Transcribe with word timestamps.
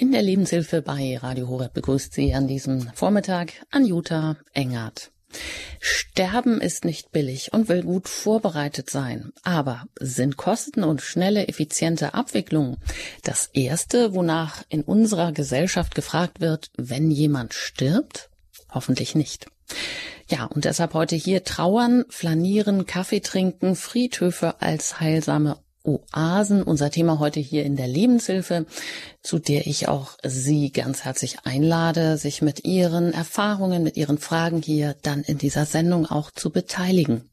In 0.00 0.12
der 0.12 0.22
Lebenshilfe 0.22 0.80
bei 0.80 1.18
Radio 1.18 1.46
Horeb 1.46 1.74
begrüßt 1.74 2.14
Sie 2.14 2.32
an 2.32 2.48
diesem 2.48 2.88
Vormittag 2.94 3.52
Anjuta 3.70 4.38
Engert. 4.54 5.10
Sterben 5.78 6.62
ist 6.62 6.86
nicht 6.86 7.12
billig 7.12 7.52
und 7.52 7.68
will 7.68 7.82
gut 7.82 8.08
vorbereitet 8.08 8.88
sein. 8.88 9.34
Aber 9.42 9.84
sind 10.00 10.38
Kosten 10.38 10.84
und 10.84 11.02
schnelle, 11.02 11.48
effiziente 11.48 12.14
Abwicklung 12.14 12.78
das 13.24 13.50
Erste, 13.52 14.14
wonach 14.14 14.62
in 14.70 14.84
unserer 14.84 15.32
Gesellschaft 15.32 15.94
gefragt 15.94 16.40
wird, 16.40 16.70
wenn 16.78 17.10
jemand 17.10 17.52
stirbt? 17.52 18.30
Hoffentlich 18.70 19.14
nicht. 19.14 19.48
Ja, 20.28 20.46
und 20.46 20.64
deshalb 20.64 20.94
heute 20.94 21.14
hier 21.14 21.44
trauern, 21.44 22.06
flanieren, 22.08 22.86
Kaffee 22.86 23.20
trinken, 23.20 23.76
Friedhöfe 23.76 24.62
als 24.62 24.98
heilsame 24.98 25.58
Oasen, 25.82 26.62
unser 26.62 26.90
Thema 26.90 27.18
heute 27.18 27.40
hier 27.40 27.64
in 27.64 27.76
der 27.76 27.88
Lebenshilfe, 27.88 28.66
zu 29.22 29.38
der 29.38 29.66
ich 29.66 29.88
auch 29.88 30.12
Sie 30.22 30.72
ganz 30.72 31.04
herzlich 31.04 31.38
einlade, 31.44 32.18
sich 32.18 32.42
mit 32.42 32.64
Ihren 32.64 33.12
Erfahrungen, 33.12 33.82
mit 33.82 33.96
Ihren 33.96 34.18
Fragen 34.18 34.60
hier 34.62 34.94
dann 35.02 35.22
in 35.22 35.38
dieser 35.38 35.64
Sendung 35.64 36.06
auch 36.06 36.30
zu 36.30 36.50
beteiligen. 36.50 37.30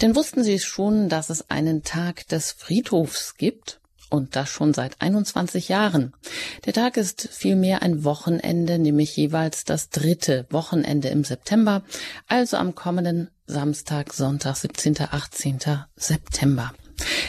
Denn 0.00 0.14
wussten 0.14 0.44
Sie 0.44 0.58
schon, 0.58 1.08
dass 1.08 1.30
es 1.30 1.50
einen 1.50 1.82
Tag 1.82 2.28
des 2.28 2.52
Friedhofs 2.52 3.36
gibt? 3.36 3.80
Und 4.12 4.34
das 4.34 4.48
schon 4.48 4.74
seit 4.74 5.00
21 5.00 5.68
Jahren. 5.68 6.14
Der 6.64 6.72
Tag 6.72 6.96
ist 6.96 7.28
vielmehr 7.30 7.80
ein 7.82 8.02
Wochenende, 8.02 8.80
nämlich 8.80 9.16
jeweils 9.16 9.64
das 9.64 9.88
dritte 9.88 10.46
Wochenende 10.50 11.10
im 11.10 11.22
September, 11.22 11.84
also 12.26 12.56
am 12.56 12.74
kommenden 12.74 13.30
Samstag, 13.46 14.12
Sonntag, 14.12 14.56
17., 14.56 14.96
18. 14.98 15.58
September. 15.94 16.72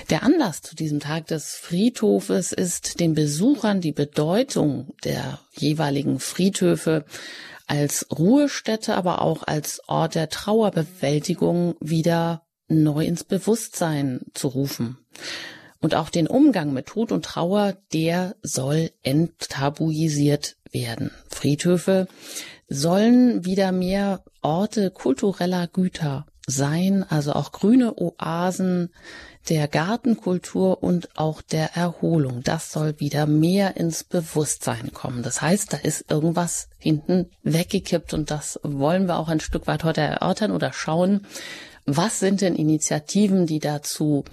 Der 0.10 0.24
Anlass 0.24 0.62
zu 0.62 0.76
diesem 0.76 1.00
Tag 1.00 1.28
des 1.28 1.56
Friedhofes 1.56 2.52
ist 2.52 3.00
den 3.00 3.14
Besuchern 3.14 3.82
die 3.82 3.92
Bedeutung 3.92 4.94
der 5.04 5.40
jeweiligen 5.58 6.20
Friedhöfe 6.20 7.06
als 7.68 8.08
Ruhestätte, 8.12 8.96
aber 8.96 9.22
auch 9.22 9.44
als 9.44 9.82
Ort 9.88 10.16
der 10.16 10.30
Trauerbewältigung 10.30 11.76
wieder 11.80 12.44
neu 12.68 13.06
ins 13.06 13.24
Bewusstsein 13.24 14.22
zu 14.34 14.50
rufen. 14.50 14.98
Und 15.80 15.96
auch 15.96 16.10
den 16.10 16.28
Umgang 16.28 16.74
mit 16.74 16.88
Tod 16.88 17.12
und 17.12 17.26
Trauer, 17.26 17.78
der 17.94 18.36
soll 18.42 18.92
enttabuisiert 19.02 20.58
werden. 20.72 21.12
Friedhöfe 21.30 22.08
sollen 22.68 23.46
wieder 23.46 23.72
mehr 23.72 24.24
Orte 24.42 24.92
kultureller 24.92 25.68
Güter 25.68 26.26
sein, 26.48 27.04
also 27.08 27.34
auch 27.34 27.52
grüne 27.52 27.96
Oasen 27.96 28.94
der 29.50 29.68
Gartenkultur 29.68 30.84
und 30.84 31.10
auch 31.18 31.42
der 31.42 31.76
Erholung. 31.76 32.44
Das 32.44 32.72
soll 32.72 33.00
wieder 33.00 33.26
mehr 33.26 33.78
ins 33.78 34.04
Bewusstsein 34.04 34.94
kommen. 34.94 35.24
Das 35.24 35.42
heißt, 35.42 35.74
da 35.74 35.78
ist 35.78 36.12
irgendwas 36.12 36.70
hinten 36.78 37.30
weggekippt 37.44 38.14
und 38.14 38.32
das 38.32 38.60
wollen 38.64 39.08
wir 39.08 39.18
auch 39.18 39.30
ein 39.30 39.40
Stück 39.40 39.68
weit 39.68 39.84
heute 39.84 40.02
erörtern 40.02 40.52
oder 40.52 40.74
schauen, 40.74 41.26
was 41.86 42.20
sind 42.20 42.42
denn 42.42 42.56
Initiativen, 42.56 43.48
die 43.48 43.60
dazu 43.60 44.24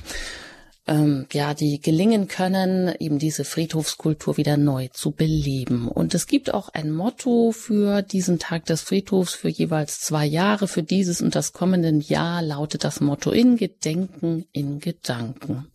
ähm, 0.88 1.26
ja, 1.32 1.54
die 1.54 1.80
gelingen 1.80 2.26
können, 2.26 2.94
eben 2.98 3.18
diese 3.18 3.44
Friedhofskultur 3.44 4.36
wieder 4.36 4.56
neu 4.56 4.88
zu 4.88 5.10
beleben. 5.10 5.86
Und 5.88 6.14
es 6.14 6.26
gibt 6.26 6.52
auch 6.52 6.70
ein 6.70 6.90
Motto 6.90 7.52
für 7.52 8.02
diesen 8.02 8.38
Tag 8.38 8.64
des 8.66 8.80
Friedhofs 8.80 9.34
für 9.34 9.48
jeweils 9.48 10.00
zwei 10.00 10.24
Jahre. 10.24 10.66
Für 10.66 10.82
dieses 10.82 11.20
und 11.20 11.34
das 11.34 11.52
kommende 11.52 11.90
Jahr 11.90 12.42
lautet 12.42 12.84
das 12.84 13.00
Motto 13.00 13.30
in 13.30 13.56
Gedenken, 13.56 14.46
in 14.52 14.80
Gedanken. 14.80 15.66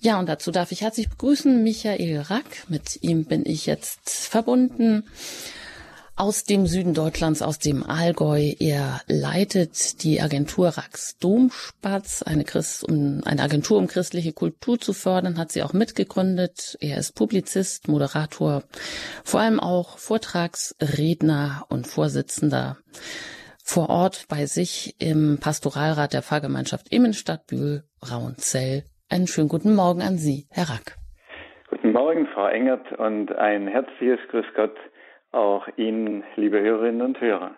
Ja, 0.00 0.18
und 0.18 0.28
dazu 0.28 0.50
darf 0.50 0.72
ich 0.72 0.82
herzlich 0.82 1.08
begrüßen 1.08 1.62
Michael 1.62 2.20
Rack. 2.20 2.64
Mit 2.68 3.02
ihm 3.02 3.24
bin 3.24 3.44
ich 3.46 3.66
jetzt 3.66 4.10
verbunden 4.10 5.04
aus 6.18 6.42
dem 6.42 6.66
Süden 6.66 6.94
Deutschlands, 6.94 7.42
aus 7.42 7.60
dem 7.60 7.84
Allgäu. 7.84 8.52
Er 8.58 9.00
leitet 9.06 10.02
die 10.02 10.20
Agentur 10.20 10.68
Rax 10.70 11.16
Domspatz, 11.18 12.22
eine, 12.22 12.42
Christ, 12.42 12.84
um, 12.88 13.20
eine 13.24 13.42
Agentur, 13.42 13.78
um 13.78 13.86
christliche 13.86 14.32
Kultur 14.32 14.78
zu 14.78 14.92
fördern, 14.92 15.38
hat 15.38 15.52
sie 15.52 15.62
auch 15.62 15.72
mitgegründet. 15.72 16.76
Er 16.80 16.98
ist 16.98 17.12
Publizist, 17.16 17.86
Moderator, 17.86 18.64
vor 19.24 19.40
allem 19.40 19.60
auch 19.60 19.98
Vortragsredner 19.98 21.64
und 21.68 21.86
Vorsitzender 21.86 22.78
vor 23.62 23.88
Ort 23.88 24.26
bei 24.28 24.46
sich 24.46 24.96
im 24.98 25.38
Pastoralrat 25.40 26.14
der 26.14 26.22
Pfarrgemeinschaft 26.22 26.92
Immenstadt 26.92 27.46
Bühl 27.46 27.84
Raunzell. 28.02 28.82
Einen 29.08 29.28
schönen 29.28 29.48
guten 29.48 29.74
Morgen 29.74 30.02
an 30.02 30.16
Sie, 30.16 30.46
Herr 30.50 30.70
Rack. 30.70 30.96
Guten 31.70 31.92
Morgen, 31.92 32.26
Frau 32.34 32.48
Engert, 32.48 32.90
und 32.98 33.30
ein 33.36 33.68
herzliches 33.68 34.18
Grüß 34.30 34.46
Gott 34.56 34.74
auch 35.30 35.68
Ihnen, 35.76 36.24
liebe 36.36 36.60
Hörerinnen 36.60 37.02
und 37.02 37.20
Hörer. 37.20 37.56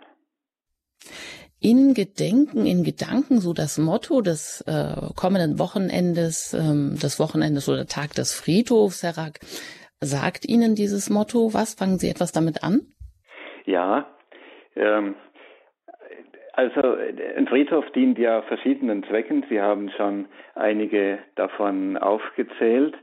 In 1.61 1.93
Gedenken, 1.93 2.65
in 2.65 2.85
Gedanken, 2.85 3.39
so 3.39 3.53
das 3.53 3.77
Motto 3.79 4.23
des 4.23 4.63
äh, 4.67 5.13
kommenden 5.15 5.59
Wochenendes, 5.59 6.55
ähm, 6.55 6.97
des 6.97 7.21
Wochenendes 7.21 7.69
oder 7.69 7.87
Tag 7.87 8.15
des 8.15 8.35
Friedhofs, 8.35 9.03
Herr 9.03 9.19
Rack. 9.19 9.41
Sagt 10.01 10.49
Ihnen 10.49 10.75
dieses 10.75 11.11
Motto 11.11 11.53
was? 11.53 11.75
Fangen 11.75 11.99
Sie 11.99 12.09
etwas 12.09 12.33
damit 12.33 12.65
an? 12.65 12.81
Ja, 13.67 14.07
ähm, 14.75 15.15
also 16.55 16.81
ein 17.37 17.47
Friedhof 17.47 17.85
dient 17.93 18.19
ja 18.19 18.43
verschiedenen 18.43 19.05
Zwecken. 19.05 19.45
Sie 19.49 19.61
haben 19.61 19.91
schon 19.97 20.27
einige 20.55 21.19
davon 21.37 21.97
aufgezählt. 21.97 22.95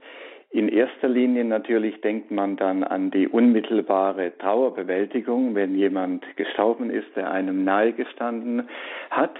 In 0.49 0.69
erster 0.69 1.09
Linie 1.09 1.43
natürlich 1.43 1.99
denkt 2.01 2.31
man 2.31 2.55
dann 2.55 2.83
an 2.83 3.11
die 3.11 3.27
unmittelbare 3.27 4.37
Trauerbewältigung, 4.37 5.55
wenn 5.55 5.75
jemand 5.75 6.25
gestorben 6.37 6.89
ist, 6.89 7.07
der 7.15 7.31
einem 7.31 7.63
nahegestanden 7.63 8.69
hat. 9.09 9.35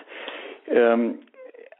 Ähm, 0.67 1.19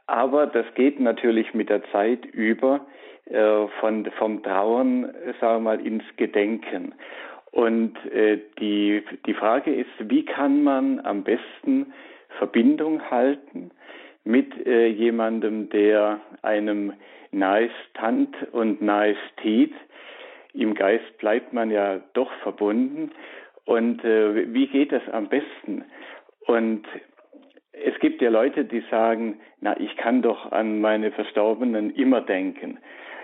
aber 0.06 0.46
das 0.46 0.64
geht 0.74 0.98
natürlich 0.98 1.52
mit 1.52 1.68
der 1.68 1.82
Zeit 1.92 2.24
über 2.24 2.86
äh, 3.26 3.66
von, 3.80 4.06
vom 4.18 4.42
Trauern, 4.42 5.12
sagen 5.38 5.56
wir 5.64 5.76
mal, 5.76 5.86
ins 5.86 6.04
Gedenken. 6.16 6.94
Und 7.50 7.96
äh, 8.06 8.38
die, 8.58 9.02
die 9.26 9.34
Frage 9.34 9.74
ist, 9.74 9.90
wie 9.98 10.24
kann 10.24 10.62
man 10.62 11.00
am 11.00 11.24
besten 11.24 11.92
Verbindung 12.38 13.10
halten 13.10 13.70
mit 14.24 14.66
äh, 14.66 14.86
jemandem, 14.86 15.68
der 15.70 16.20
einem 16.42 16.94
nahe 17.32 17.70
stand 17.90 18.34
und 18.52 18.82
nahe 18.82 19.16
steht. 19.32 19.74
Im 20.54 20.74
Geist 20.74 21.18
bleibt 21.18 21.52
man 21.52 21.70
ja 21.70 22.00
doch 22.14 22.32
verbunden. 22.42 23.10
Und 23.64 24.04
äh, 24.04 24.52
wie 24.52 24.66
geht 24.66 24.92
das 24.92 25.02
am 25.12 25.28
besten? 25.28 25.84
Und 26.46 26.86
es 27.72 27.98
gibt 28.00 28.22
ja 28.22 28.30
Leute, 28.30 28.64
die 28.64 28.82
sagen, 28.90 29.40
na, 29.60 29.78
ich 29.78 29.96
kann 29.96 30.22
doch 30.22 30.50
an 30.52 30.80
meine 30.80 31.12
Verstorbenen 31.12 31.90
immer 31.94 32.22
denken, 32.22 32.78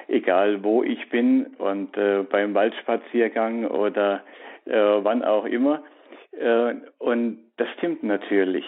egal 0.09 0.63
wo 0.63 0.83
ich 0.83 1.09
bin 1.09 1.47
und 1.59 1.97
äh, 1.97 2.23
beim 2.23 2.55
Waldspaziergang 2.55 3.67
oder 3.67 4.23
äh, 4.67 4.73
wann 4.75 5.25
auch 5.25 5.47
immer. 5.47 5.83
Äh, 6.33 6.75
und 6.99 7.39
das 7.57 7.69
stimmt 7.79 8.03
natürlich. 8.03 8.67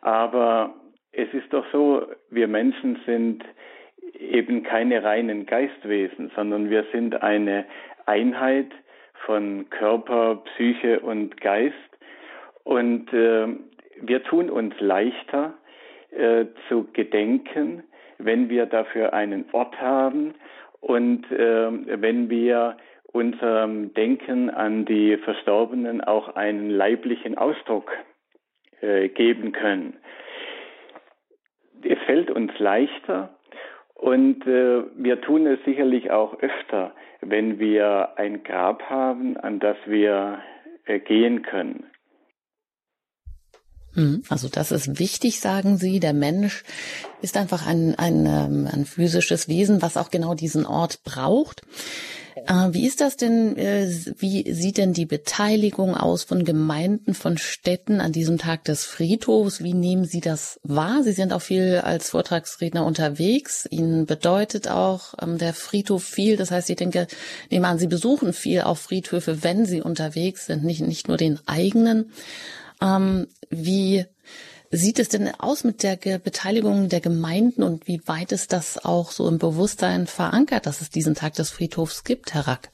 Aber 0.00 0.74
es 1.12 1.32
ist 1.34 1.52
doch 1.52 1.64
so, 1.72 2.06
wir 2.30 2.48
Menschen 2.48 3.00
sind 3.04 3.44
eben 4.18 4.62
keine 4.62 5.02
reinen 5.02 5.46
Geistwesen, 5.46 6.30
sondern 6.34 6.70
wir 6.70 6.84
sind 6.92 7.22
eine 7.22 7.64
Einheit 8.06 8.70
von 9.26 9.68
Körper, 9.70 10.42
Psyche 10.44 11.00
und 11.00 11.40
Geist. 11.40 11.74
Und 12.64 13.12
äh, 13.12 13.46
wir 14.00 14.22
tun 14.24 14.50
uns 14.50 14.74
leichter 14.80 15.54
äh, 16.10 16.46
zu 16.68 16.88
gedenken, 16.92 17.84
wenn 18.18 18.48
wir 18.48 18.66
dafür 18.66 19.12
einen 19.12 19.46
Ort 19.52 19.80
haben 19.80 20.34
und 20.80 21.30
äh, 21.30 22.00
wenn 22.00 22.30
wir 22.30 22.76
unserem 23.12 23.94
Denken 23.94 24.50
an 24.50 24.84
die 24.84 25.16
Verstorbenen 25.16 26.02
auch 26.02 26.36
einen 26.36 26.70
leiblichen 26.70 27.38
Ausdruck 27.38 27.90
äh, 28.80 29.08
geben 29.08 29.52
können. 29.52 29.96
Es 31.82 31.98
fällt 32.06 32.30
uns 32.30 32.52
leichter, 32.58 33.37
und 33.98 34.46
äh, 34.46 34.84
wir 34.96 35.20
tun 35.20 35.46
es 35.46 35.58
sicherlich 35.64 36.10
auch 36.10 36.40
öfter, 36.40 36.92
wenn 37.20 37.58
wir 37.58 38.16
ein 38.16 38.44
Grab 38.44 38.82
haben, 38.88 39.36
an 39.36 39.58
das 39.58 39.76
wir 39.86 40.38
äh, 40.86 41.00
gehen 41.00 41.42
können. 41.42 41.84
Hm, 43.98 44.22
also 44.28 44.48
das 44.48 44.70
ist 44.70 45.00
wichtig, 45.00 45.40
sagen 45.40 45.76
Sie. 45.76 45.98
Der 45.98 46.12
Mensch 46.12 46.62
ist 47.20 47.36
einfach 47.36 47.66
ein, 47.66 47.96
ein, 47.96 48.26
ähm, 48.26 48.68
ein 48.72 48.84
physisches 48.84 49.48
Wesen, 49.48 49.82
was 49.82 49.96
auch 49.96 50.10
genau 50.10 50.34
diesen 50.34 50.66
Ort 50.66 51.02
braucht. 51.02 51.62
Äh, 52.46 52.68
wie 52.70 52.86
ist 52.86 53.00
das 53.00 53.16
denn, 53.16 53.56
äh, 53.56 53.88
wie 54.18 54.52
sieht 54.52 54.78
denn 54.78 54.92
die 54.92 55.04
Beteiligung 55.04 55.96
aus 55.96 56.22
von 56.22 56.44
Gemeinden, 56.44 57.12
von 57.12 57.38
Städten 57.38 58.00
an 58.00 58.12
diesem 58.12 58.38
Tag 58.38 58.62
des 58.62 58.84
Friedhofs? 58.84 59.64
Wie 59.64 59.74
nehmen 59.74 60.04
Sie 60.04 60.20
das 60.20 60.60
wahr? 60.62 61.02
Sie 61.02 61.10
sind 61.10 61.32
auch 61.32 61.42
viel 61.42 61.80
als 61.82 62.10
Vortragsredner 62.10 62.86
unterwegs. 62.86 63.66
Ihnen 63.68 64.06
bedeutet 64.06 64.68
auch 64.68 65.14
ähm, 65.20 65.38
der 65.38 65.54
Friedhof 65.54 66.04
viel. 66.04 66.36
Das 66.36 66.52
heißt, 66.52 66.70
ich 66.70 66.76
denke, 66.76 67.08
nehme 67.50 67.66
an, 67.66 67.80
Sie 67.80 67.88
besuchen 67.88 68.32
viel 68.32 68.60
auf 68.60 68.78
Friedhöfe, 68.78 69.42
wenn 69.42 69.66
Sie 69.66 69.82
unterwegs 69.82 70.46
sind, 70.46 70.62
nicht, 70.62 70.82
nicht 70.82 71.08
nur 71.08 71.16
den 71.16 71.40
eigenen. 71.46 72.12
Ähm, 72.82 73.26
wie 73.50 74.04
sieht 74.70 74.98
es 74.98 75.08
denn 75.08 75.28
aus 75.38 75.64
mit 75.64 75.82
der 75.82 75.96
Beteiligung 76.18 76.88
der 76.88 77.00
Gemeinden 77.00 77.62
und 77.62 77.88
wie 77.88 78.00
weit 78.06 78.32
ist 78.32 78.52
das 78.52 78.84
auch 78.84 79.10
so 79.10 79.28
im 79.28 79.38
Bewusstsein 79.38 80.06
verankert, 80.06 80.66
dass 80.66 80.80
es 80.80 80.90
diesen 80.90 81.14
Tag 81.14 81.34
des 81.34 81.50
Friedhofs 81.50 82.04
gibt, 82.04 82.34
Herr 82.34 82.46
Rack? 82.46 82.68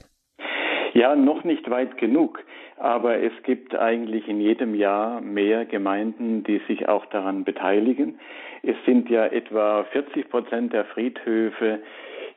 Ja, 0.93 1.15
noch 1.15 1.43
nicht 1.43 1.69
weit 1.69 1.97
genug. 1.97 2.43
Aber 2.77 3.17
es 3.17 3.31
gibt 3.43 3.73
eigentlich 3.73 4.27
in 4.27 4.41
jedem 4.41 4.75
Jahr 4.75 5.21
mehr 5.21 5.65
Gemeinden, 5.65 6.43
die 6.43 6.61
sich 6.67 6.89
auch 6.89 7.05
daran 7.05 7.45
beteiligen. 7.45 8.19
Es 8.63 8.75
sind 8.85 9.09
ja 9.09 9.25
etwa 9.25 9.85
40 9.91 10.29
Prozent 10.29 10.73
der 10.73 10.85
Friedhöfe 10.85 11.79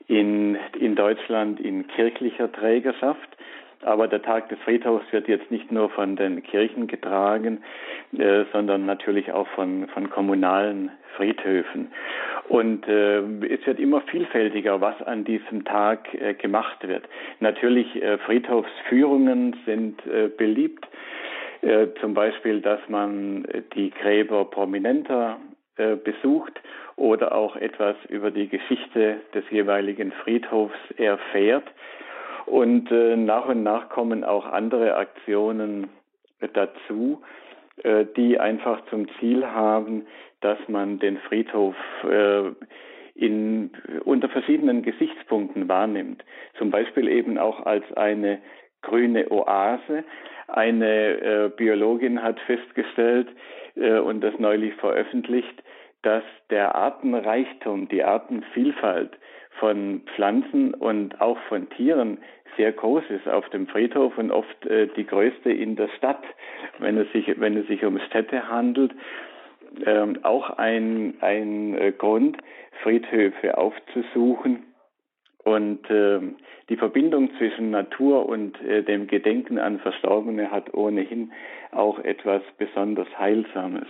in, 0.07 0.57
in 0.79 0.95
Deutschland 0.95 1.61
in 1.61 1.87
kirchlicher 1.89 2.51
Trägerschaft. 2.53 3.29
Aber 3.83 4.09
der 4.09 4.23
Tag 4.23 4.49
des 4.49 4.59
Friedhofs 4.61 5.05
wird 5.13 5.29
jetzt 5.29 5.51
nicht 5.51 5.71
nur 5.71 5.89
von 5.91 6.17
den 6.17 6.43
Kirchen 6.43 6.89
getragen, 6.89 7.63
äh, 8.17 8.45
sondern 8.53 8.87
natürlich 8.87 9.33
auch 9.33 9.47
von, 9.49 9.89
von 9.89 10.11
kommunalen 10.11 10.91
Friedhöfen. 11.17 11.93
Und 12.49 12.89
äh, 12.89 13.19
es 13.19 13.67
wird 13.67 13.79
immer 13.79 14.01
vielfältiger, 14.03 14.81
was 14.81 15.01
an 15.03 15.25
diesem 15.25 15.65
Tag 15.65 16.13
äh, 16.15 16.35
gemacht 16.35 16.87
wird. 16.87 17.05
Natürlich 17.41 18.03
äh, 18.03 18.19
Friedhofsführungen 18.19 19.57
sind 19.65 20.05
äh, 20.07 20.29
beliebt. 20.29 20.87
Äh, 21.61 21.89
zum 22.01 22.15
Beispiel, 22.15 22.61
dass 22.61 22.81
man 22.89 23.47
die 23.75 23.91
Gräber 23.91 24.45
prominenter 24.45 25.39
besucht 26.03 26.61
oder 26.97 27.33
auch 27.33 27.55
etwas 27.55 27.95
über 28.09 28.33
die 28.33 28.49
Geschichte 28.49 29.21
des 29.33 29.45
jeweiligen 29.49 30.11
Friedhofs 30.11 30.75
erfährt. 30.97 31.63
Und 32.49 32.91
äh, 32.91 33.17
nach 33.17 33.47
und 33.47 33.63
nach 33.63 33.89
kommen 33.91 34.25
auch 34.25 34.47
andere 34.47 34.97
Aktionen 34.97 35.89
dazu, 36.55 37.23
äh, 37.83 38.07
die 38.17 38.41
einfach 38.41 38.85
zum 38.87 39.07
Ziel 39.19 39.47
haben, 39.47 40.07
dass 40.41 40.59
man 40.69 40.99
den 40.99 41.19
Friedhof 41.19 41.75
äh, 42.05 42.51
in, 43.15 43.71
unter 44.05 44.29
verschiedenen 44.29 44.83
Gesichtspunkten 44.83 45.69
wahrnimmt. 45.69 46.25
Zum 46.57 46.71
Beispiel 46.71 47.09
eben 47.09 47.37
auch 47.37 47.67
als 47.67 47.85
eine 47.97 48.41
grüne 48.83 49.31
Oase. 49.31 50.05
Eine 50.47 51.21
äh, 51.21 51.51
Biologin 51.55 52.23
hat 52.23 52.39
festgestellt 52.41 53.29
äh, 53.75 53.99
und 53.99 54.23
das 54.23 54.39
neulich 54.39 54.75
veröffentlicht, 54.77 55.63
dass 56.03 56.23
der 56.51 56.75
Artenreichtum, 56.77 57.89
die 57.89 58.05
Artenvielfalt 58.05 59.19
von 59.59 60.03
Pflanzen 60.15 60.75
und 60.75 61.21
auch 61.21 61.39
von 61.49 61.69
Tieren 61.71 62.19
sehr 62.57 62.73
groß 62.73 63.05
ist 63.11 63.29
auf 63.29 63.49
dem 63.51 63.69
Friedhof 63.69 64.19
und 64.19 64.31
oft 64.31 64.67
äh, 64.67 64.89
die 64.89 65.07
größte 65.07 65.51
in 65.51 65.77
der 65.77 65.89
Stadt, 65.97 66.23
wenn 66.79 66.99
es 66.99 67.11
sich, 67.13 67.41
wenn 67.41 67.57
es 67.57 67.67
sich 67.69 67.85
um 67.85 67.99
Städte 68.01 68.49
handelt. 68.49 68.93
Ähm, 69.87 70.19
auch 70.23 70.51
ein, 70.51 71.15
ein 71.21 71.75
äh, 71.79 71.93
Grund, 71.93 72.37
Friedhöfe 72.83 73.57
aufzusuchen. 73.57 74.65
Und 75.45 75.89
äh, 75.89 76.21
die 76.69 76.77
Verbindung 76.77 77.31
zwischen 77.39 77.71
Natur 77.71 78.29
und 78.29 78.61
äh, 78.63 78.83
dem 78.83 79.07
Gedenken 79.07 79.59
an 79.59 79.79
Verstorbene 79.79 80.51
hat 80.51 80.75
ohnehin 80.75 81.33
auch 81.71 81.99
etwas 82.01 82.43
besonders 82.59 83.09
Heilsames. 83.19 83.87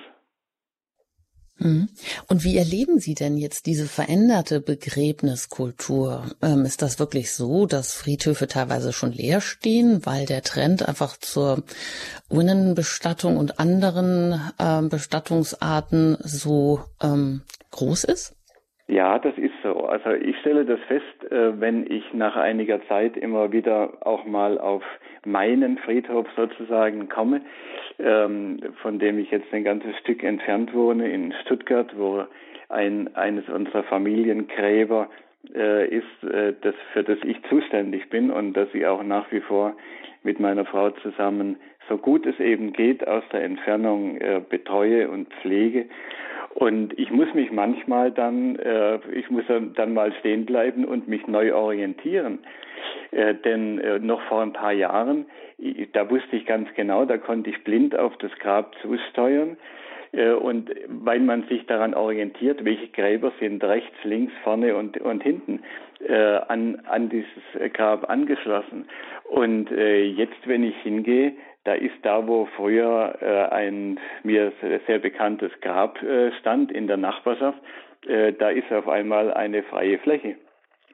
Mhm. 1.58 1.88
Und 2.28 2.44
wie 2.44 2.56
erleben 2.56 2.98
Sie 2.98 3.14
denn 3.14 3.36
jetzt 3.36 3.66
diese 3.66 3.86
veränderte 3.86 4.60
Begräbniskultur? 4.60 6.24
Ähm, 6.42 6.64
ist 6.64 6.82
das 6.82 6.98
wirklich 6.98 7.32
so, 7.32 7.66
dass 7.66 7.94
Friedhöfe 7.94 8.46
teilweise 8.46 8.92
schon 8.92 9.12
leer 9.12 9.40
stehen, 9.40 10.04
weil 10.06 10.26
der 10.26 10.42
Trend 10.42 10.86
einfach 10.86 11.16
zur 11.16 11.62
Urnenbestattung 12.28 13.36
und 13.36 13.58
anderen 13.58 14.40
ähm, 14.58 14.88
Bestattungsarten 14.88 16.16
so 16.20 16.80
ähm, 17.02 17.42
groß 17.72 18.04
ist? 18.04 18.34
Ja, 18.86 19.18
das 19.18 19.36
ist. 19.36 19.52
Also 19.88 20.10
ich 20.12 20.36
stelle 20.38 20.64
das 20.64 20.80
fest, 20.80 21.32
äh, 21.32 21.60
wenn 21.60 21.90
ich 21.90 22.12
nach 22.12 22.36
einiger 22.36 22.80
Zeit 22.88 23.16
immer 23.16 23.52
wieder 23.52 24.06
auch 24.06 24.24
mal 24.24 24.58
auf 24.58 24.82
meinen 25.24 25.78
Friedhof 25.78 26.26
sozusagen 26.36 27.08
komme, 27.08 27.40
ähm, 27.98 28.60
von 28.82 28.98
dem 28.98 29.18
ich 29.18 29.30
jetzt 29.30 29.52
ein 29.52 29.64
ganzes 29.64 29.96
Stück 29.98 30.22
entfernt 30.22 30.74
wohne 30.74 31.10
in 31.10 31.32
Stuttgart, 31.44 31.92
wo 31.96 32.24
ein, 32.68 33.14
eines 33.14 33.48
unserer 33.48 33.82
Familiengräber 33.84 35.08
äh, 35.54 35.88
ist, 35.88 36.24
äh, 36.24 36.54
das, 36.60 36.74
für 36.92 37.02
das 37.02 37.18
ich 37.24 37.42
zuständig 37.48 38.10
bin 38.10 38.30
und 38.30 38.52
das 38.54 38.68
ich 38.74 38.86
auch 38.86 39.02
nach 39.02 39.30
wie 39.32 39.40
vor 39.40 39.74
mit 40.22 40.40
meiner 40.40 40.64
Frau 40.64 40.90
zusammen 40.90 41.56
so 41.88 41.96
gut 41.96 42.26
es 42.26 42.38
eben 42.40 42.72
geht 42.72 43.06
aus 43.06 43.22
der 43.32 43.42
Entfernung 43.44 44.16
äh, 44.18 44.40
betreue 44.46 45.08
und 45.08 45.32
pflege. 45.34 45.86
Und 46.54 46.98
ich 46.98 47.10
muss 47.10 47.32
mich 47.34 47.52
manchmal 47.52 48.10
dann, 48.10 48.56
äh, 48.56 48.98
ich 49.12 49.30
muss 49.30 49.44
dann 49.48 49.94
mal 49.94 50.12
stehen 50.20 50.44
bleiben 50.44 50.84
und 50.84 51.06
mich 51.08 51.26
neu 51.26 51.54
orientieren. 51.54 52.40
Äh, 53.10 53.34
denn 53.34 53.78
äh, 53.78 53.98
noch 53.98 54.20
vor 54.22 54.42
ein 54.42 54.52
paar 54.52 54.72
Jahren, 54.72 55.26
da 55.92 56.10
wusste 56.10 56.36
ich 56.36 56.46
ganz 56.46 56.68
genau, 56.74 57.04
da 57.04 57.18
konnte 57.18 57.50
ich 57.50 57.62
blind 57.64 57.96
auf 57.96 58.16
das 58.18 58.32
Grab 58.38 58.74
zusteuern. 58.82 59.56
Äh, 60.12 60.30
und 60.32 60.70
weil 60.88 61.20
man 61.20 61.44
sich 61.48 61.66
daran 61.66 61.94
orientiert, 61.94 62.64
welche 62.64 62.88
Gräber 62.88 63.32
sind 63.40 63.62
rechts, 63.62 63.96
links, 64.04 64.32
vorne 64.42 64.74
und, 64.76 64.98
und 64.98 65.22
hinten 65.22 65.60
äh, 66.06 66.38
an, 66.48 66.82
an 66.86 67.08
dieses 67.08 67.72
Grab 67.72 68.08
angeschlossen. 68.08 68.86
Und 69.24 69.70
äh, 69.70 70.04
jetzt, 70.04 70.46
wenn 70.46 70.64
ich 70.64 70.76
hingehe, 70.82 71.32
da 71.68 71.74
ist 71.74 71.96
da, 72.00 72.26
wo 72.26 72.46
früher 72.56 73.18
äh, 73.20 73.54
ein 73.54 74.00
mir 74.22 74.54
sehr 74.86 74.98
bekanntes 74.98 75.52
Grab 75.60 76.02
äh, 76.02 76.32
stand 76.40 76.72
in 76.72 76.86
der 76.86 76.96
Nachbarschaft, 76.96 77.58
äh, 78.06 78.32
da 78.32 78.48
ist 78.48 78.72
auf 78.72 78.88
einmal 78.88 79.34
eine 79.34 79.62
freie 79.64 79.98
Fläche. 79.98 80.36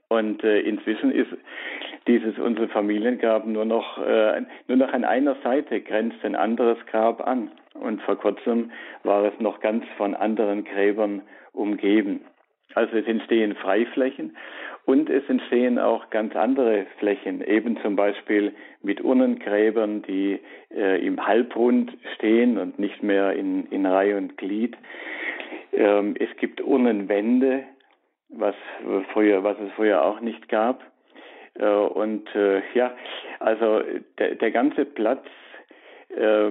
Und 0.08 0.42
äh, 0.42 0.58
inzwischen 0.62 1.12
ist 1.12 1.30
dieses 2.08 2.36
unsere 2.40 2.66
Familiengrab 2.66 3.46
nur 3.46 3.64
noch 3.64 4.04
äh, 4.04 4.42
nur 4.66 4.76
noch 4.76 4.92
an 4.92 5.04
einer 5.04 5.36
Seite 5.44 5.80
grenzt 5.80 6.24
ein 6.24 6.34
anderes 6.34 6.78
Grab 6.86 7.24
an. 7.24 7.52
Und 7.74 8.02
vor 8.02 8.16
kurzem 8.16 8.72
war 9.04 9.24
es 9.26 9.38
noch 9.38 9.60
ganz 9.60 9.84
von 9.96 10.16
anderen 10.16 10.64
Gräbern 10.64 11.22
umgeben. 11.52 12.24
Also 12.74 12.96
es 12.96 13.06
entstehen 13.06 13.54
Freiflächen 13.54 14.36
und 14.86 15.08
es 15.08 15.28
entstehen 15.28 15.78
auch 15.78 16.10
ganz 16.10 16.36
andere 16.36 16.86
Flächen, 16.98 17.42
eben 17.42 17.78
zum 17.80 17.96
Beispiel 17.96 18.52
mit 18.82 19.02
Urnengräbern, 19.02 20.02
die 20.02 20.40
äh, 20.70 21.04
im 21.04 21.26
Halbrund 21.26 21.92
stehen 22.14 22.58
und 22.58 22.78
nicht 22.78 23.02
mehr 23.02 23.32
in, 23.32 23.66
in 23.66 23.86
Reihe 23.86 24.16
und 24.18 24.36
Glied. 24.36 24.76
Ähm, 25.72 26.14
es 26.18 26.28
gibt 26.36 26.60
Urnenwände, 26.60 27.64
was, 28.28 28.54
früher, 29.12 29.42
was 29.42 29.58
es 29.58 29.72
früher 29.72 30.04
auch 30.04 30.20
nicht 30.20 30.48
gab. 30.48 30.82
Äh, 31.54 31.64
und 31.64 32.34
äh, 32.34 32.60
ja, 32.74 32.94
also 33.40 33.82
der, 34.18 34.34
der 34.34 34.50
ganze 34.50 34.84
Platz 34.84 35.24
äh, 36.10 36.50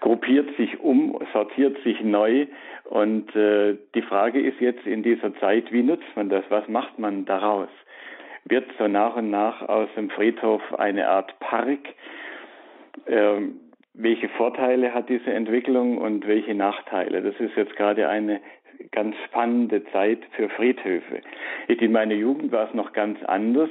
gruppiert 0.00 0.56
sich 0.56 0.80
um, 0.80 1.18
sortiert 1.32 1.78
sich 1.82 2.00
neu. 2.02 2.46
Und 2.84 3.34
äh, 3.34 3.76
die 3.94 4.02
Frage 4.02 4.40
ist 4.40 4.60
jetzt 4.60 4.86
in 4.86 5.02
dieser 5.02 5.34
Zeit, 5.36 5.72
wie 5.72 5.82
nutzt 5.82 6.16
man 6.16 6.28
das? 6.28 6.44
Was 6.48 6.68
macht 6.68 6.98
man 6.98 7.24
daraus? 7.24 7.68
Wird 8.44 8.66
so 8.78 8.88
nach 8.88 9.16
und 9.16 9.30
nach 9.30 9.62
aus 9.62 9.88
dem 9.96 10.10
Friedhof 10.10 10.62
eine 10.78 11.08
Art 11.08 11.38
Park? 11.40 11.80
Ähm, 13.06 13.60
welche 13.94 14.28
Vorteile 14.30 14.94
hat 14.94 15.08
diese 15.08 15.32
Entwicklung 15.32 15.98
und 15.98 16.26
welche 16.26 16.54
Nachteile? 16.54 17.22
Das 17.22 17.38
ist 17.38 17.56
jetzt 17.56 17.76
gerade 17.76 18.08
eine 18.08 18.40
ganz 18.90 19.14
spannende 19.26 19.84
Zeit 19.92 20.20
für 20.32 20.48
Friedhöfe. 20.48 21.20
In 21.68 21.92
meiner 21.92 22.14
Jugend 22.14 22.52
war 22.52 22.68
es 22.68 22.74
noch 22.74 22.92
ganz 22.92 23.22
anders. 23.24 23.70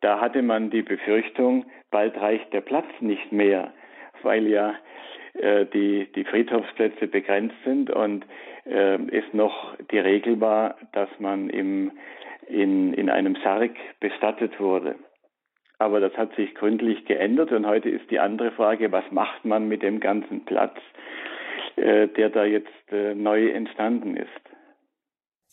Da 0.00 0.20
hatte 0.20 0.42
man 0.42 0.70
die 0.70 0.82
Befürchtung, 0.82 1.66
bald 1.90 2.16
reicht 2.16 2.52
der 2.52 2.60
Platz 2.60 2.86
nicht 3.00 3.32
mehr, 3.32 3.72
weil 4.22 4.46
ja 4.46 4.74
die, 5.72 6.10
die 6.14 6.24
Friedhofsplätze 6.24 7.06
begrenzt 7.06 7.56
sind 7.64 7.90
und 7.90 8.24
äh, 8.64 8.98
es 9.10 9.24
noch 9.32 9.76
die 9.90 9.98
Regel 9.98 10.40
war, 10.40 10.76
dass 10.92 11.08
man 11.18 11.48
im, 11.50 11.92
in, 12.46 12.92
in 12.94 13.10
einem 13.10 13.36
Sarg 13.42 13.72
bestattet 14.00 14.58
wurde. 14.60 14.96
Aber 15.78 16.00
das 16.00 16.12
hat 16.16 16.34
sich 16.34 16.54
gründlich 16.54 17.04
geändert 17.04 17.52
und 17.52 17.66
heute 17.66 17.88
ist 17.88 18.10
die 18.10 18.18
andere 18.18 18.50
Frage, 18.50 18.90
was 18.90 19.04
macht 19.10 19.44
man 19.44 19.68
mit 19.68 19.82
dem 19.82 20.00
ganzen 20.00 20.44
Platz, 20.44 20.76
äh, 21.76 22.08
der 22.08 22.30
da 22.30 22.44
jetzt 22.44 22.92
äh, 22.92 23.14
neu 23.14 23.48
entstanden 23.50 24.16
ist. 24.16 24.28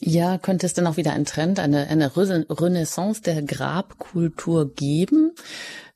Ja, 0.02 0.38
könnte 0.38 0.66
es 0.66 0.74
denn 0.74 0.88
auch 0.88 0.98
wieder 0.98 1.14
einen 1.14 1.26
Trend, 1.26 1.58
eine, 1.58 1.88
eine 1.90 2.12
Renaissance 2.18 3.24
der 3.24 3.42
Grabkultur 3.44 4.74
geben? 4.76 5.32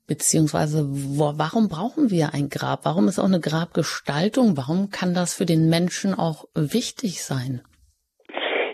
Beziehungsweise, 0.09 0.85
wo, 0.89 1.33
warum 1.37 1.69
brauchen 1.69 2.09
wir 2.09 2.33
ein 2.33 2.49
Grab? 2.49 2.79
Warum 2.83 3.07
ist 3.07 3.19
auch 3.19 3.31
eine 3.31 3.39
Grabgestaltung? 3.39 4.57
Warum 4.57 4.89
kann 4.89 5.13
das 5.13 5.37
für 5.37 5.45
den 5.45 5.69
Menschen 5.69 6.15
auch 6.15 6.45
wichtig 6.55 7.23
sein? 7.23 7.61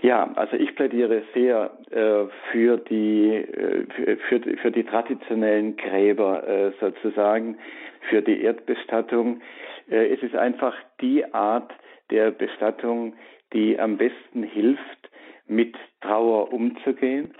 Ja, 0.01 0.31
also 0.35 0.55
ich 0.55 0.73
plädiere 0.75 1.23
sehr 1.33 1.77
äh, 1.91 2.25
für 2.51 2.77
die 2.77 3.35
äh, 3.35 4.17
für, 4.29 4.39
für 4.61 4.71
die 4.71 4.83
traditionellen 4.83 5.75
Gräber 5.75 6.47
äh, 6.47 6.71
sozusagen, 6.79 7.57
für 8.09 8.21
die 8.21 8.41
Erdbestattung. 8.41 9.41
Äh, 9.89 10.13
es 10.13 10.23
ist 10.23 10.35
einfach 10.35 10.75
die 11.01 11.25
Art 11.33 11.71
der 12.11 12.31
Bestattung, 12.31 13.15
die 13.51 13.79
am 13.79 13.97
besten 13.97 14.43
hilft, 14.43 15.09
mit 15.47 15.75
Trauer 16.01 16.53
umzugehen. 16.53 17.33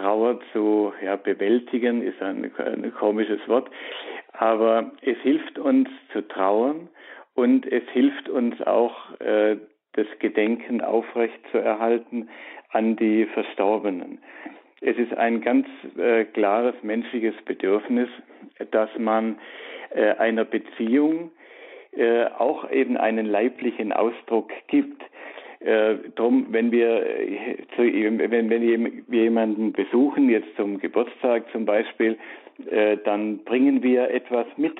Trauer 0.00 0.38
zu 0.52 0.92
ja, 1.02 1.16
bewältigen 1.16 2.02
ist 2.02 2.22
ein, 2.22 2.50
ein 2.58 2.92
komisches 2.94 3.40
Wort, 3.48 3.68
aber 4.32 4.92
es 5.02 5.18
hilft 5.18 5.58
uns 5.58 5.88
zu 6.12 6.26
trauern 6.26 6.88
und 7.34 7.66
es 7.66 7.82
hilft 7.92 8.28
uns 8.28 8.60
auch 8.62 9.20
äh, 9.20 9.56
das 9.94 10.06
Gedenken 10.20 10.80
aufrecht 10.80 11.40
zu 11.50 11.58
erhalten 11.58 12.28
an 12.70 12.94
die 12.94 13.26
Verstorbenen. 13.26 14.18
Es 14.80 14.96
ist 14.96 15.12
ein 15.14 15.40
ganz 15.40 15.66
äh, 15.96 16.24
klares 16.24 16.74
menschliches 16.82 17.34
Bedürfnis, 17.44 18.08
dass 18.70 18.90
man 18.98 19.38
äh, 19.90 20.12
einer 20.12 20.44
Beziehung 20.44 21.32
äh, 21.96 22.26
auch 22.26 22.70
eben 22.70 22.96
einen 22.96 23.26
leiblichen 23.26 23.92
Ausdruck 23.92 24.52
gibt. 24.68 25.02
Äh, 25.60 25.96
drum, 26.14 26.46
wenn 26.50 26.70
wir, 26.70 27.04
äh, 27.04 27.56
zu, 27.74 27.82
wenn, 27.82 28.48
wenn 28.50 28.50
wir 29.08 29.22
jemanden 29.22 29.72
besuchen, 29.72 30.30
jetzt 30.30 30.54
zum 30.56 30.78
Geburtstag 30.78 31.50
zum 31.50 31.64
Beispiel, 31.64 32.16
äh, 32.70 32.96
dann 33.04 33.38
bringen 33.38 33.82
wir 33.82 34.10
etwas 34.10 34.46
mit. 34.56 34.76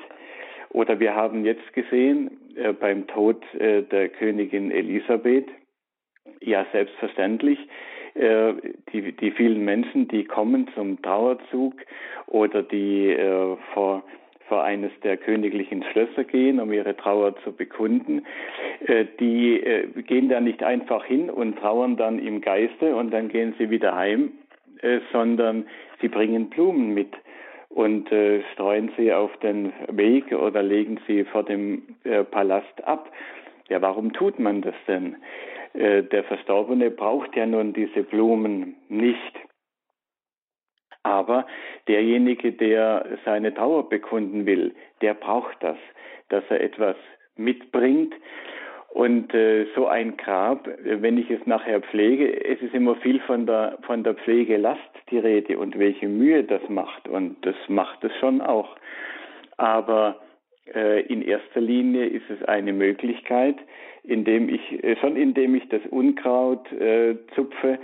Oder 0.71 1.01
wir 1.01 1.15
haben 1.15 1.45
jetzt 1.45 1.73
gesehen, 1.73 2.31
äh, 2.57 2.73
beim 2.73 3.07
Tod 3.07 3.43
äh, 3.55 3.83
der 3.83 4.09
Königin 4.09 4.71
Elisabeth, 4.71 5.49
ja 6.41 6.67
selbstverständlich, 6.73 7.59
äh, 8.15 8.55
die, 8.93 9.13
die 9.13 9.31
vielen 9.31 9.65
Menschen, 9.65 10.09
die 10.09 10.25
kommen 10.25 10.69
zum 10.75 11.01
Trauerzug 11.03 11.75
oder 12.27 12.63
die 12.63 13.17
vor 13.73 14.05
vor 14.49 14.65
eines 14.65 14.91
der 15.03 15.17
königlichen 15.17 15.85
Schlösser 15.85 16.25
gehen, 16.25 16.61
um 16.61 16.73
ihre 16.73 16.97
Trauer 16.97 17.37
zu 17.45 17.53
bekunden. 17.53 18.25
Äh, 18.87 19.07
die 19.21 19.61
äh, 19.61 19.87
gehen 20.03 20.29
da 20.29 20.41
nicht 20.41 20.63
einfach 20.63 21.05
hin 21.05 21.31
und 21.31 21.59
trauern 21.59 21.97
dann 21.97 22.19
im 22.19 22.41
Geiste 22.41 22.97
und 22.97 23.13
dann 23.13 23.29
gehen 23.29 23.55
sie 23.59 23.71
wieder 23.71 23.95
heim, 23.95 24.33
äh, 24.83 25.01
sondern 25.13 25.67
sie 26.01 26.09
bringen 26.09 26.49
Blumen 26.51 26.95
mit 26.95 27.13
und 27.71 28.09
streuen 28.55 28.91
sie 28.97 29.13
auf 29.13 29.37
den 29.37 29.73
Weg 29.91 30.33
oder 30.33 30.63
legen 30.63 30.99
sie 31.07 31.25
vor 31.25 31.43
dem 31.45 31.83
Palast 32.31 32.83
ab. 32.85 33.13
Ja, 33.69 33.83
warum 33.83 34.15
tut 34.15 34.39
man 34.39 34.63
das 34.63 34.75
denn? 34.89 35.17
Der 35.75 36.25
Verstorbene 36.25 36.91
braucht 36.91 37.37
ja 37.37 37.45
nun 37.45 37.75
diese 37.75 38.05
Blumen 38.05 38.75
nicht. 38.89 39.39
Aber 41.03 41.47
derjenige, 41.87 42.53
der 42.53 43.19
seine 43.25 43.55
Trauer 43.55 43.89
bekunden 43.89 44.47
will, 44.47 44.75
der 45.01 45.15
braucht 45.15 45.57
das, 45.61 45.77
dass 46.29 46.45
er 46.51 46.61
etwas 46.61 46.97
mitbringt. 47.37 48.15
Und 48.91 49.33
äh, 49.35 49.67
so 49.75 49.87
ein 49.87 50.17
Grab, 50.17 50.69
wenn 50.83 51.19
ich 51.19 51.31
es 51.31 51.47
nachher 51.47 51.81
pflege, 51.81 52.45
es 52.45 52.61
ist 52.63 52.75
immer 52.75 52.97
viel 52.97 53.21
von 53.21 53.47
der, 53.47 53.79
von 53.83 54.03
der 54.03 54.15
Pflegelast 54.15 54.81
die 55.11 55.19
Rede 55.19 55.59
und 55.59 55.79
welche 55.79 56.09
Mühe 56.09 56.43
das 56.43 56.63
macht. 56.69 57.07
Und 57.07 57.37
das 57.45 57.55
macht 57.69 58.03
es 58.03 58.13
schon 58.19 58.41
auch. 58.41 58.77
Aber 59.59 60.17
in 61.09 61.23
erster 61.23 61.61
Linie 61.61 62.07
ist 62.07 62.29
es 62.31 62.47
eine 62.47 62.73
Möglichkeit, 62.73 63.57
indem 64.09 64.49
ich 64.49 64.83
äh, 64.83 64.97
schon 64.97 65.17
indem 65.17 65.55
ich 65.55 65.69
das 65.69 65.83
Unkraut 65.91 66.71
äh, 66.73 67.17
zupfe 67.35 67.79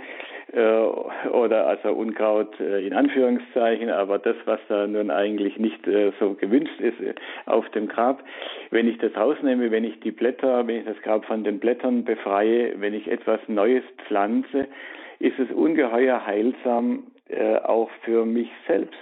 äh, 0.53 1.29
oder 1.29 1.67
also 1.67 1.89
Unkraut 1.89 2.59
äh, 2.59 2.85
in 2.85 2.93
Anführungszeichen, 2.93 3.89
aber 3.89 4.17
das, 4.17 4.35
was 4.45 4.59
da 4.67 4.87
nun 4.87 5.11
eigentlich 5.11 5.57
nicht 5.57 5.87
äh, 5.87 6.11
so 6.19 6.33
gewünscht 6.33 6.79
ist 6.79 6.99
äh, 6.99 7.13
auf 7.45 7.69
dem 7.69 7.87
Grab, 7.87 8.23
wenn 8.71 8.87
ich 8.87 8.97
das 8.97 9.15
rausnehme, 9.15 9.69
wenn 9.69 9.83
ich 9.83 9.99
die 9.99 10.11
Blätter, 10.11 10.65
wenn 10.67 10.77
ich 10.77 10.85
das 10.85 10.99
Grab 11.03 11.25
von 11.25 11.43
den 11.43 11.59
Blättern 11.59 12.03
befreie, 12.03 12.73
wenn 12.79 12.95
ich 12.95 13.07
etwas 13.07 13.39
Neues 13.47 13.83
pflanze, 14.07 14.67
ist 15.19 15.37
es 15.37 15.49
ungeheuer 15.51 16.25
heilsam 16.25 17.03
äh, 17.29 17.57
auch 17.57 17.89
für 18.03 18.25
mich 18.25 18.49
selbst 18.67 18.97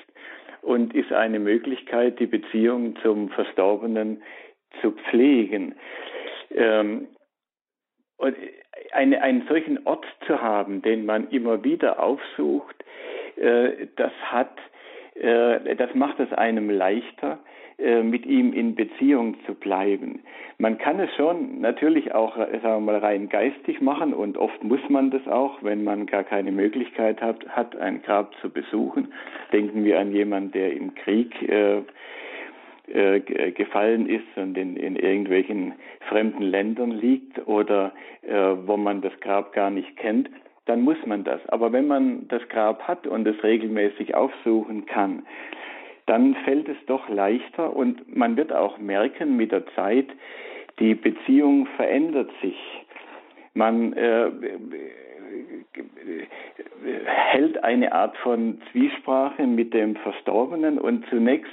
und 0.63 0.96
ist 0.96 1.12
eine 1.12 1.39
Möglichkeit, 1.39 2.20
die 2.20 2.25
Beziehung 2.25 2.96
zum 3.01 3.29
Verstorbenen 3.29 4.24
zu 4.82 4.91
pflegen. 4.91 5.75
Ähm, 6.51 7.08
und 8.17 8.36
eine, 8.91 9.22
einen 9.22 9.46
solchen 9.48 9.86
Ort 9.86 10.05
zu 10.25 10.41
haben, 10.41 10.82
den 10.82 11.05
man 11.05 11.29
immer 11.29 11.63
wieder 11.63 12.01
aufsucht, 12.01 12.75
äh, 13.36 13.88
das 13.96 14.12
hat, 14.24 14.58
äh, 15.15 15.75
das 15.75 15.93
macht 15.93 16.20
es 16.20 16.32
einem 16.34 16.70
leichter, 16.70 17.39
mit 17.77 18.25
ihm 18.25 18.53
in 18.53 18.75
Beziehung 18.75 19.35
zu 19.45 19.55
bleiben. 19.55 20.21
Man 20.57 20.77
kann 20.77 20.99
es 20.99 21.13
schon 21.15 21.59
natürlich 21.59 22.13
auch, 22.13 22.37
sagen 22.37 22.61
wir 22.61 22.79
mal, 22.79 22.97
rein 22.97 23.29
geistig 23.29 23.81
machen 23.81 24.13
und 24.13 24.37
oft 24.37 24.63
muss 24.63 24.79
man 24.89 25.11
das 25.11 25.27
auch, 25.27 25.63
wenn 25.63 25.83
man 25.83 26.05
gar 26.05 26.23
keine 26.23 26.51
Möglichkeit 26.51 27.21
hat, 27.21 27.47
hat 27.49 27.75
ein 27.75 28.01
Grab 28.03 28.33
zu 28.41 28.49
besuchen. 28.49 29.11
Denken 29.51 29.83
wir 29.83 29.99
an 29.99 30.11
jemanden, 30.11 30.51
der 30.51 30.73
im 30.73 30.93
Krieg 30.95 31.33
äh, 31.49 31.81
äh, 32.87 33.51
gefallen 33.51 34.09
ist 34.09 34.27
und 34.35 34.57
in, 34.57 34.75
in 34.75 34.97
irgendwelchen 34.97 35.73
fremden 36.09 36.43
Ländern 36.43 36.91
liegt 36.91 37.47
oder 37.47 37.93
äh, 38.23 38.33
wo 38.65 38.75
man 38.75 39.01
das 39.01 39.17
Grab 39.21 39.53
gar 39.53 39.69
nicht 39.69 39.95
kennt, 39.95 40.29
dann 40.65 40.81
muss 40.81 40.97
man 41.05 41.23
das. 41.23 41.39
Aber 41.47 41.71
wenn 41.71 41.87
man 41.87 42.27
das 42.27 42.47
Grab 42.49 42.85
hat 42.87 43.07
und 43.07 43.25
es 43.25 43.41
regelmäßig 43.41 44.15
aufsuchen 44.15 44.85
kann, 44.85 45.23
dann 46.05 46.36
fällt 46.45 46.67
es 46.69 46.77
doch 46.88 47.07
leichter 47.10 47.75
und 47.75 48.15
man 48.15 48.38
wird 48.38 48.51
auch 48.51 48.77
merken 48.77 49.38
mit 49.38 49.51
der 49.51 49.65
Zeit, 49.75 50.07
die 50.79 50.95
Beziehung 50.95 51.67
verändert 51.75 52.31
sich. 52.41 52.57
Man 53.53 53.93
äh, 53.93 54.31
hält 57.05 57.63
eine 57.63 57.91
Art 57.91 58.17
von 58.17 58.62
Zwiesprache 58.72 59.45
mit 59.45 59.74
dem 59.74 59.95
Verstorbenen 59.98 60.79
und 60.79 61.05
zunächst 61.10 61.51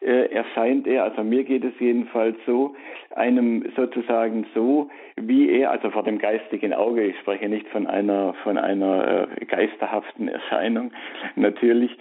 äh, 0.00 0.30
erscheint 0.32 0.86
er, 0.86 1.04
also 1.04 1.22
mir 1.22 1.44
geht 1.44 1.64
es 1.64 1.72
jedenfalls 1.78 2.36
so, 2.46 2.74
einem 3.14 3.64
sozusagen 3.76 4.46
so, 4.54 4.90
wie 5.16 5.50
er, 5.50 5.70
also 5.70 5.90
vor 5.90 6.02
dem 6.02 6.18
geistigen 6.18 6.72
Auge, 6.74 7.04
ich 7.04 7.18
spreche 7.20 7.48
nicht 7.48 7.66
von 7.68 7.86
einer, 7.86 8.34
von 8.42 8.58
einer 8.58 9.28
äh, 9.40 9.44
geisterhaften 9.46 10.28
Erscheinung, 10.28 10.92
natürlich, 11.34 11.96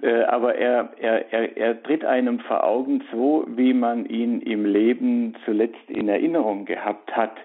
äh, 0.00 0.22
aber 0.22 0.54
er, 0.54 0.90
er, 0.98 1.32
er, 1.32 1.56
er 1.56 1.82
tritt 1.82 2.04
einem 2.04 2.40
vor 2.40 2.64
Augen 2.64 3.04
so, 3.12 3.44
wie 3.48 3.74
man 3.74 4.06
ihn 4.06 4.40
im 4.40 4.64
Leben 4.64 5.36
zuletzt 5.44 5.88
in 5.88 6.08
Erinnerung 6.08 6.64
gehabt 6.64 7.14
hat. 7.14 7.36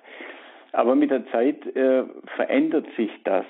Aber 0.72 0.96
mit 0.96 1.12
der 1.12 1.28
Zeit 1.28 1.66
äh, 1.76 2.04
verändert 2.36 2.86
sich 2.96 3.12
das 3.24 3.46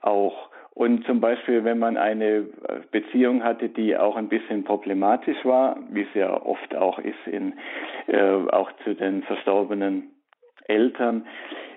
auch. 0.00 0.50
Und 0.74 1.04
zum 1.04 1.20
Beispiel, 1.20 1.64
wenn 1.64 1.78
man 1.78 1.96
eine 1.96 2.46
Beziehung 2.92 3.42
hatte, 3.42 3.68
die 3.68 3.96
auch 3.96 4.16
ein 4.16 4.28
bisschen 4.28 4.64
problematisch 4.64 5.44
war, 5.44 5.76
wie 5.90 6.02
es 6.02 6.14
ja 6.14 6.40
oft 6.42 6.74
auch 6.76 6.98
ist, 7.00 7.26
in, 7.26 7.54
äh, 8.06 8.48
auch 8.50 8.70
zu 8.84 8.94
den 8.94 9.22
verstorbenen 9.24 10.10
Eltern, 10.68 11.26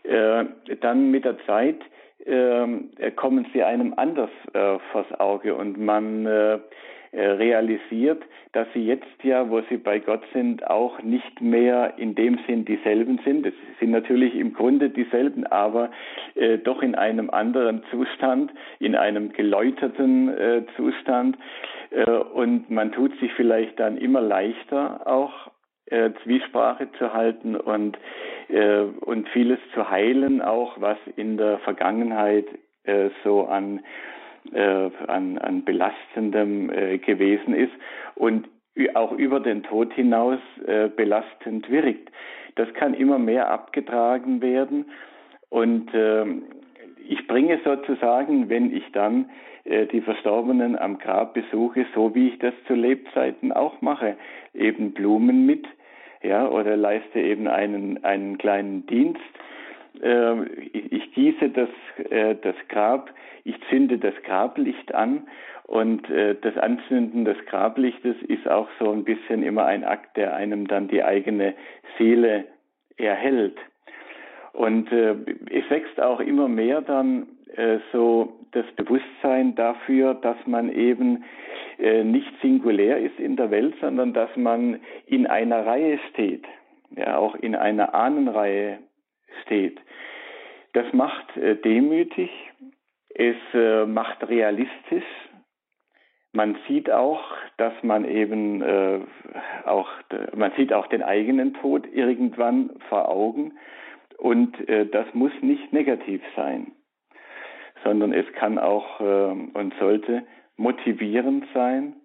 äh, 0.03 0.45
dann 0.79 1.09
mit 1.11 1.25
der 1.25 1.37
Zeit 1.45 1.79
kommen 3.15 3.45
sie 3.53 3.63
einem 3.63 3.93
anders 3.97 4.29
äh, 4.53 4.79
vors 4.91 5.11
Auge 5.19 5.55
und 5.55 5.77
man 5.77 6.25
äh, 6.25 6.59
äh, 7.13 7.27
realisiert, 7.27 8.23
dass 8.53 8.67
sie 8.73 8.87
jetzt 8.87 9.05
ja, 9.21 9.47
wo 9.47 9.61
sie 9.69 9.77
bei 9.77 9.99
Gott 9.99 10.23
sind, 10.33 10.65
auch 10.67 10.99
nicht 11.03 11.41
mehr 11.41 11.93
in 11.97 12.15
dem 12.15 12.39
Sinn 12.47 12.65
dieselben 12.65 13.19
sind. 13.23 13.45
Es 13.45 13.53
sind 13.79 13.91
natürlich 13.91 14.33
im 14.33 14.53
Grunde 14.55 14.89
dieselben, 14.89 15.45
aber 15.45 15.91
äh, 16.33 16.57
doch 16.57 16.81
in 16.81 16.95
einem 16.95 17.29
anderen 17.29 17.83
Zustand, 17.91 18.51
in 18.79 18.95
einem 18.95 19.31
geläuterten 19.31 20.29
äh, 20.29 20.63
Zustand. 20.75 21.37
Äh, 21.91 22.09
und 22.09 22.71
man 22.71 22.91
tut 22.91 23.15
sich 23.19 23.31
vielleicht 23.33 23.79
dann 23.79 23.97
immer 23.97 24.21
leichter 24.21 25.05
auch 25.05 25.51
äh, 25.87 26.11
Zwiesprache 26.23 26.89
zu 26.97 27.13
halten 27.13 27.55
und, 27.55 27.97
äh, 28.49 28.81
und 28.81 29.29
vieles 29.29 29.59
zu 29.73 29.89
heilen, 29.89 30.41
auch 30.41 30.79
was 30.79 30.97
in 31.15 31.37
der 31.37 31.59
Vergangenheit 31.59 32.47
äh, 32.83 33.09
so 33.23 33.45
an 33.45 33.81
äh, 34.51 34.89
an, 35.07 35.37
an 35.37 35.63
belastendem 35.63 36.69
äh, 36.69 36.97
gewesen 36.97 37.55
ist 37.55 37.71
und 38.15 38.47
auch 38.95 39.11
über 39.13 39.39
den 39.39 39.63
Tod 39.63 39.93
hinaus 39.93 40.39
äh, 40.65 40.89
belastend 40.89 41.69
wirkt. 41.69 42.09
Das 42.55 42.71
kann 42.73 42.93
immer 42.93 43.19
mehr 43.19 43.49
abgetragen 43.49 44.41
werden 44.41 44.91
und 45.49 45.93
äh, 45.93 46.25
ich 47.07 47.27
bringe 47.27 47.59
sozusagen, 47.63 48.49
wenn 48.49 48.75
ich 48.75 48.91
dann 48.91 49.29
äh, 49.65 49.85
die 49.87 50.01
Verstorbenen 50.01 50.77
am 50.77 50.97
Grab 50.97 51.33
besuche, 51.33 51.85
so 51.93 52.13
wie 52.15 52.29
ich 52.29 52.39
das 52.39 52.53
zu 52.67 52.73
Lebzeiten 52.73 53.51
auch 53.51 53.81
mache, 53.81 54.17
eben 54.53 54.93
Blumen 54.93 55.45
mit, 55.45 55.65
ja, 56.21 56.47
oder 56.47 56.77
leiste 56.77 57.19
eben 57.19 57.47
einen, 57.47 58.03
einen 58.03 58.37
kleinen 58.37 58.85
Dienst. 58.87 59.21
Äh, 60.01 60.43
ich, 60.73 60.91
ich, 60.91 61.13
gieße 61.13 61.49
das, 61.49 61.69
äh, 62.09 62.35
das 62.41 62.55
Grab, 62.69 63.11
ich 63.43 63.55
zünde 63.69 63.97
das 63.97 64.15
Grablicht 64.23 64.93
an 64.93 65.27
und 65.63 66.09
äh, 66.09 66.35
das 66.39 66.57
Anzünden 66.57 67.25
des 67.25 67.37
Grablichtes 67.45 68.15
ist 68.27 68.47
auch 68.47 68.67
so 68.79 68.91
ein 68.91 69.03
bisschen 69.03 69.43
immer 69.43 69.65
ein 69.65 69.83
Akt, 69.83 70.17
der 70.17 70.35
einem 70.35 70.67
dann 70.67 70.87
die 70.87 71.03
eigene 71.03 71.53
Seele 71.97 72.45
erhält. 72.97 73.57
Und 74.53 74.91
äh, 74.91 75.15
es 75.49 75.69
wächst 75.69 75.99
auch 75.99 76.19
immer 76.19 76.47
mehr 76.47 76.81
dann 76.81 77.27
äh, 77.55 77.79
so 77.91 78.33
das 78.51 78.65
Bewusstsein 78.75 79.55
dafür, 79.55 80.13
dass 80.13 80.37
man 80.45 80.71
eben 80.71 81.23
äh, 81.79 82.03
nicht 82.03 82.31
singulär 82.41 82.99
ist 82.99 83.19
in 83.19 83.35
der 83.35 83.49
Welt, 83.49 83.73
sondern 83.81 84.13
dass 84.13 84.29
man 84.35 84.79
in 85.07 85.25
einer 85.25 85.65
Reihe 85.65 85.99
steht, 86.11 86.45
ja, 86.95 87.17
auch 87.17 87.35
in 87.35 87.55
einer 87.55 87.95
Ahnenreihe 87.95 88.77
steht. 89.41 89.79
Das 90.73 90.91
macht 90.93 91.35
äh, 91.35 91.55
demütig, 91.55 92.29
es 93.09 93.35
äh, 93.53 93.85
macht 93.85 94.27
realistisch. 94.27 95.05
Man 96.31 96.57
sieht 96.67 96.91
auch, 96.91 97.23
dass 97.57 97.73
man 97.83 98.05
eben 98.05 98.61
äh, 98.61 98.99
auch, 99.65 99.89
man 100.35 100.51
sieht 100.57 100.73
auch 100.73 100.87
den 100.87 101.03
eigenen 101.03 101.55
Tod 101.55 101.87
irgendwann 101.91 102.71
vor 102.89 103.09
Augen 103.09 103.53
und 104.17 104.67
äh, 104.69 104.85
das 104.85 105.05
muss 105.13 105.31
nicht 105.41 105.73
negativ 105.73 106.21
sein, 106.35 106.71
sondern 107.83 108.13
es 108.13 108.25
kann 108.33 108.59
auch 108.59 108.99
äh, 108.99 109.03
und 109.03 109.73
sollte 109.79 110.23
motivierend 110.57 111.45
sein 111.53 111.95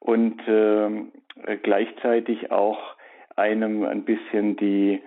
und 0.00 0.40
äh, 0.46 1.56
gleichzeitig 1.62 2.50
auch 2.50 2.96
einem 3.36 3.84
ein 3.84 4.04
bisschen 4.04 4.56
die, 4.56 5.00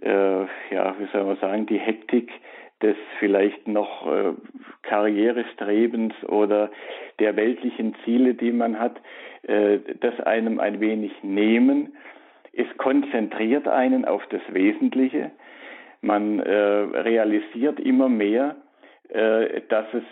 äh, 0.00 0.40
ja, 0.70 0.96
wie 0.98 1.06
soll 1.12 1.24
man 1.24 1.36
sagen, 1.36 1.66
die 1.66 1.78
Hektik 1.78 2.30
des 2.82 2.96
vielleicht 3.18 3.66
noch 3.68 4.06
äh, 4.06 4.32
Karrierestrebens 4.82 6.14
oder 6.24 6.70
der 7.18 7.36
weltlichen 7.36 7.94
Ziele, 8.04 8.34
die 8.34 8.52
man 8.52 8.78
hat, 8.78 9.00
äh, 9.42 9.78
das 10.00 10.18
einem 10.20 10.60
ein 10.60 10.80
wenig 10.80 11.12
nehmen. 11.22 11.96
Es 12.52 12.66
konzentriert 12.76 13.68
einen 13.68 14.04
auf 14.04 14.26
das 14.28 14.42
Wesentliche. 14.50 15.30
Man 16.00 16.40
äh, 16.40 16.52
realisiert 16.52 17.80
immer 17.80 18.08
mehr, 18.08 18.56
äh, 19.08 19.62
dass 19.68 19.86
es 19.92 20.04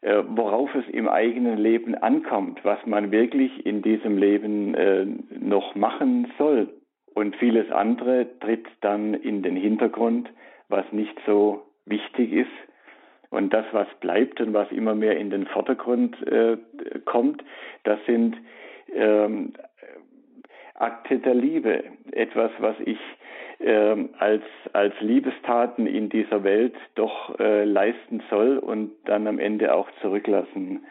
äh, 0.00 0.22
worauf 0.28 0.72
es 0.76 0.86
im 0.88 1.08
eigenen 1.08 1.58
Leben 1.58 1.96
ankommt, 1.96 2.60
was 2.64 2.78
man 2.86 3.10
wirklich 3.10 3.66
in 3.66 3.82
diesem 3.82 4.16
Leben 4.16 4.74
äh, 4.74 5.06
noch 5.40 5.74
machen 5.74 6.32
soll. 6.38 6.68
Und 7.14 7.34
vieles 7.36 7.70
andere 7.72 8.28
tritt 8.38 8.66
dann 8.80 9.14
in 9.14 9.42
den 9.42 9.56
Hintergrund, 9.56 10.30
was 10.68 10.84
nicht 10.92 11.18
so 11.26 11.62
wichtig 11.84 12.32
ist. 12.32 12.50
Und 13.30 13.52
das, 13.52 13.66
was 13.72 13.88
bleibt 14.00 14.40
und 14.40 14.54
was 14.54 14.70
immer 14.70 14.94
mehr 14.94 15.18
in 15.18 15.30
den 15.30 15.46
Vordergrund 15.46 16.16
äh, 16.28 16.58
kommt, 17.04 17.42
das 17.82 17.98
sind 18.06 18.36
ähm, 18.94 19.52
Akte 20.74 21.18
der 21.18 21.34
Liebe. 21.34 21.82
Etwas, 22.12 22.52
was 22.60 22.76
ich 22.84 23.00
äh, 23.58 23.96
als, 24.18 24.42
als 24.72 24.94
Liebestaten 25.00 25.86
in 25.86 26.08
dieser 26.08 26.44
Welt 26.44 26.74
doch 26.94 27.38
äh, 27.38 27.64
leisten 27.64 28.22
soll 28.30 28.58
und 28.58 28.92
dann 29.04 29.26
am 29.26 29.38
Ende 29.38 29.74
auch 29.74 29.88
zurücklassen 30.00 30.86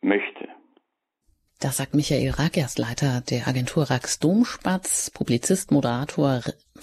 möchte. 0.00 0.48
Das 1.60 1.76
sagt 1.76 1.94
Michael 1.94 2.30
Rack, 2.30 2.56
er 2.56 2.68
Leiter 2.78 3.20
der 3.28 3.46
Agentur 3.46 3.90
Rax 3.90 4.18
Domspatz, 4.18 5.10
Publizist, 5.10 5.70
Moderator, 5.72 6.40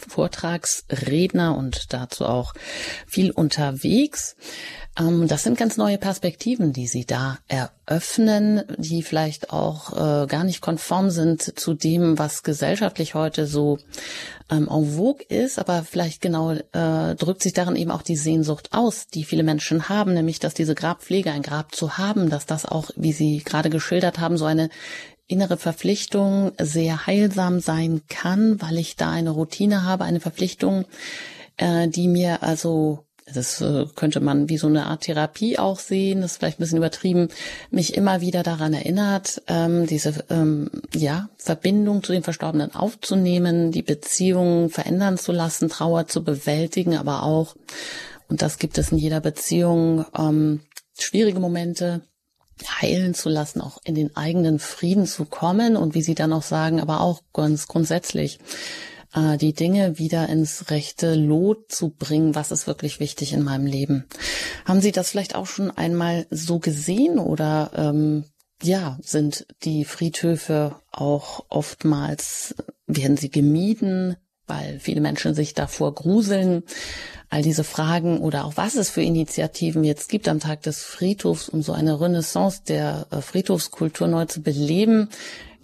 Vortragsredner 0.08 1.56
und 1.56 1.94
dazu 1.94 2.26
auch 2.26 2.54
viel 3.06 3.32
unterwegs. 3.32 4.36
Ähm, 5.00 5.28
das 5.28 5.44
sind 5.44 5.58
ganz 5.58 5.78
neue 5.78 5.98
Perspektiven, 5.98 6.74
die 6.74 6.88
Sie 6.88 7.06
da 7.06 7.38
eröffnen, 7.48 8.64
die 8.78 9.04
vielleicht 9.04 9.52
auch 9.52 9.94
äh, 9.94 10.28
gar 10.28 10.44
nicht 10.44 10.62
konform 10.62 11.10
sind 11.10 11.60
zu 11.60 11.74
dem, 11.74 12.18
was 12.18 12.44
gesellschaftlich 12.44 13.14
heute 13.14 13.46
so 13.46 13.78
ähm, 14.50 14.70
en 14.70 14.96
vogue 14.96 15.26
ist, 15.28 15.60
aber 15.60 15.84
vielleicht 15.84 16.22
genau 16.22 16.52
äh, 16.52 17.16
drückt 17.16 17.42
sich 17.42 17.54
darin 17.54 17.76
eben 17.76 17.92
auch 17.92 18.02
die 18.02 18.16
Sehnsucht 18.16 18.70
aus, 18.72 19.08
die 19.08 19.24
viele 19.24 19.44
Menschen 19.44 19.90
haben, 19.90 20.14
nämlich 20.14 20.40
dass 20.40 20.54
diese 20.54 20.76
Grabpflege, 20.76 21.32
ein 21.32 21.42
Grab 21.42 21.76
zu 21.76 21.98
haben, 21.98 22.30
dass 22.30 22.46
das 22.46 22.66
auch, 22.66 22.90
wie 22.96 23.14
Sie 23.14 23.40
gerade 23.44 23.70
geschildert 23.70 24.20
haben, 24.20 24.38
so 24.38 24.46
eine 24.46 24.70
innere 25.28 25.58
Verpflichtung 25.58 26.52
sehr 26.60 27.06
heilsam 27.06 27.60
sein 27.60 28.02
kann, 28.08 28.62
weil 28.62 28.78
ich 28.78 28.96
da 28.96 29.12
eine 29.12 29.32
Routine 29.32 29.84
habe, 29.84 30.06
eine 30.06 30.20
Verpflichtung, 30.20 30.86
äh, 31.58 31.88
die 31.88 32.08
mir 32.08 32.44
also 32.44 33.04
das 33.34 33.60
äh, 33.62 33.86
könnte 33.96 34.22
man 34.22 34.48
wie 34.48 34.58
so 34.58 34.68
eine 34.68 34.86
Art 34.86 35.02
Therapie 35.02 35.60
auch 35.60 35.80
sehen, 35.80 36.22
das 36.22 36.32
ist 36.32 36.38
vielleicht 36.38 36.60
ein 36.60 36.64
bisschen 36.64 36.78
übertrieben, 36.78 37.28
mich 37.72 37.96
immer 37.96 38.22
wieder 38.22 38.42
daran 38.42 38.74
erinnert, 38.74 39.42
ähm, 39.48 39.86
diese 39.86 40.24
ähm, 40.30 40.70
ja, 40.94 41.30
Verbindung 41.38 42.04
zu 42.04 42.14
den 42.14 42.24
Verstorbenen 42.24 42.74
aufzunehmen, 42.74 43.72
die 43.72 43.82
Beziehungen 43.82 44.70
verändern 44.70 45.18
zu 45.18 45.34
lassen, 45.34 45.68
Trauer 45.70 46.08
zu 46.08 46.24
bewältigen, 46.24 46.96
aber 46.96 47.24
auch, 47.24 47.56
und 48.30 48.42
das 48.42 48.60
gibt 48.60 48.78
es 48.78 48.92
in 48.92 48.98
jeder 48.98 49.20
Beziehung, 49.20 50.06
ähm, 50.18 50.62
schwierige 50.98 51.40
Momente 51.40 52.02
heilen 52.82 53.14
zu 53.14 53.30
lassen, 53.30 53.62
auch 53.62 53.80
in 53.84 53.96
den 53.96 54.16
eigenen 54.16 54.60
Frieden 54.60 55.06
zu 55.06 55.26
kommen 55.26 55.76
und 55.78 55.96
wie 55.96 56.02
Sie 56.02 56.16
dann 56.16 56.34
auch 56.34 56.44
sagen, 56.44 56.80
aber 56.80 57.02
auch 57.02 57.22
ganz 57.34 57.68
grundsätzlich 57.68 58.40
äh, 59.14 59.38
die 59.38 59.54
Dinge 59.54 60.00
wieder 60.00 60.30
ins 60.30 60.70
rechte 60.70 61.16
Lot 61.16 61.72
zu 61.72 61.90
bringen. 61.90 62.36
Was 62.36 62.52
ist 62.52 62.68
wirklich 62.68 63.00
wichtig 63.00 63.34
in 63.34 63.44
meinem 63.44 63.66
Leben? 63.66 64.06
Haben 64.66 64.82
Sie 64.82 64.92
das 64.92 65.10
vielleicht 65.10 65.36
auch 65.36 65.46
schon 65.46 65.72
einmal 65.72 66.28
so 66.30 66.60
gesehen 66.60 67.20
oder 67.20 67.72
ähm, 67.76 68.26
ja, 68.62 68.98
sind 69.02 69.46
die 69.64 69.86
Friedhöfe 69.86 70.76
auch 70.92 71.46
oftmals, 71.50 72.56
werden 72.88 73.18
sie 73.18 73.30
gemieden, 73.30 74.18
weil 74.48 74.80
viele 74.80 75.02
Menschen 75.02 75.34
sich 75.34 75.54
davor 75.54 75.94
gruseln? 75.94 76.64
All 77.30 77.42
diese 77.42 77.66
Fragen 77.66 78.20
oder 78.20 78.46
auch 78.46 78.54
was 78.56 78.76
es 78.76 78.90
für 78.90 79.02
Initiativen 79.02 79.84
jetzt 79.84 80.08
gibt 80.08 80.30
am 80.30 80.40
Tag 80.40 80.62
des 80.62 80.82
Friedhofs, 80.84 81.50
um 81.50 81.62
so 81.62 81.74
eine 81.74 82.00
Renaissance 82.00 82.62
der 82.66 83.06
äh, 83.12 83.22
Friedhofskultur 83.22 84.08
neu 84.08 84.26
zu 84.26 84.42
beleben, 84.42 85.10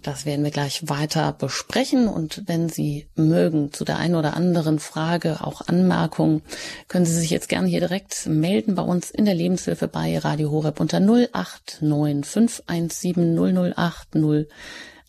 das 0.04 0.26
werden 0.26 0.44
wir 0.44 0.50
gleich 0.50 0.88
weiter 0.88 1.32
besprechen. 1.32 2.08
Und 2.08 2.42
wenn 2.46 2.68
Sie 2.68 3.06
mögen 3.16 3.72
zu 3.72 3.84
der 3.84 3.96
einen 3.98 4.14
oder 4.14 4.36
anderen 4.36 4.78
Frage, 4.78 5.38
auch 5.40 5.62
Anmerkungen, 5.66 6.42
können 6.88 7.06
Sie 7.06 7.18
sich 7.18 7.30
jetzt 7.30 7.48
gerne 7.48 7.68
hier 7.68 7.80
direkt 7.80 8.26
melden 8.26 8.74
bei 8.74 8.82
uns 8.82 9.10
in 9.10 9.24
der 9.24 9.34
Lebenshilfe 9.34 9.88
bei 9.88 10.18
Radio 10.18 10.50
Horeb 10.50 10.78
unter 10.78 11.00
089 11.00 12.26
517 12.26 13.72
008 13.74 14.14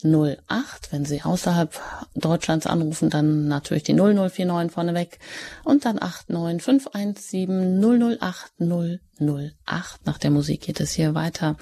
08. 0.05 0.91
Wenn 0.91 1.05
Sie 1.05 1.21
außerhalb 1.23 1.79
Deutschlands 2.15 2.67
anrufen, 2.67 3.09
dann 3.09 3.47
natürlich 3.47 3.83
die 3.83 3.93
0049 3.93 4.71
vorneweg 4.71 5.19
und 5.63 5.85
dann 5.85 5.97
89517 5.99 7.81
008 8.19 8.53
008. 8.59 10.05
Nach 10.05 10.17
der 10.17 10.31
Musik 10.31 10.61
geht 10.61 10.79
es 10.79 10.91
hier 10.91 11.15
weiter 11.15 11.57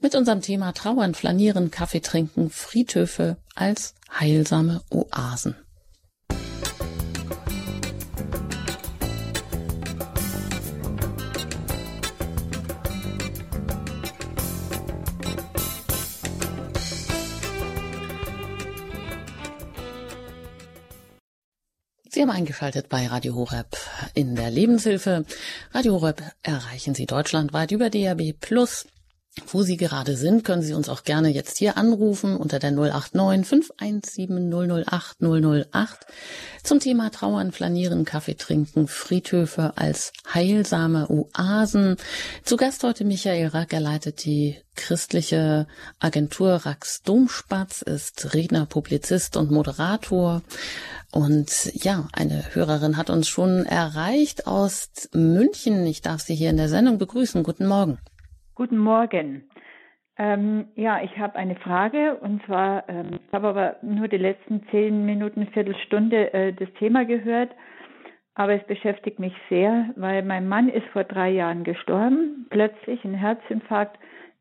mit 0.00 0.14
unserem 0.14 0.40
Thema 0.40 0.72
Trauern, 0.72 1.14
Flanieren, 1.14 1.70
Kaffee 1.70 2.00
trinken, 2.00 2.50
Friedhöfe 2.50 3.36
als 3.54 3.94
heilsame 4.18 4.82
Oasen. 4.90 5.56
Sie 22.22 22.28
haben 22.28 22.36
eingeschaltet 22.36 22.88
bei 22.88 23.08
Radio 23.08 23.34
Horeb 23.34 23.76
in 24.14 24.36
der 24.36 24.48
Lebenshilfe. 24.48 25.24
Radio 25.72 25.94
Horeb 25.94 26.22
erreichen 26.44 26.94
Sie 26.94 27.04
deutschlandweit 27.04 27.72
über 27.72 27.90
DAB 27.90 28.32
Plus 28.40 28.86
wo 29.46 29.62
Sie 29.62 29.78
gerade 29.78 30.14
sind, 30.16 30.44
können 30.44 30.62
Sie 30.62 30.74
uns 30.74 30.90
auch 30.90 31.04
gerne 31.04 31.30
jetzt 31.30 31.56
hier 31.56 31.78
anrufen 31.78 32.36
unter 32.36 32.58
der 32.58 32.70
089 32.70 33.46
517 33.46 34.50
008 34.50 35.22
008 35.22 36.06
zum 36.62 36.80
Thema 36.80 37.10
Trauern, 37.10 37.50
Flanieren, 37.50 38.04
Kaffee 38.04 38.34
trinken, 38.34 38.88
Friedhöfe 38.88 39.72
als 39.76 40.12
heilsame 40.32 41.08
Oasen. 41.08 41.96
Zu 42.44 42.58
Gast 42.58 42.82
heute 42.84 43.04
Michael 43.04 43.48
Rack, 43.48 43.72
er 43.72 43.80
leitet 43.80 44.24
die 44.26 44.58
christliche 44.74 45.66
Agentur 45.98 46.52
Rax 46.66 47.02
Domspatz, 47.02 47.80
ist 47.80 48.34
Redner, 48.34 48.66
Publizist 48.66 49.38
und 49.38 49.50
Moderator. 49.50 50.42
Und 51.10 51.72
ja, 51.74 52.08
eine 52.12 52.54
Hörerin 52.54 52.98
hat 52.98 53.08
uns 53.08 53.28
schon 53.28 53.64
erreicht 53.64 54.46
aus 54.46 54.88
München. 55.12 55.86
Ich 55.86 56.02
darf 56.02 56.20
Sie 56.20 56.34
hier 56.34 56.50
in 56.50 56.58
der 56.58 56.68
Sendung 56.68 56.98
begrüßen. 56.98 57.42
Guten 57.42 57.66
Morgen. 57.66 57.98
Guten 58.54 58.76
Morgen. 58.76 59.48
Ähm, 60.18 60.66
ja, 60.74 61.02
ich 61.02 61.18
habe 61.18 61.36
eine 61.36 61.56
Frage 61.56 62.16
und 62.16 62.44
zwar, 62.44 62.86
ähm, 62.86 63.18
ich 63.26 63.32
habe 63.32 63.48
aber 63.48 63.76
nur 63.80 64.08
die 64.08 64.18
letzten 64.18 64.66
zehn 64.70 65.06
Minuten, 65.06 65.46
Viertelstunde 65.46 66.34
äh, 66.34 66.52
das 66.52 66.68
Thema 66.74 67.06
gehört, 67.06 67.50
aber 68.34 68.52
es 68.52 68.62
beschäftigt 68.66 69.18
mich 69.18 69.32
sehr, 69.48 69.86
weil 69.96 70.22
mein 70.22 70.48
Mann 70.48 70.68
ist 70.68 70.86
vor 70.88 71.04
drei 71.04 71.30
Jahren 71.30 71.64
gestorben, 71.64 72.46
plötzlich 72.50 73.02
ein 73.06 73.14
Herzinfarkt. 73.14 73.98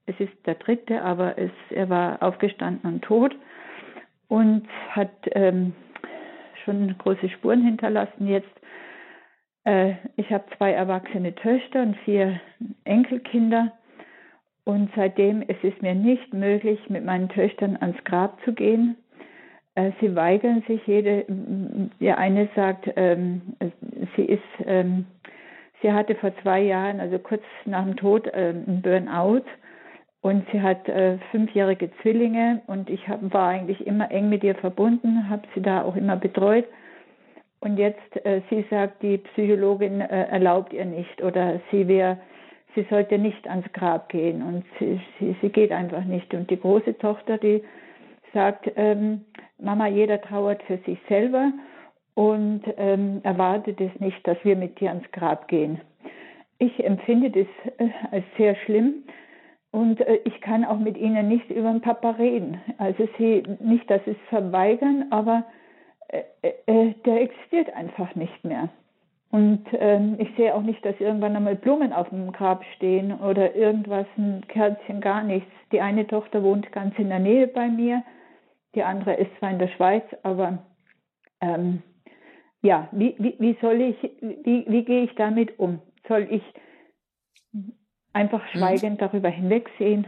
Es 0.08 0.20
ist 0.20 0.34
der 0.46 0.56
dritte, 0.56 1.02
aber 1.04 1.38
es, 1.38 1.52
er 1.70 1.90
war 1.90 2.22
aufgestanden 2.22 2.96
und 2.96 3.02
tot 3.04 3.34
und 4.28 4.68
hat 4.90 5.14
ähm, 5.32 5.74
schon 6.66 6.98
große 6.98 7.30
Spuren 7.30 7.64
hinterlassen. 7.64 8.28
Jetzt, 8.28 8.52
äh, 9.64 9.94
ich 10.18 10.30
habe 10.34 10.44
zwei 10.58 10.74
erwachsene 10.74 11.34
Töchter 11.34 11.82
und 11.84 11.96
vier 12.00 12.42
Enkelkinder 12.84 13.72
und 14.64 14.90
seitdem 14.96 15.42
ist 15.42 15.64
es 15.64 15.74
mir 15.82 15.96
nicht 15.96 16.34
möglich, 16.34 16.80
mit 16.90 17.04
meinen 17.04 17.30
Töchtern 17.30 17.78
ans 17.80 18.04
Grab 18.04 18.40
zu 18.46 18.54
gehen. 18.54 18.96
Äh, 19.76 19.92
sie 20.00 20.16
weigern 20.16 20.64
sich. 20.68 20.86
Jede, 20.86 21.26
der 22.00 22.18
eine 22.18 22.48
sagt, 22.56 22.90
ähm, 22.96 23.42
sie 24.16 24.26
ist, 24.26 24.44
ähm, 24.66 25.06
sie 25.82 25.92
hatte 25.92 26.16
vor 26.16 26.32
zwei 26.44 26.62
Jahren, 26.62 27.00
also 27.00 27.18
kurz 27.18 27.44
nach 27.66 27.84
dem 27.84 27.96
Tod, 27.96 28.30
ähm, 28.34 28.64
ein 28.68 28.82
Burnout 28.82 29.46
und 30.22 30.46
sie 30.52 30.62
hat 30.62 30.88
äh, 30.88 31.18
fünfjährige 31.32 31.90
Zwillinge 32.02 32.62
und 32.68 32.90
ich 32.90 33.08
hab, 33.08 33.34
war 33.34 33.50
eigentlich 33.50 33.86
immer 33.88 34.12
eng 34.12 34.30
mit 34.30 34.44
ihr 34.44 34.56
verbunden, 34.56 35.28
habe 35.30 35.44
sie 35.56 35.62
da 35.62 35.82
auch 35.82 35.96
immer 35.96 36.16
betreut. 36.16 36.66
Und 37.60 37.78
jetzt, 37.78 38.26
äh, 38.26 38.42
sie 38.50 38.66
sagt, 38.70 39.02
die 39.02 39.18
Psychologin 39.18 40.02
äh, 40.02 40.28
erlaubt 40.28 40.74
ihr 40.74 40.86
nicht 40.86 41.24
oder 41.24 41.60
sie 41.72 41.88
wäre 41.88 42.18
sie 42.76 42.86
sollte 42.90 43.18
nicht 43.18 43.48
ans 43.48 43.72
Grab 43.74 44.10
gehen 44.10 44.42
und 44.42 44.64
sie, 44.80 45.00
sie, 45.20 45.36
sie 45.42 45.50
geht 45.50 45.72
einfach 45.72 46.04
nicht. 46.04 46.34
Und 46.34 46.50
die 46.50 46.60
große 46.60 46.98
Tochter, 46.98 47.38
die 47.38 47.64
sagt, 48.34 48.72
ähm, 48.76 49.26
Mama, 49.60 49.88
jeder 49.88 50.22
trauert 50.22 50.64
für 50.64 50.78
sich 50.80 50.98
selber 51.08 51.52
und 52.14 52.64
ähm, 52.78 53.22
erwartet 53.24 53.80
es 53.80 54.00
nicht, 54.00 54.26
dass 54.28 54.38
wir 54.44 54.56
mit 54.56 54.80
dir 54.80 54.90
ans 54.90 55.10
Grab 55.12 55.48
gehen. 55.48 55.82
Ich 56.60 56.84
empfinde 56.84 57.30
das 57.30 57.48
äh, 57.78 57.90
als 58.12 58.26
sehr 58.38 58.56
schlimm 58.56 59.04
und 59.72 60.02
äh, 60.02 60.20
ich 60.26 60.42
kann 60.42 60.66
auch 60.66 60.80
mit 60.80 60.98
ihnen 60.98 61.28
nicht 61.28 61.50
über 61.50 61.72
den 61.72 61.82
Papa 61.82 62.12
reden. 62.12 62.62
Also 62.78 63.08
sie, 63.18 63.44
nicht, 63.60 63.90
dass 63.90 64.04
sie 64.06 64.12
es 64.12 64.30
verweigern, 64.30 65.08
aber 65.10 65.46
äh, 66.10 66.24
äh, 66.42 66.54
äh 66.68 66.94
der 67.06 67.22
existiert 67.22 67.74
einfach 67.74 68.14
nicht 68.16 68.44
mehr. 68.44 68.70
Und 69.32 69.66
ähm, 69.72 70.18
ich 70.20 70.28
sehe 70.36 70.54
auch 70.54 70.62
nicht, 70.62 70.84
dass 70.84 71.00
irgendwann 71.00 71.36
einmal 71.36 71.56
Blumen 71.56 71.94
auf 71.94 72.10
dem 72.10 72.34
Grab 72.34 72.66
stehen 72.76 73.18
oder 73.20 73.56
irgendwas, 73.56 74.06
ein 74.18 74.46
Kerzchen, 74.48 75.00
gar 75.00 75.24
nichts. 75.24 75.50
Die 75.72 75.80
eine 75.80 76.06
Tochter 76.06 76.44
wohnt 76.44 76.70
ganz 76.74 76.94
in 77.00 77.08
der 77.08 77.20
Nähe 77.20 77.48
bei 77.48 77.70
mir, 77.70 78.04
die 78.76 78.84
andere 78.84 79.14
ist 79.14 79.32
zwar 79.40 79.52
in 79.52 79.60
der 79.60 79.70
Schweiz, 79.70 80.04
aber 80.24 80.66
ähm, 81.40 81.82
ja, 82.62 82.90
wie, 82.92 83.16
wie, 83.20 83.36
wie 83.40 83.58
soll 83.62 83.82
ich, 83.82 83.98
wie, 84.22 84.66
wie 84.68 84.84
gehe 84.84 85.04
ich 85.04 85.16
damit 85.16 85.58
um? 85.60 85.82
Soll 86.10 86.28
ich 86.30 86.44
einfach 88.12 88.44
mhm. 88.54 88.58
schweigend 88.58 88.94
mhm. 88.94 89.06
darüber 89.06 89.30
hinwegsehen? 89.30 90.08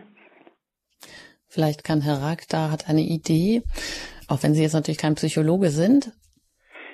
Vielleicht 1.47 1.83
kann 1.83 2.01
Herr 2.01 2.21
Rack 2.21 2.47
da 2.49 2.71
hat 2.71 2.89
eine 2.89 3.01
Idee, 3.01 3.61
auch 4.27 4.43
wenn 4.43 4.53
Sie 4.53 4.63
jetzt 4.63 4.73
natürlich 4.73 4.97
kein 4.97 5.15
Psychologe 5.15 5.69
sind, 5.69 6.11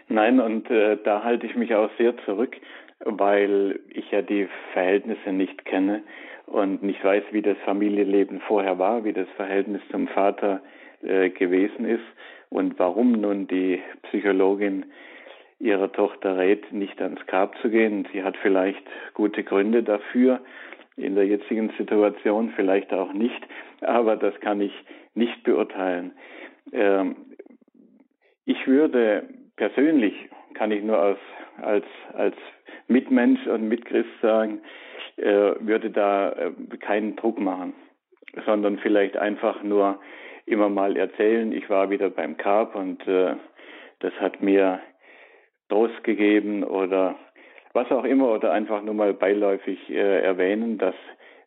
Nein, 0.10 0.40
und 0.40 0.70
äh, 0.72 0.98
da 1.04 1.24
halte 1.24 1.46
ich 1.46 1.56
mich 1.56 1.74
auch 1.76 1.92
sehr 2.00 2.18
zurück, 2.26 2.58
weil 3.06 3.80
ich 3.90 4.10
ja 4.12 4.24
die 4.24 4.48
Verhältnisse 4.74 5.32
nicht 5.32 5.66
kenne 5.66 6.02
und 6.48 6.82
nicht 6.82 7.04
weiß, 7.04 7.24
wie 7.32 7.44
das 7.44 7.58
Familienleben 7.64 8.42
vorher 8.42 8.80
war, 8.80 9.04
wie 9.04 9.14
das 9.14 9.28
Verhältnis 9.36 9.82
zum 9.92 10.08
Vater 10.08 10.62
äh, 11.04 11.30
gewesen 11.30 11.86
ist 11.86 12.04
und 12.50 12.80
warum 12.80 13.12
nun 13.14 13.48
die 13.48 13.82
Psychologin 14.04 14.86
ihrer 15.60 15.92
Tochter 15.92 16.38
rät, 16.38 16.72
nicht 16.74 17.00
ans 17.02 17.24
Grab 17.28 17.56
zu 17.62 17.70
gehen. 17.70 18.08
Sie 18.12 18.24
hat 18.24 18.36
vielleicht 18.38 18.84
gute 19.14 19.44
Gründe 19.44 19.84
dafür 19.84 20.40
in 20.98 21.14
der 21.14 21.28
jetzigen 21.28 21.72
Situation, 21.78 22.52
vielleicht 22.56 22.92
auch 22.94 23.14
nicht, 23.14 23.42
aber 23.82 24.16
das 24.16 24.38
kann 24.40 24.60
ich 24.60 24.74
nicht 25.14 25.44
beurteilen. 25.44 26.14
Ähm, 26.74 27.16
ich 28.46 28.66
würde 28.66 29.28
persönlich 29.60 30.14
kann 30.54 30.72
ich 30.72 30.82
nur 30.82 30.98
als, 30.98 31.20
als, 31.62 31.86
als 32.14 32.36
Mitmensch 32.88 33.46
und 33.46 33.68
Mitchrist 33.68 34.10
sagen, 34.22 34.62
äh, 35.18 35.54
würde 35.60 35.92
da 35.92 36.32
äh, 36.32 36.78
keinen 36.80 37.18
Druck 37.18 37.40
machen, 37.40 37.74
sondern 38.46 38.80
vielleicht 38.80 39.18
einfach 39.18 39.62
nur 39.62 40.00
immer 40.46 40.70
mal 40.70 40.96
erzählen, 40.96 41.52
ich 41.52 41.70
war 41.70 41.90
wieder 41.90 42.10
beim 42.10 42.38
Carp 42.38 42.74
und 42.74 43.06
äh, 43.06 43.36
das 44.00 44.14
hat 44.14 44.42
mir 44.42 44.80
Trost 45.68 46.04
gegeben 46.06 46.64
oder 46.64 47.16
was 47.74 47.92
auch 47.92 48.06
immer 48.06 48.30
oder 48.32 48.54
einfach 48.54 48.82
nur 48.82 48.94
mal 48.94 49.14
beiläufig 49.14 49.90
äh, 49.90 50.22
erwähnen, 50.22 50.78
dass, 50.78 50.96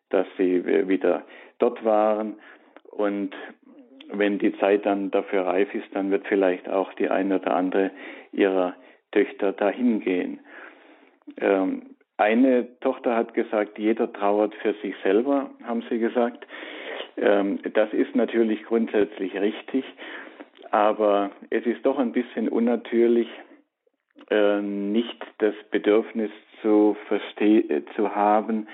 dass 0.09 0.27
sie 0.37 0.87
wieder 0.87 1.23
dort 1.57 1.83
waren. 1.83 2.35
Und 2.91 3.35
wenn 4.13 4.39
die 4.39 4.57
Zeit 4.57 4.85
dann 4.85 5.11
dafür 5.11 5.45
reif 5.45 5.73
ist, 5.73 5.87
dann 5.93 6.11
wird 6.11 6.27
vielleicht 6.27 6.69
auch 6.69 6.93
die 6.93 7.09
eine 7.09 7.39
oder 7.39 7.55
andere 7.55 7.91
ihrer 8.31 8.75
Töchter 9.11 9.51
dahin 9.51 9.99
gehen. 9.99 10.39
Ähm, 11.37 11.95
eine 12.17 12.79
Tochter 12.79 13.15
hat 13.15 13.33
gesagt, 13.33 13.79
jeder 13.79 14.11
trauert 14.11 14.53
für 14.55 14.73
sich 14.81 14.95
selber, 15.03 15.49
haben 15.63 15.83
sie 15.89 15.99
gesagt. 15.99 16.45
Ähm, 17.17 17.59
das 17.73 17.91
ist 17.93 18.15
natürlich 18.15 18.63
grundsätzlich 18.63 19.35
richtig, 19.35 19.83
aber 20.71 21.31
es 21.49 21.65
ist 21.65 21.85
doch 21.85 21.97
ein 21.97 22.11
bisschen 22.11 22.49
unnatürlich, 22.49 23.27
äh, 24.29 24.61
nicht 24.61 25.17
das 25.39 25.55
Bedürfnis 25.71 26.31
zu, 26.61 26.95
verste 27.07 27.83
zu 27.95 28.15
haben, 28.15 28.67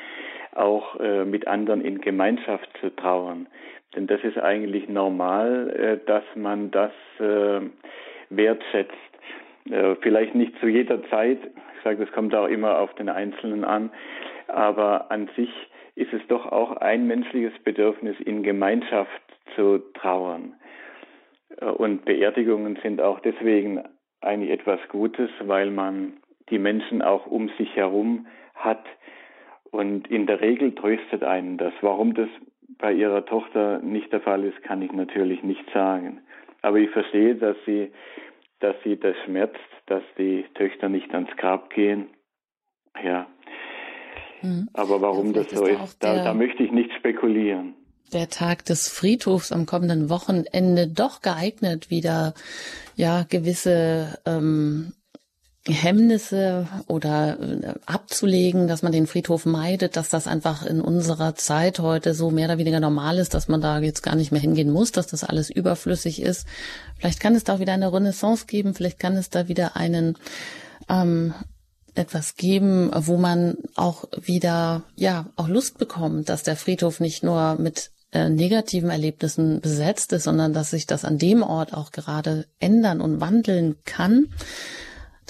auch 0.56 1.00
äh, 1.00 1.26
mit 1.26 1.48
anderen 1.48 1.82
in 1.82 2.02
Gemeinschaft 2.02 2.70
zu 2.82 2.96
trauern. 2.96 3.48
Denn 3.96 4.08
das 4.08 4.24
ist 4.24 4.38
eigentlich 4.38 4.88
normal, 4.88 5.70
äh, 5.70 6.06
dass 6.06 6.24
man 6.36 6.72
das 6.72 6.92
äh, 7.20 7.62
wertschätzt. 8.30 8.94
Äh, 9.70 9.96
vielleicht 10.02 10.36
nicht 10.36 10.58
zu 10.60 10.68
jeder 10.68 11.04
Zeit, 11.10 11.40
ich 11.78 11.84
sage, 11.84 12.04
es 12.04 12.12
kommt 12.12 12.36
auch 12.36 12.48
immer 12.48 12.80
auf 12.80 12.94
den 12.96 13.10
Einzelnen 13.10 13.64
an, 13.64 13.92
aber 14.48 15.12
an 15.12 15.30
sich 15.36 15.50
ist 15.96 16.14
es 16.14 16.22
doch 16.28 16.46
auch 16.52 16.78
ein 16.78 17.08
menschliches 17.08 17.58
Bedürfnis, 17.64 18.16
in 18.20 18.44
Gemeinschaft 18.44 19.22
zu 19.56 19.80
trauern. 19.96 20.54
Und 21.60 22.06
Beerdigungen 22.06 22.78
sind 22.82 23.02
auch 23.02 23.20
deswegen 23.20 23.84
eigentlich 24.22 24.52
etwas 24.52 24.80
Gutes, 24.90 25.30
weil 25.42 25.72
man 25.72 26.14
die 26.50 26.60
Menschen 26.60 27.02
auch 27.02 27.26
um 27.26 27.50
sich 27.58 27.76
herum 27.76 28.28
hat. 28.56 28.84
Und 29.72 30.10
in 30.10 30.26
der 30.26 30.42
Regel 30.42 30.74
tröstet 30.74 31.24
einen 31.24 31.58
das. 31.58 31.74
Warum 31.82 32.14
das 32.14 32.30
bei 32.80 32.94
ihrer 32.94 33.26
Tochter 33.26 33.80
nicht 33.80 34.12
der 34.12 34.22
Fall 34.22 34.44
ist, 34.44 34.64
kann 34.64 34.82
ich 34.82 34.92
natürlich 34.92 35.44
nicht 35.44 35.64
sagen. 35.74 36.22
Aber 36.62 36.78
ich 36.78 36.90
verstehe, 36.90 37.36
dass 37.36 37.56
sie, 37.66 37.92
dass 38.60 38.76
sie 38.84 38.98
das 38.98 39.16
schmerzt, 39.26 39.60
dass 39.86 40.04
die 40.18 40.46
Töchter 40.56 40.90
nicht 40.90 41.14
ans 41.14 41.30
Grab 41.38 41.70
gehen. 41.70 42.08
Ja. 43.04 43.28
Mhm. 44.42 44.70
Aber 44.74 45.02
warum 45.02 45.28
ja, 45.28 45.44
das 45.44 45.52
so 45.52 45.66
ist, 45.66 46.04
da, 46.04 46.24
da 46.24 46.34
möchte 46.34 46.64
ich 46.64 46.72
nicht 46.72 46.92
spekulieren 46.94 47.76
der 48.14 48.30
Tag 48.30 48.66
des 48.66 48.88
Friedhofs 48.88 49.52
am 49.52 49.66
kommenden 49.66 50.10
Wochenende 50.10 50.88
doch 50.88 51.22
geeignet, 51.22 51.90
wieder 51.90 52.34
ja 52.96 53.24
gewisse 53.30 54.18
ähm, 54.26 54.94
Hemmnisse 55.68 56.68
oder 56.88 57.38
äh, 57.40 57.74
abzulegen, 57.86 58.68
dass 58.68 58.82
man 58.82 58.92
den 58.92 59.08
Friedhof 59.08 59.46
meidet, 59.46 59.98
dass 59.98 60.10
das 60.10 60.26
einfach 60.26 60.66
in 60.66 60.82
unserer 60.82 61.36
Zeit 61.36 61.80
heute 61.80 62.14
so 62.14 62.32
mehr 62.32 62.46
oder 62.46 62.58
weniger 62.58 62.80
normal 62.80 63.18
ist, 63.18 63.34
dass 63.34 63.48
man 63.48 63.62
da 63.62 63.80
jetzt 63.80 64.02
gar 64.02 64.16
nicht 64.16 64.32
mehr 64.32 64.42
hingehen 64.42 64.72
muss, 64.72 64.92
dass 64.92 65.08
das 65.08 65.24
alles 65.24 65.50
überflüssig 65.50 66.22
ist. 66.22 66.48
Vielleicht 66.98 67.20
kann 67.20 67.36
es 67.36 67.44
da 67.44 67.60
wieder 67.60 67.74
eine 67.74 67.92
Renaissance 67.92 68.46
geben, 68.46 68.74
vielleicht 68.74 69.00
kann 69.00 69.18
es 69.18 69.30
da 69.30 69.48
wieder 69.48 69.76
einen 69.76 70.18
ähm, 70.88 71.34
etwas 71.96 72.36
geben, 72.36 72.90
wo 72.94 73.18
man 73.18 73.58
auch 73.76 74.06
wieder, 74.22 74.84
ja, 74.96 75.26
auch 75.36 75.50
Lust 75.50 75.78
bekommt, 75.78 76.30
dass 76.30 76.44
der 76.44 76.56
Friedhof 76.56 77.00
nicht 77.00 77.24
nur 77.24 77.56
mit 77.60 77.92
äh, 78.12 78.30
negativen 78.30 78.90
Erlebnissen 78.90 79.60
besetzt 79.60 80.14
ist, 80.14 80.24
sondern 80.24 80.54
dass 80.54 80.72
sich 80.72 80.88
das 80.88 81.06
an 81.06 81.18
dem 81.18 81.44
Ort 81.44 81.74
auch 81.74 81.92
gerade 81.92 82.46
ändern 82.60 83.02
und 83.02 83.20
wandeln 83.20 83.76
kann. 83.86 84.28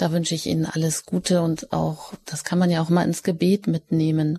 Da 0.00 0.12
wünsche 0.12 0.34
ich 0.34 0.46
Ihnen 0.46 0.64
alles 0.64 1.04
Gute 1.04 1.42
und 1.42 1.72
auch, 1.72 2.14
das 2.24 2.42
kann 2.42 2.58
man 2.58 2.70
ja 2.70 2.80
auch 2.80 2.88
mal 2.88 3.04
ins 3.04 3.22
Gebet 3.22 3.66
mitnehmen. 3.66 4.38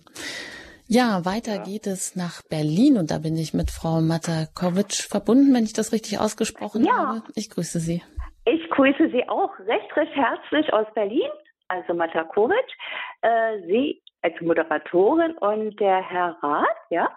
Ja, 0.87 1.23
weiter 1.23 1.55
ja. 1.57 1.63
geht 1.63 1.85
es 1.85 2.15
nach 2.15 2.41
Berlin 2.49 2.97
und 2.97 3.11
da 3.11 3.19
bin 3.19 3.37
ich 3.37 3.53
mit 3.53 3.69
Frau 3.69 4.01
Matakowitsch 4.01 5.07
verbunden, 5.07 5.53
wenn 5.53 5.63
ich 5.63 5.73
das 5.73 5.93
richtig 5.93 6.19
ausgesprochen 6.19 6.83
ja. 6.85 6.93
habe. 6.93 7.21
Ich 7.35 7.51
grüße 7.51 7.79
Sie. 7.79 8.01
Ich 8.45 8.69
grüße 8.71 9.11
Sie 9.11 9.29
auch 9.29 9.51
recht, 9.59 9.95
recht 9.95 10.15
herzlich 10.15 10.73
aus 10.73 10.87
Berlin, 10.95 11.29
also 11.67 11.93
Matakowitsch. 11.93 12.73
Äh, 13.21 13.61
Sie 13.67 14.01
als 14.23 14.33
Moderatorin 14.41 15.33
und 15.37 15.79
der 15.79 16.01
Herr 16.01 16.37
Rath, 16.41 16.65
ja, 16.89 17.07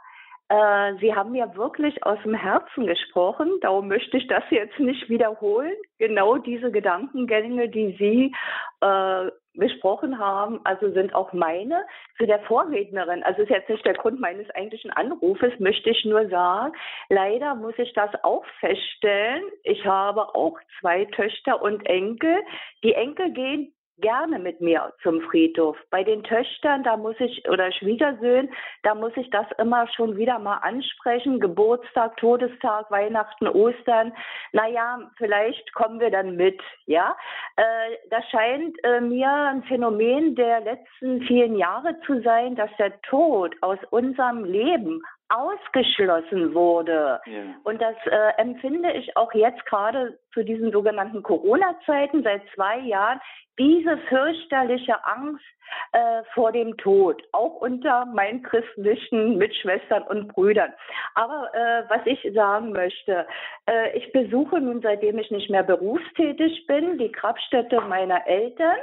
äh, 0.49 0.95
Sie 1.01 1.15
haben 1.15 1.35
ja 1.35 1.55
wirklich 1.57 2.05
aus 2.05 2.19
dem 2.23 2.35
Herzen 2.35 2.87
gesprochen. 2.87 3.51
Darum 3.61 3.89
möchte 3.89 4.17
ich 4.17 4.27
das 4.27 4.45
jetzt 4.51 4.79
nicht 4.79 5.09
wiederholen. 5.09 5.75
Genau 5.99 6.37
diese 6.37 6.71
Gedankengänge, 6.71 7.69
die 7.69 7.97
Sie 7.99 8.35
äh, 8.81 9.31
besprochen 9.55 10.19
haben, 10.19 10.61
also 10.65 10.91
sind 10.93 11.15
auch 11.15 11.33
meine. 11.33 11.87
Zu 12.19 12.27
der 12.27 12.41
Vorrednerin, 12.41 13.23
also 13.23 13.43
ist 13.43 13.51
jetzt 13.51 13.71
nicht 13.71 13.87
der 13.87 13.95
Grund 13.95 14.21
meines 14.21 14.51
eigentlichen 14.51 14.91
Anrufes, 14.91 15.59
möchte 15.61 15.91
ich 15.91 16.05
nur 16.05 16.29
sagen, 16.29 16.75
leider 17.09 17.55
muss 17.55 17.75
ich 17.79 17.93
das 17.95 18.11
auch 18.23 18.45
feststellen. 18.61 19.45
Ich 19.63 19.87
habe 19.87 20.35
auch 20.35 20.59
zwei 20.81 21.05
Töchter 21.07 21.63
und 21.63 21.87
Enkel. 21.87 22.43
Die 22.83 22.95
Enkel 22.95 23.33
gehen 23.33 23.73
gerne 23.99 24.39
mit 24.39 24.61
mir 24.61 24.93
zum 25.03 25.21
Friedhof. 25.23 25.77
Bei 25.91 26.03
den 26.03 26.23
Töchtern, 26.25 26.83
da 26.83 26.97
muss 26.97 27.17
ich, 27.19 27.49
oder 27.49 27.71
Schwiegersöhnen, 27.73 28.51
da 28.83 28.95
muss 28.95 29.13
ich 29.17 29.31
das 29.31 29.47
immer 29.59 29.87
schon 29.89 30.17
wieder 30.17 30.39
mal 30.39 30.57
ansprechen. 30.59 31.41
Geburtstag, 31.41 32.17
Todestag, 32.17 32.91
Weihnachten, 32.91 33.49
Ostern. 33.49 34.13
Naja, 34.53 34.99
vielleicht 35.17 35.73
kommen 35.75 36.01
wir 36.01 36.11
dann 36.11 36.37
mit, 36.37 36.61
ja. 36.87 37.17
Äh, 37.57 37.63
das 38.11 38.25
scheint 38.31 38.77
äh, 38.85 39.01
mir 39.01 39.31
ein 39.31 39.63
Phänomen 39.65 40.35
der 40.35 40.61
letzten 40.61 41.23
vielen 41.23 41.57
Jahre 41.57 41.99
zu 42.07 42.21
sein, 42.23 42.57
dass 42.57 42.71
der 42.79 43.01
Tod 43.03 43.55
aus 43.61 43.79
unserem 43.91 44.45
Leben 44.45 45.03
ausgeschlossen 45.29 46.55
wurde. 46.55 47.21
Ja. 47.27 47.43
Und 47.65 47.81
das 47.81 47.97
äh, 48.07 48.41
empfinde 48.41 48.93
ich 48.93 49.17
auch 49.17 49.33
jetzt 49.33 49.65
gerade 49.67 50.19
zu 50.33 50.45
diesen 50.45 50.71
sogenannten 50.71 51.23
Corona-Zeiten 51.23 52.23
seit 52.23 52.43
zwei 52.55 52.79
Jahren, 52.81 53.21
diese 53.59 53.99
fürchterliche 54.09 55.05
Angst 55.05 55.45
äh, 55.93 56.23
vor 56.35 56.53
dem 56.53 56.77
Tod, 56.77 57.23
auch 57.33 57.55
unter 57.61 58.05
meinen 58.07 58.43
christlichen 58.43 59.39
Mitschwestern 59.39 60.03
und 60.03 60.29
Brüdern. 60.29 60.73
Aber 61.15 61.51
äh, 61.55 61.85
was 61.89 62.01
ich 62.05 62.35
sagen 62.35 62.73
möchte, 62.73 63.27
äh, 63.67 63.97
ich 63.97 64.13
besuche 64.13 64.61
nun, 64.61 64.81
seitdem 64.83 65.19
ich 65.19 65.31
nicht 65.31 65.51
mehr 65.51 65.63
berufstätig 65.63 66.67
bin, 66.67 66.99
die 66.99 67.13
Grabstätte 67.13 67.81
meiner 67.83 68.27
Eltern 68.27 68.79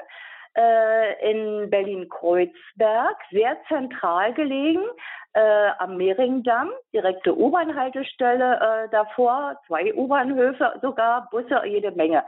äh, 0.55 1.31
in 1.31 1.69
Berlin-Kreuzberg, 1.69 3.17
sehr 3.31 3.57
zentral 3.67 4.33
gelegen, 4.33 4.83
äh, 5.33 5.69
am 5.79 5.97
Mehringdamm, 5.97 6.71
direkte 6.93 7.37
U-Bahn-Haltestelle 7.37 8.59
äh, 8.85 8.89
davor, 8.91 9.59
zwei 9.67 9.93
U-Bahnhöfe 9.93 10.73
sogar, 10.81 11.29
Busse, 11.31 11.61
jede 11.65 11.91
Menge. 11.91 12.23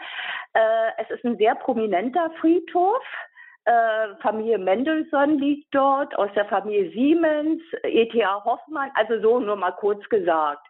Äh, 0.53 0.59
es 0.97 1.09
ist 1.09 1.25
ein 1.25 1.37
sehr 1.37 1.55
prominenter 1.55 2.31
Friedhof. 2.39 3.03
Äh, 3.65 4.15
Familie 4.21 4.57
Mendelssohn 4.57 5.39
liegt 5.39 5.73
dort, 5.73 6.17
aus 6.17 6.29
der 6.35 6.45
Familie 6.45 6.91
Siemens, 6.91 7.61
ETH 7.83 8.13
Hoffmann, 8.45 8.91
also 8.95 9.19
so 9.21 9.39
nur 9.39 9.55
mal 9.55 9.71
kurz 9.71 10.07
gesagt. 10.09 10.67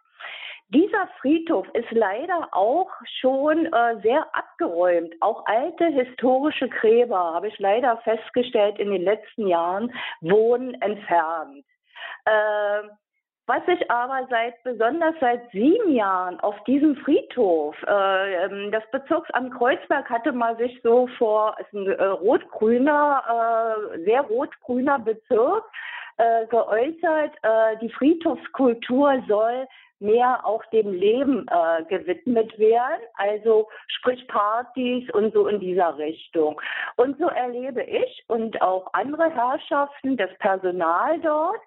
Dieser 0.68 1.08
Friedhof 1.20 1.66
ist 1.74 1.90
leider 1.90 2.48
auch 2.52 2.90
schon 3.20 3.66
äh, 3.66 4.00
sehr 4.02 4.26
abgeräumt. 4.34 5.14
Auch 5.20 5.44
alte 5.46 5.86
historische 5.86 6.68
Gräber, 6.68 7.34
habe 7.34 7.48
ich 7.48 7.58
leider 7.58 7.98
festgestellt, 7.98 8.78
in 8.78 8.90
den 8.90 9.02
letzten 9.02 9.46
Jahren 9.46 9.92
wurden 10.20 10.74
entfernt. 10.80 11.64
Äh, 12.24 12.88
was 13.46 13.60
ich 13.68 13.90
aber 13.90 14.26
seit 14.30 14.62
besonders 14.62 15.14
seit 15.20 15.50
sieben 15.50 15.92
Jahren 15.92 16.40
auf 16.40 16.62
diesem 16.64 16.96
Friedhof, 16.96 17.76
äh, 17.86 18.44
ähm, 18.44 18.72
das 18.72 18.82
Bezirksamt 18.90 19.52
Kreuzberg 19.54 20.08
hatte 20.08 20.32
mal 20.32 20.56
sich 20.56 20.80
so 20.82 21.06
vor, 21.18 21.54
ist 21.60 21.72
ein 21.74 21.86
äh, 21.86 22.04
rot-grüner, 22.04 23.22
äh, 23.94 24.04
sehr 24.04 24.22
rot-grüner 24.22 24.98
Bezirk, 24.98 25.64
äh, 26.16 26.46
geäußert, 26.46 27.32
äh, 27.42 27.76
die 27.82 27.90
Friedhofskultur 27.90 29.22
soll 29.28 29.66
mehr 30.00 30.46
auch 30.46 30.64
dem 30.66 30.92
Leben 30.92 31.46
äh, 31.48 31.84
gewidmet 31.84 32.58
werden, 32.58 33.02
also 33.16 33.68
sprich 33.88 34.26
Partys 34.28 35.10
und 35.10 35.34
so 35.34 35.48
in 35.48 35.60
dieser 35.60 35.98
Richtung. 35.98 36.60
Und 36.96 37.18
so 37.18 37.26
erlebe 37.26 37.82
ich 37.82 38.24
und 38.28 38.60
auch 38.62 38.86
andere 38.94 39.30
Herrschaften, 39.30 40.16
das 40.16 40.30
Personal 40.38 41.20
dort, 41.20 41.60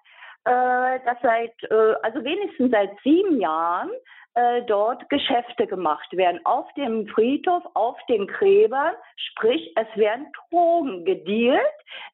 äh, 0.44 1.00
dass 1.04 1.18
seit, 1.22 1.54
äh, 1.70 1.94
also 2.02 2.24
wenigstens 2.24 2.70
seit 2.70 2.90
sieben 3.02 3.40
Jahren 3.40 3.90
äh, 4.38 4.62
dort 4.62 5.08
Geschäfte 5.10 5.66
gemacht 5.66 6.16
werden. 6.16 6.40
Auf 6.44 6.72
dem 6.74 7.08
Friedhof, 7.08 7.64
auf 7.74 7.96
den 8.08 8.26
Gräbern, 8.26 8.94
sprich 9.16 9.72
es 9.74 9.96
werden 9.96 10.30
Drogen 10.50 11.04
gedealt, 11.04 11.60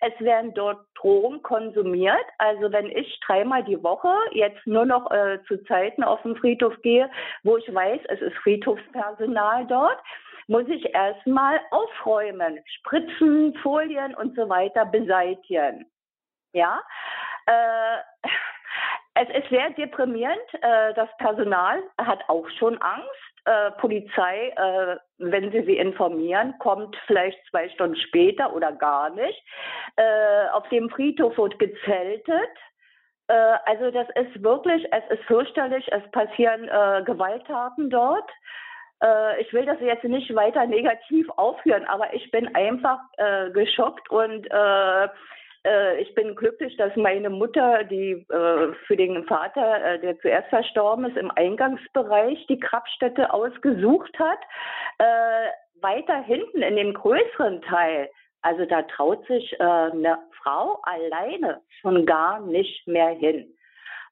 es 0.00 0.18
werden 0.20 0.54
dort 0.54 0.87
Drogen 0.94 1.42
konsumiert. 1.42 2.24
Also 2.38 2.72
wenn 2.72 2.87
ich 2.87 3.20
dreimal 3.26 3.62
die 3.64 3.82
Woche 3.82 4.14
jetzt 4.32 4.66
nur 4.66 4.87
noch 4.87 5.10
äh, 5.10 5.38
zu 5.46 5.62
Zeiten 5.64 6.02
auf 6.02 6.22
den 6.22 6.37
Friedhof 6.37 6.74
gehe, 6.82 7.10
wo 7.42 7.58
ich 7.58 7.74
weiß, 7.74 8.00
es 8.08 8.20
ist 8.22 8.37
Friedhofspersonal 8.38 9.66
dort, 9.66 9.98
muss 10.46 10.66
ich 10.68 10.94
erstmal 10.94 11.60
aufräumen, 11.70 12.58
Spritzen, 12.78 13.54
Folien 13.62 14.14
und 14.14 14.34
so 14.34 14.48
weiter 14.48 14.87
beseitigen. 14.87 15.87
Ja, 16.52 16.80
äh, 17.46 18.28
es 19.14 19.28
ist 19.28 19.48
sehr 19.48 19.70
deprimierend. 19.70 20.54
Äh, 20.61 20.92
das 20.94 21.09
Personal 21.18 21.83
hat 21.98 22.28
auch 22.28 22.48
schon 22.59 22.76
Angst. 22.83 23.09
Äh, 23.44 23.70
Polizei, 23.72 24.48
äh, 24.57 24.96
wenn 25.18 25.52
sie 25.52 25.62
sie 25.62 25.76
informieren, 25.76 26.54
kommt 26.59 26.96
vielleicht 27.07 27.38
zwei 27.50 27.68
Stunden 27.70 27.96
später 27.96 28.52
oder 28.54 28.72
gar 28.72 29.11
nicht. 29.11 29.42
Auf 30.52 30.68
dem 30.70 30.90
Friedhof 30.90 31.38
wird 31.38 31.57
gezeltet. 31.61 32.50
Also 33.28 33.92
das 33.92 34.09
ist 34.16 34.42
wirklich, 34.42 34.85
es 34.90 35.18
ist 35.18 35.24
fürchterlich. 35.26 35.87
Es 35.92 36.02
passieren 36.11 36.66
Gewalttaten 37.04 37.90
dort. 37.90 38.28
ich 39.38 39.52
will 39.52 39.66
das 39.66 39.78
jetzt 39.80 40.02
nicht 40.02 40.35
weiter 40.35 40.66
negativ 40.66 41.28
aufführen, 41.37 41.85
aber 41.87 42.12
ich 42.12 42.28
bin 42.33 42.52
einfach 42.57 42.98
geschockt 43.52 44.11
und 44.11 44.48
äh, 45.64 46.00
ich 46.00 46.14
bin 46.14 46.35
glücklich, 46.35 46.77
dass 46.77 46.94
meine 46.96 47.31
Mutter, 47.31 47.85
die 47.85 48.27
äh, 48.29 48.72
für 48.87 48.96
den 48.96 49.24
Vater, 49.24 49.85
äh, 49.85 49.98
der 50.00 50.18
zuerst 50.20 50.48
verstorben 50.48 51.07
ist, 51.07 51.16
im 51.16 51.31
Eingangsbereich 51.31 52.46
die 52.48 52.59
Grabstätte 52.59 53.33
ausgesucht 53.33 54.18
hat. 54.18 54.40
Äh, 54.98 55.50
weiter 55.81 56.22
hinten 56.22 56.62
in 56.62 56.77
dem 56.77 56.94
größeren 56.94 57.61
Teil, 57.62 58.09
also 58.42 58.64
da 58.66 58.83
traut 58.83 59.27
sich 59.27 59.53
äh, 59.59 59.62
eine 59.62 60.18
Frau 60.42 60.81
alleine 60.83 61.61
schon 61.81 62.07
gar 62.07 62.40
nicht 62.40 62.87
mehr 62.87 63.11
hin. 63.11 63.55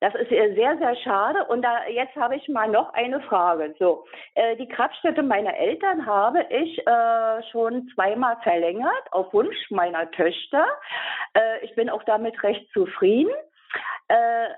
Das 0.02 0.16
ist 0.16 0.30
sehr, 0.30 0.76
sehr 0.78 0.96
schade. 0.96 1.44
Und 1.44 1.62
da, 1.62 1.86
jetzt 1.86 2.16
habe 2.16 2.34
ich 2.34 2.48
mal 2.48 2.68
noch 2.68 2.92
eine 2.92 3.20
Frage. 3.20 3.72
So, 3.78 4.04
äh, 4.34 4.56
die 4.56 4.66
Grabstätte 4.66 5.22
meiner 5.22 5.56
Eltern 5.56 6.04
habe 6.04 6.44
ich 6.50 6.84
äh, 6.84 7.42
schon 7.52 7.88
zweimal 7.94 8.36
verlängert 8.42 9.12
auf 9.12 9.32
Wunsch 9.32 9.70
meiner 9.70 10.10
Töchter. 10.10 10.66
Äh, 11.34 11.64
ich 11.64 11.72
bin 11.76 11.88
auch 11.88 12.02
damit 12.02 12.42
recht 12.42 12.68
zufrieden. 12.72 13.32
Äh, 14.08 14.48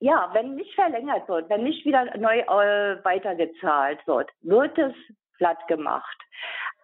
ja, 0.00 0.28
wenn 0.34 0.56
nicht 0.56 0.74
verlängert 0.74 1.26
wird, 1.26 1.48
wenn 1.48 1.62
nicht 1.62 1.86
wieder 1.86 2.04
neu 2.18 2.40
äh, 2.40 3.02
weitergezahlt 3.02 4.06
wird, 4.06 4.30
wird 4.42 4.76
es 4.76 4.92
platt 5.38 5.66
gemacht. 5.68 6.18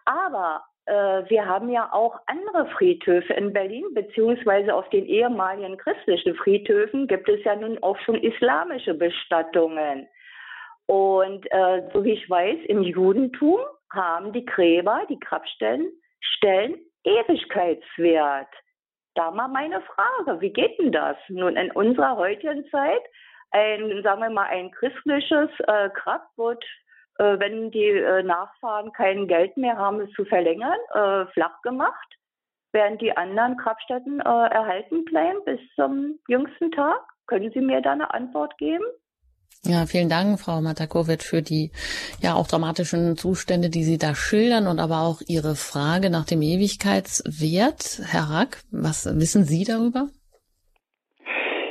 Aber 0.05 0.63
äh, 0.63 0.68
wir 0.89 1.45
haben 1.45 1.69
ja 1.69 1.91
auch 1.91 2.19
andere 2.25 2.65
Friedhöfe 2.71 3.33
in 3.33 3.53
Berlin, 3.53 3.85
beziehungsweise 3.93 4.73
auf 4.73 4.89
den 4.89 5.05
ehemaligen 5.05 5.77
christlichen 5.77 6.35
Friedhöfen 6.35 7.07
gibt 7.07 7.29
es 7.29 7.43
ja 7.43 7.55
nun 7.55 7.77
auch 7.83 7.97
schon 7.99 8.15
islamische 8.15 8.93
Bestattungen. 8.93 10.07
Und 10.87 11.45
äh, 11.51 11.83
so 11.93 12.03
wie 12.03 12.13
ich 12.13 12.27
weiß, 12.27 12.57
im 12.67 12.81
Judentum 12.81 13.59
haben 13.93 14.33
die 14.33 14.45
Gräber, 14.45 15.03
die 15.07 15.19
Grabstellen, 15.19 15.91
Stellen 16.19 16.79
Ewigkeitswert. 17.03 18.49
Da 19.13 19.31
mal 19.31 19.47
meine 19.47 19.81
Frage, 19.81 20.41
wie 20.41 20.51
geht 20.51 20.79
denn 20.79 20.91
das? 20.91 21.17
Nun, 21.27 21.55
in 21.57 21.71
unserer 21.71 22.17
heutigen 22.17 22.67
Zeit, 22.69 23.03
ein, 23.51 24.01
sagen 24.03 24.21
wir 24.21 24.29
mal, 24.29 24.47
ein 24.47 24.71
christliches 24.71 25.49
äh, 25.67 25.89
Grab 25.93 26.27
wird 26.37 26.63
äh, 26.63 26.88
wenn 27.23 27.71
die 27.71 27.89
äh, 27.89 28.23
Nachfahren 28.23 28.91
kein 28.93 29.27
Geld 29.27 29.57
mehr 29.57 29.77
haben, 29.77 29.99
es 30.01 30.11
zu 30.11 30.25
verlängern, 30.25 30.79
äh, 30.93 31.25
flach 31.33 31.61
gemacht. 31.61 32.15
Während 32.71 33.01
die 33.01 33.15
anderen 33.15 33.57
Grabstätten 33.57 34.19
äh, 34.19 34.23
erhalten 34.23 35.03
bleiben 35.05 35.39
bis 35.45 35.59
zum 35.75 36.19
jüngsten 36.27 36.71
Tag? 36.71 37.01
Können 37.27 37.51
Sie 37.51 37.61
mir 37.61 37.81
da 37.81 37.91
eine 37.91 38.13
Antwort 38.13 38.57
geben? 38.57 38.85
Ja, 39.65 39.85
vielen 39.85 40.07
Dank, 40.07 40.39
Frau 40.39 40.61
Matakovic, 40.61 41.21
für 41.21 41.41
die 41.41 41.71
ja 42.21 42.35
auch 42.35 42.47
dramatischen 42.47 43.17
Zustände, 43.17 43.69
die 43.69 43.83
Sie 43.83 43.97
da 43.97 44.15
schildern 44.15 44.67
und 44.67 44.79
aber 44.79 45.01
auch 45.01 45.21
Ihre 45.27 45.55
Frage 45.55 46.09
nach 46.09 46.25
dem 46.25 46.41
Ewigkeitswert. 46.41 47.99
Herr 48.09 48.29
Rack, 48.33 48.61
was 48.71 49.05
wissen 49.19 49.43
Sie 49.43 49.65
darüber? 49.65 50.07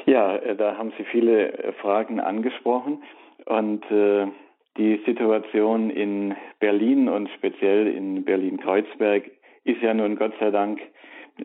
Ja, 0.05 0.37
äh, 0.37 0.57
da 0.57 0.77
haben 0.77 0.93
Sie 0.99 1.05
viele 1.05 1.53
äh, 1.53 1.73
Fragen 1.81 2.21
angesprochen 2.21 3.03
und 3.47 3.85
äh, 3.91 4.27
die 4.79 5.01
Situation 5.05 5.91
in 5.91 6.35
Berlin 6.61 7.09
und 7.09 7.29
speziell 7.31 7.89
in 7.89 8.25
Berlin-Kreuzberg 8.25 9.25
ist 9.65 9.83
ja 9.83 9.93
nun 9.93 10.17
Gott 10.17 10.33
sei 10.41 10.51
Dank 10.51 10.81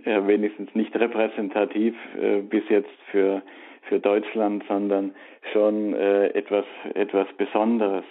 äh, 0.06 0.26
wenigstens 0.26 0.74
nicht 0.76 0.96
repräsentativ 0.96 1.96
äh, 2.20 2.42
bis 2.42 2.64
jetzt 2.70 2.96
für 3.12 3.42
für 3.90 4.00
Deutschland, 4.00 4.64
sondern 4.70 5.14
schon 5.52 5.94
äh, 5.94 6.28
etwas, 6.28 6.64
etwas 6.94 7.28
Besonderes. 7.38 8.06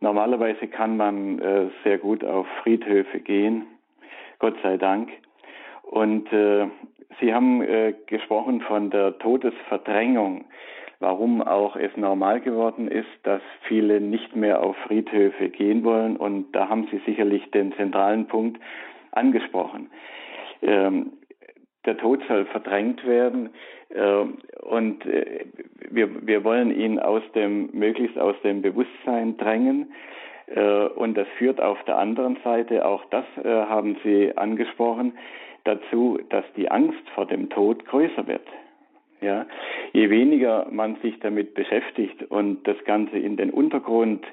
Normalerweise 0.00 0.66
kann 0.66 0.96
man 0.96 1.70
sehr 1.84 1.96
gut 1.98 2.24
auf 2.24 2.46
Friedhöfe 2.62 3.20
gehen, 3.20 3.66
Gott 4.40 4.56
sei 4.62 4.76
Dank. 4.76 5.08
Und 5.82 6.28
Sie 6.28 7.32
haben 7.32 7.62
gesprochen 8.06 8.60
von 8.60 8.90
der 8.90 9.16
Todesverdrängung, 9.18 10.44
warum 11.00 11.42
auch 11.42 11.76
es 11.76 11.96
normal 11.96 12.40
geworden 12.40 12.88
ist, 12.88 13.08
dass 13.22 13.42
viele 13.68 14.00
nicht 14.00 14.34
mehr 14.34 14.62
auf 14.62 14.76
Friedhöfe 14.86 15.48
gehen 15.48 15.84
wollen. 15.84 16.16
Und 16.16 16.52
da 16.52 16.68
haben 16.68 16.88
Sie 16.90 17.00
sicherlich 17.06 17.50
den 17.50 17.72
zentralen 17.74 18.26
Punkt 18.26 18.60
angesprochen. 19.12 19.90
Ähm, 20.62 21.12
der 21.86 21.96
Tod 21.96 22.20
soll 22.28 22.44
verdrängt 22.46 23.06
werden. 23.06 23.50
Äh, 23.90 24.24
und 24.62 25.06
äh, 25.06 25.46
wir, 25.90 26.26
wir 26.26 26.44
wollen 26.44 26.76
ihn 26.76 26.98
aus 26.98 27.22
dem, 27.34 27.70
möglichst 27.72 28.18
aus 28.18 28.36
dem 28.42 28.62
Bewusstsein 28.62 29.36
drängen. 29.36 29.92
Äh, 30.46 30.86
und 30.88 31.16
das 31.16 31.28
führt 31.38 31.60
auf 31.60 31.82
der 31.84 31.96
anderen 31.96 32.36
Seite, 32.44 32.84
auch 32.84 33.04
das 33.06 33.24
haben 33.44 33.96
Sie 34.02 34.36
angesprochen, 34.36 35.16
dazu, 35.64 36.18
dass 36.28 36.44
die 36.56 36.70
Angst 36.70 37.08
vor 37.14 37.26
dem 37.26 37.48
Tod 37.48 37.84
größer 37.86 38.26
wird. 38.26 38.46
Ja, 39.20 39.46
je 39.92 40.10
weniger 40.10 40.66
man 40.70 40.96
sich 40.96 41.18
damit 41.20 41.54
beschäftigt 41.54 42.22
und 42.30 42.66
das 42.68 42.76
Ganze 42.84 43.18
in 43.18 43.36
den 43.36 43.50
Untergrund 43.50 44.24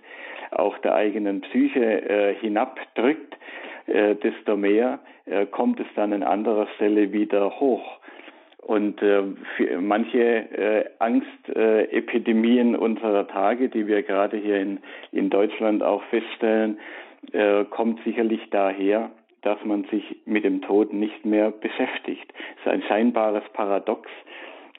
auch 0.52 0.78
der 0.80 0.96
eigenen 0.96 1.42
Psyche 1.42 2.10
äh, 2.10 2.36
hinabdrückt, 2.36 3.38
äh, 3.88 4.16
desto 4.16 4.58
mehr 4.58 5.00
äh, 5.26 5.46
kommt 5.46 5.80
es 5.80 5.88
dann 5.96 6.14
an 6.14 6.24
anderer 6.24 6.68
Stelle 6.76 7.12
wieder 7.12 7.60
hoch. 7.60 8.00
Und 8.58 9.02
äh, 9.02 9.24
manche 9.80 10.20
äh, 10.20 10.86
Angstepidemien 11.00 12.76
unserer 12.76 13.28
Tage, 13.28 13.68
die 13.68 13.88
wir 13.88 14.04
gerade 14.04 14.38
hier 14.38 14.58
in, 14.58 14.80
in 15.12 15.30
Deutschland 15.30 15.84
auch 15.84 16.02
feststellen, 16.04 16.80
äh, 17.34 17.66
kommt 17.66 18.02
sicherlich 18.06 18.42
daher, 18.52 19.12
dass 19.42 19.58
man 19.66 19.84
sich 19.86 20.16
mit 20.26 20.46
dem 20.46 20.62
Tod 20.62 20.94
nicht 20.94 21.26
mehr 21.26 21.52
beschäftigt. 21.52 22.34
Es 22.56 22.66
ist 22.66 22.72
ein 22.72 22.84
scheinbares 22.84 23.44
Paradox. 23.52 24.10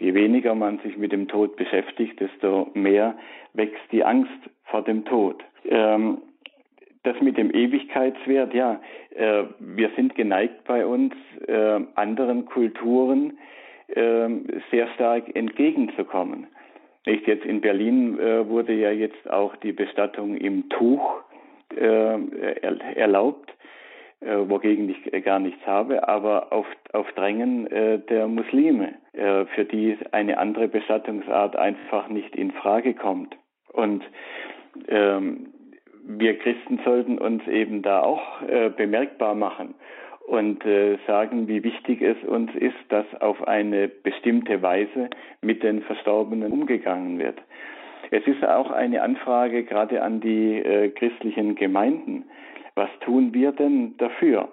Je 0.04 0.12
weniger 0.12 0.54
man 0.54 0.80
sich 0.80 0.98
mit 0.98 1.12
dem 1.12 1.28
Tod 1.28 1.56
beschäftigt, 1.56 2.20
desto 2.20 2.70
mehr 2.74 3.14
wächst 3.54 3.90
die 3.90 4.04
Angst 4.04 4.38
vor 4.64 4.82
dem 4.82 5.06
Tod. 5.06 5.42
Ähm, 5.64 6.18
das 7.04 7.18
mit 7.22 7.38
dem 7.38 7.50
Ewigkeitswert, 7.50 8.52
ja, 8.52 8.82
äh, 9.16 9.44
wir 9.58 9.90
sind 9.96 10.14
geneigt 10.14 10.64
bei 10.64 10.84
uns, 10.84 11.14
äh, 11.46 11.80
anderen 11.94 12.44
Kulturen 12.44 13.38
ähm, 13.96 14.44
sehr 14.70 14.88
stark 14.88 15.34
entgegenzukommen. 15.34 16.48
Nicht 17.06 17.26
jetzt 17.26 17.46
in 17.46 17.62
Berlin 17.62 18.18
äh, 18.18 18.46
wurde 18.46 18.74
ja 18.74 18.90
jetzt 18.90 19.30
auch 19.30 19.56
die 19.56 19.72
Bestattung 19.72 20.36
im 20.36 20.68
Tuch 20.68 21.22
äh, 21.76 22.18
erlaubt, 22.94 23.48
äh, 23.48 23.52
wogegen 24.20 24.88
ich 24.88 25.24
gar 25.24 25.38
nichts 25.38 25.64
habe, 25.66 26.08
aber 26.08 26.52
auf, 26.52 26.66
auf 26.92 27.10
Drängen 27.12 27.66
äh, 27.66 27.98
der 27.98 28.26
Muslime, 28.26 28.94
äh, 29.12 29.44
für 29.54 29.64
die 29.64 29.96
eine 30.12 30.38
andere 30.38 30.68
Bestattungsart 30.68 31.56
einfach 31.56 32.08
nicht 32.08 32.34
in 32.34 32.52
Frage 32.52 32.94
kommt. 32.94 33.36
Und 33.72 34.02
ähm, 34.88 35.48
wir 36.06 36.38
Christen 36.38 36.80
sollten 36.84 37.18
uns 37.18 37.46
eben 37.46 37.82
da 37.82 38.00
auch 38.00 38.42
äh, 38.42 38.70
bemerkbar 38.70 39.34
machen 39.34 39.74
und 40.26 40.64
äh, 40.64 40.98
sagen, 41.06 41.48
wie 41.48 41.62
wichtig 41.64 42.02
es 42.02 42.16
uns 42.26 42.54
ist, 42.54 42.76
dass 42.88 43.06
auf 43.20 43.46
eine 43.46 43.88
bestimmte 43.88 44.62
Weise 44.62 45.10
mit 45.42 45.62
den 45.62 45.82
Verstorbenen 45.82 46.52
umgegangen 46.52 47.18
wird. 47.18 47.40
Es 48.10 48.26
ist 48.26 48.44
auch 48.44 48.70
eine 48.70 49.02
Anfrage 49.02 49.64
gerade 49.64 50.02
an 50.02 50.20
die 50.20 50.58
äh, 50.58 50.90
christlichen 50.90 51.54
Gemeinden. 51.54 52.24
Was 52.74 52.90
tun 53.00 53.32
wir 53.32 53.52
denn 53.52 53.96
dafür? 53.98 54.48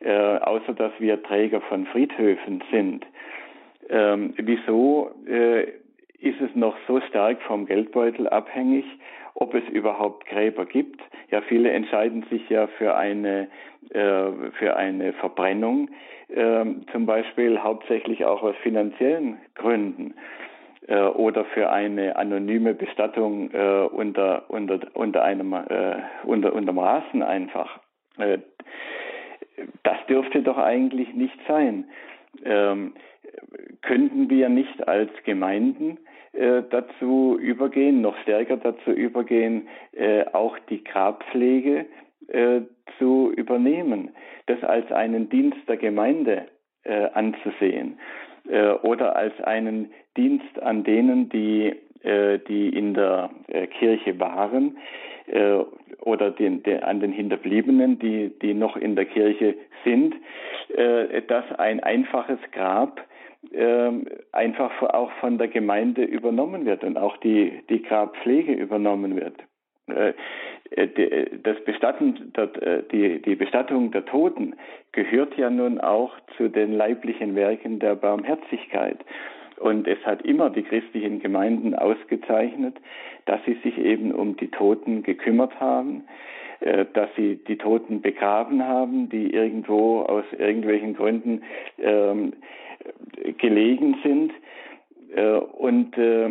Äh, 0.00 0.38
außer 0.38 0.74
dass 0.74 0.92
wir 0.98 1.22
Träger 1.22 1.60
von 1.62 1.86
Friedhöfen 1.86 2.62
sind. 2.70 3.06
Ähm, 3.88 4.34
wieso 4.36 5.10
äh, 5.26 5.64
ist 6.20 6.40
es 6.40 6.54
noch 6.54 6.76
so 6.86 7.00
stark 7.00 7.40
vom 7.42 7.66
Geldbeutel 7.66 8.28
abhängig, 8.28 8.84
ob 9.34 9.54
es 9.54 9.66
überhaupt 9.70 10.26
Gräber 10.26 10.66
gibt? 10.66 11.00
Ja, 11.30 11.40
viele 11.40 11.70
entscheiden 11.70 12.24
sich 12.30 12.48
ja 12.48 12.66
für 12.66 12.94
eine 12.94 13.48
äh, 13.90 14.50
für 14.58 14.76
eine 14.76 15.12
Verbrennung, 15.14 15.88
äh, 16.28 16.64
zum 16.92 17.06
Beispiel 17.06 17.60
hauptsächlich 17.60 18.24
auch 18.24 18.42
aus 18.42 18.56
finanziellen 18.62 19.38
Gründen 19.54 20.14
äh, 20.86 21.00
oder 21.00 21.44
für 21.46 21.70
eine 21.70 22.16
anonyme 22.16 22.74
Bestattung 22.74 23.50
äh, 23.52 23.86
unter 23.90 24.44
unter 24.48 24.80
unter 24.94 25.24
einem 25.24 25.52
äh, 25.52 25.96
unter 26.24 26.52
unterm 26.52 26.78
Rasen 26.78 27.22
einfach. 27.22 27.80
Äh, 28.18 28.38
das 29.82 29.96
dürfte 30.08 30.42
doch 30.42 30.58
eigentlich 30.58 31.12
nicht 31.14 31.38
sein. 31.48 31.86
Ähm, 32.44 32.94
könnten 33.82 34.30
wir 34.30 34.48
nicht 34.48 34.86
als 34.86 35.10
Gemeinden 35.24 35.98
äh, 36.32 36.62
dazu 36.70 37.38
übergehen, 37.40 38.00
noch 38.00 38.16
stärker 38.18 38.56
dazu 38.56 38.90
übergehen, 38.90 39.68
äh, 39.92 40.24
auch 40.32 40.58
die 40.70 40.84
Grabpflege 40.84 41.86
äh, 42.28 42.60
zu 42.98 43.32
übernehmen, 43.34 44.10
das 44.46 44.62
als 44.62 44.90
einen 44.92 45.28
Dienst 45.30 45.68
der 45.68 45.76
Gemeinde 45.78 46.46
äh, 46.84 47.08
anzusehen 47.14 47.98
äh, 48.48 48.70
oder 48.82 49.16
als 49.16 49.38
einen 49.42 49.92
Dienst 50.16 50.60
an 50.62 50.84
denen, 50.84 51.28
die, 51.28 51.74
äh, 52.02 52.38
die 52.48 52.68
in 52.68 52.94
der 52.94 53.30
äh, 53.48 53.66
Kirche 53.66 54.18
waren 54.18 54.78
äh, 55.26 55.58
oder 56.00 56.30
den, 56.30 56.62
den, 56.62 56.82
an 56.82 57.00
den 57.00 57.12
Hinterbliebenen, 57.12 57.98
die, 57.98 58.32
die 58.40 58.54
noch 58.54 58.76
in 58.76 58.96
der 58.96 59.06
Kirche 59.06 59.54
sind, 59.84 60.14
dass 61.28 61.44
ein 61.58 61.80
einfaches 61.80 62.38
Grab 62.50 63.00
einfach 64.32 64.82
auch 64.82 65.10
von 65.20 65.38
der 65.38 65.48
Gemeinde 65.48 66.02
übernommen 66.02 66.66
wird 66.66 66.82
und 66.82 66.98
auch 66.98 67.16
die, 67.18 67.62
die 67.70 67.82
Grabpflege 67.82 68.52
übernommen 68.52 69.16
wird. 69.16 69.36
Äh, 69.88 70.14
das 71.42 71.62
Bestatten, 71.64 72.32
äh, 72.34 72.82
die, 72.90 73.34
Bestattung 73.36 73.92
der 73.92 74.04
Toten 74.04 74.56
gehört 74.92 75.36
ja 75.36 75.48
nun 75.48 75.80
auch 75.80 76.12
zu 76.36 76.48
den 76.48 76.72
leiblichen 76.72 77.34
Werken 77.36 77.78
der 77.78 77.94
Barmherzigkeit. 77.94 78.98
Und 79.58 79.86
es 79.86 79.98
hat 80.04 80.22
immer 80.22 80.50
die 80.50 80.64
christlichen 80.64 81.20
Gemeinden 81.20 81.74
ausgezeichnet, 81.74 82.76
dass 83.24 83.40
sie 83.46 83.54
sich 83.62 83.78
eben 83.78 84.12
um 84.12 84.36
die 84.36 84.50
Toten 84.50 85.02
gekümmert 85.02 85.58
haben, 85.60 86.04
äh, 86.60 86.84
dass 86.92 87.08
sie 87.16 87.36
die 87.36 87.56
Toten 87.56 88.02
begraben 88.02 88.64
haben, 88.64 89.08
die 89.08 89.32
irgendwo 89.32 90.00
aus 90.02 90.24
irgendwelchen 90.36 90.94
Gründen 90.94 91.42
ähm, 91.78 92.32
gelegen 93.38 93.96
sind. 94.02 94.32
Äh, 95.14 95.38
und 95.38 95.96
äh, 95.96 96.30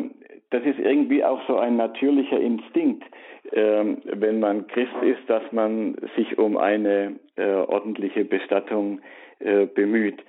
das 0.56 0.64
ist 0.64 0.80
irgendwie 0.80 1.24
auch 1.24 1.42
so 1.48 1.58
ein 1.58 1.76
natürlicher 1.76 2.40
Instinkt, 2.40 3.04
ähm, 3.52 3.98
wenn 4.06 4.40
man 4.40 4.68
Christ 4.68 4.96
ist, 5.04 5.30
dass 5.30 5.44
man 5.52 5.96
sich 6.16 6.38
um 6.38 6.56
eine 6.56 7.20
äh, 7.36 7.44
ordentliche 7.46 8.24
Bestattung 8.24 9.02
äh, 9.40 9.66
bemüht. 9.66 10.24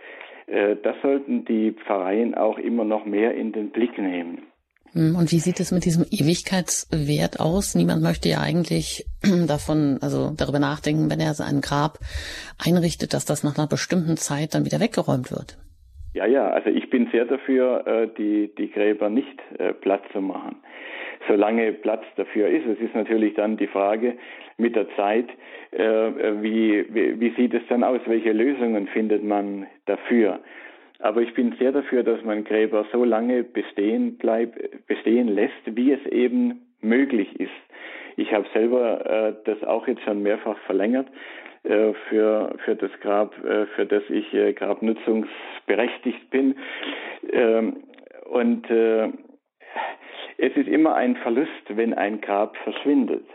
Äh, 0.48 0.74
das 0.82 0.96
sollten 1.00 1.44
die 1.44 1.72
Pfarreien 1.72 2.34
auch 2.34 2.58
immer 2.58 2.84
noch 2.84 3.06
mehr 3.06 3.34
in 3.34 3.52
den 3.52 3.70
Blick 3.70 3.96
nehmen. 3.98 4.42
Hm, 4.94 5.14
und 5.14 5.30
wie 5.30 5.38
sieht 5.38 5.60
es 5.60 5.70
mit 5.70 5.84
diesem 5.84 6.04
Ewigkeitswert 6.10 7.38
aus? 7.38 7.76
Niemand 7.76 8.02
möchte 8.02 8.28
ja 8.28 8.40
eigentlich 8.40 9.06
davon, 9.46 9.98
also 10.00 10.32
darüber 10.36 10.58
nachdenken, 10.58 11.08
wenn 11.08 11.20
er 11.20 11.34
sein 11.34 11.60
Grab 11.60 12.00
einrichtet, 12.58 13.14
dass 13.14 13.24
das 13.24 13.44
nach 13.44 13.56
einer 13.56 13.68
bestimmten 13.68 14.16
Zeit 14.16 14.56
dann 14.56 14.64
wieder 14.64 14.80
weggeräumt 14.80 15.30
wird. 15.30 15.56
Ja, 16.16 16.24
ja, 16.24 16.48
also 16.48 16.70
ich 16.70 16.88
bin 16.88 17.09
sehr 17.12 17.26
dafür, 17.26 17.87
äh, 17.87 18.09
die, 18.16 18.50
die 18.57 18.70
Gräber 18.70 19.11
nicht 19.11 19.38
äh, 19.59 19.74
platt 19.74 20.00
zu 20.12 20.22
machen, 20.22 20.57
solange 21.29 21.74
Platz 21.74 22.05
dafür 22.16 22.48
ist. 22.48 22.64
Es 22.64 22.81
ist 22.81 22.94
natürlich 22.94 23.35
dann 23.35 23.59
die 23.59 23.66
Frage 23.66 24.14
mit 24.57 24.76
der 24.76 24.88
Zeit, 24.96 25.29
äh, 25.72 25.83
wie, 26.40 26.87
wie, 27.20 27.35
sieht 27.37 27.52
es 27.52 27.61
dann 27.68 27.85
aus? 27.85 28.00
Welche 28.07 28.33
Lösungen 28.33 28.87
findet 28.87 29.24
man 29.24 29.66
dafür? 29.85 30.40
Aber 31.00 31.20
ich 31.20 31.35
bin 31.35 31.55
sehr 31.59 31.72
dafür, 31.72 32.02
dass 32.02 32.24
man 32.24 32.44
Gräber 32.44 32.87
so 32.90 33.05
lange 33.05 33.44
bestehen 33.44 34.17
bleibt, 34.17 34.87
bestehen 34.87 35.29
lässt, 35.29 35.52
wie 35.67 35.92
es 35.92 36.06
eben 36.06 36.62
möglich 36.81 37.38
ist. 37.38 37.50
Ich 38.17 38.33
habe 38.33 38.46
selber 38.54 39.04
äh, 39.04 39.35
das 39.44 39.62
auch 39.64 39.87
jetzt 39.87 40.02
schon 40.04 40.23
mehrfach 40.23 40.56
verlängert 40.60 41.08
für, 42.08 42.56
für 42.64 42.77
das 42.77 42.90
Grab, 43.00 43.35
äh, 43.44 43.67
für 43.67 43.87
das 43.87 44.02
ich 44.08 44.33
äh, 44.33 44.52
grabnutzungsberechtigt 44.52 46.31
bin. 46.31 46.56
Ähm, 47.33 47.83
und 48.31 48.69
äh, 48.71 49.08
es 50.38 50.56
ist 50.56 50.69
immer 50.69 50.94
ein 50.94 51.17
Verlust, 51.17 51.50
wenn 51.69 51.94
ein 51.94 52.21
Grab 52.21 52.56
verschwindet. 52.58 53.27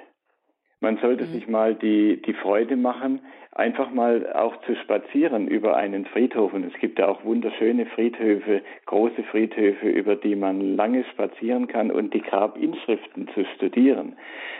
Man 0.79 0.97
sollte 0.97 1.25
mhm. 1.25 1.31
sich 1.33 1.47
mal 1.47 1.75
die, 1.75 2.21
die 2.21 2.33
Freude 2.33 2.75
machen, 2.75 3.21
einfach 3.53 3.91
mal 3.91 4.31
auch 4.33 4.59
zu 4.61 4.75
spazieren 4.77 5.47
über 5.47 5.75
einen 5.75 6.05
Friedhof. 6.05 6.53
Und 6.53 6.63
es 6.63 6.79
gibt 6.79 6.99
ja 6.99 7.07
auch 7.07 7.23
wunderschöne 7.23 7.85
Friedhöfe, 7.85 8.61
große 8.85 9.23
Friedhöfe, 9.23 9.87
über 9.87 10.15
die 10.15 10.35
man 10.35 10.75
lange 10.75 11.03
spazieren 11.05 11.67
kann 11.67 11.91
und 11.91 12.13
die 12.13 12.21
Grabinschriften 12.21 13.27
zu 13.33 13.45
studieren. 13.55 14.15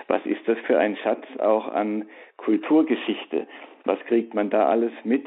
Was 0.07 0.25
ist 0.25 0.47
das 0.47 0.57
für 0.67 0.77
ein 0.77 0.95
Schatz 0.97 1.25
auch 1.39 1.67
an 1.69 2.05
Kulturgeschichte? 2.43 3.47
Was 3.85 3.99
kriegt 4.07 4.33
man 4.33 4.49
da 4.49 4.67
alles 4.67 4.91
mit, 5.03 5.25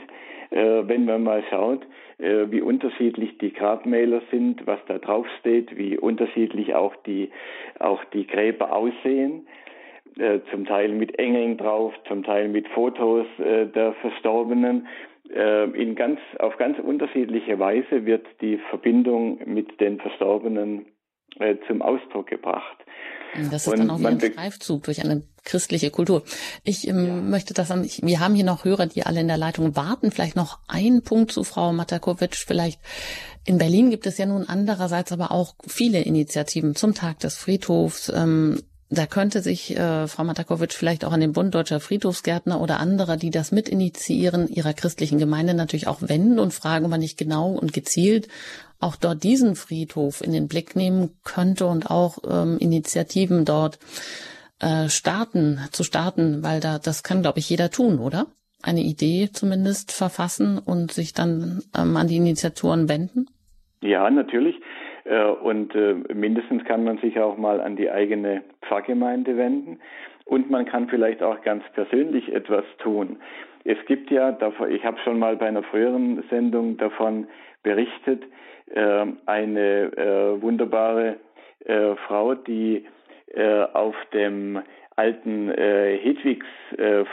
äh, 0.50 0.82
wenn 0.86 1.04
man 1.04 1.22
mal 1.22 1.42
schaut, 1.50 1.84
äh, 2.18 2.46
wie 2.50 2.60
unterschiedlich 2.60 3.38
die 3.38 3.52
Grabmäler 3.52 4.22
sind, 4.30 4.66
was 4.66 4.78
da 4.86 4.98
drauf 4.98 5.26
steht, 5.40 5.76
wie 5.76 5.98
unterschiedlich 5.98 6.74
auch 6.74 6.94
die, 7.06 7.30
auch 7.80 8.04
die 8.12 8.26
Gräber 8.26 8.72
aussehen. 8.72 9.46
Äh, 10.16 10.40
zum 10.52 10.64
Teil 10.64 10.90
mit 10.90 11.18
Engeln 11.18 11.56
drauf, 11.56 11.92
zum 12.06 12.22
Teil 12.22 12.48
mit 12.48 12.68
Fotos 12.68 13.26
äh, 13.38 13.66
der 13.66 13.94
Verstorbenen. 13.94 14.86
Äh, 15.34 15.70
in 15.70 15.96
ganz, 15.96 16.20
auf 16.38 16.56
ganz 16.56 16.78
unterschiedliche 16.78 17.58
Weise 17.58 18.06
wird 18.06 18.24
die 18.40 18.58
Verbindung 18.70 19.40
mit 19.44 19.80
den 19.80 19.98
Verstorbenen 19.98 20.86
äh, 21.38 21.56
zum 21.66 21.82
Ausdruck 21.82 22.28
gebracht. 22.28 22.78
Das 23.50 23.66
ist 23.66 23.72
und 23.72 23.78
dann 23.78 23.90
auch 23.90 23.98
wie 23.98 24.06
ein 24.06 24.20
Streifzug 24.20 24.84
durch 24.84 25.02
eine 25.02 25.24
christliche 25.44 25.90
Kultur. 25.90 26.22
Ich 26.62 26.86
ähm, 26.86 27.06
ja. 27.06 27.14
möchte 27.14 27.52
das 27.52 27.68
dann, 27.68 27.84
ich, 27.84 28.02
wir 28.02 28.20
haben 28.20 28.34
hier 28.34 28.44
noch 28.44 28.64
Hörer, 28.64 28.86
die 28.86 29.04
alle 29.04 29.20
in 29.20 29.28
der 29.28 29.36
Leitung 29.36 29.76
warten. 29.76 30.10
Vielleicht 30.10 30.36
noch 30.36 30.60
ein 30.68 31.02
Punkt 31.02 31.32
zu 31.32 31.42
Frau 31.42 31.72
Matakowitsch. 31.72 32.44
Vielleicht 32.46 32.80
in 33.44 33.58
Berlin 33.58 33.90
gibt 33.90 34.06
es 34.06 34.18
ja 34.18 34.26
nun 34.26 34.48
andererseits 34.48 35.12
aber 35.12 35.32
auch 35.32 35.54
viele 35.66 36.00
Initiativen 36.02 36.76
zum 36.76 36.94
Tag 36.94 37.18
des 37.20 37.36
Friedhofs. 37.36 38.08
Ähm, 38.14 38.62
da 38.90 39.06
könnte 39.06 39.40
sich 39.40 39.76
äh, 39.76 40.06
Frau 40.06 40.24
Matakowitsch 40.24 40.74
vielleicht 40.74 41.04
auch 41.04 41.12
an 41.12 41.20
den 41.20 41.32
Bund 41.32 41.54
Deutscher 41.54 41.80
Friedhofsgärtner 41.80 42.60
oder 42.60 42.80
andere, 42.80 43.16
die 43.16 43.30
das 43.30 43.50
mitinitiieren, 43.50 44.48
ihrer 44.48 44.74
christlichen 44.74 45.18
Gemeinde 45.18 45.54
natürlich 45.54 45.86
auch 45.86 46.02
wenden 46.02 46.38
und 46.38 46.52
fragen, 46.52 46.84
ob 46.84 46.90
man 46.90 47.00
nicht 47.00 47.18
genau 47.18 47.52
und 47.52 47.72
gezielt 47.72 48.28
auch 48.80 48.96
dort 48.96 49.22
diesen 49.24 49.56
Friedhof 49.56 50.20
in 50.20 50.32
den 50.32 50.46
Blick 50.46 50.76
nehmen 50.76 51.16
könnte 51.24 51.66
und 51.66 51.90
auch 51.90 52.18
ähm, 52.28 52.58
Initiativen 52.58 53.44
dort 53.44 53.78
äh, 54.60 54.88
starten, 54.88 55.58
zu 55.72 55.84
starten, 55.84 56.42
weil 56.42 56.60
da 56.60 56.78
das 56.78 57.02
kann, 57.02 57.22
glaube 57.22 57.38
ich, 57.38 57.48
jeder 57.48 57.70
tun, 57.70 57.98
oder? 57.98 58.26
Eine 58.62 58.82
Idee 58.82 59.30
zumindest 59.32 59.92
verfassen 59.92 60.58
und 60.58 60.92
sich 60.92 61.14
dann 61.14 61.62
ähm, 61.76 61.96
an 61.96 62.08
die 62.08 62.16
Initiatoren 62.16 62.88
wenden? 62.88 63.26
Ja, 63.80 64.10
natürlich. 64.10 64.56
Äh, 65.04 65.24
und 65.24 65.74
äh, 65.74 65.94
mindestens 66.12 66.64
kann 66.64 66.84
man 66.84 66.98
sich 66.98 67.18
auch 67.20 67.36
mal 67.36 67.60
an 67.60 67.76
die 67.76 67.90
eigene 67.90 68.42
Pfarrgemeinde 68.62 69.36
wenden 69.36 69.78
und 70.24 70.50
man 70.50 70.64
kann 70.64 70.88
vielleicht 70.88 71.22
auch 71.22 71.42
ganz 71.42 71.62
persönlich 71.74 72.32
etwas 72.32 72.64
tun. 72.78 73.18
Es 73.64 73.78
gibt 73.86 74.10
ja, 74.10 74.36
ich 74.68 74.84
habe 74.84 74.98
schon 75.04 75.18
mal 75.18 75.36
bei 75.36 75.46
einer 75.46 75.62
früheren 75.62 76.22
Sendung 76.30 76.76
davon 76.76 77.26
berichtet, 77.62 78.22
äh, 78.74 79.06
eine 79.26 80.36
wunderbare 80.40 81.16
Frau, 82.06 82.34
die 82.34 82.84
auf 83.72 83.94
dem 84.12 84.60
alten 84.96 85.50
Hedwigs 85.50 86.46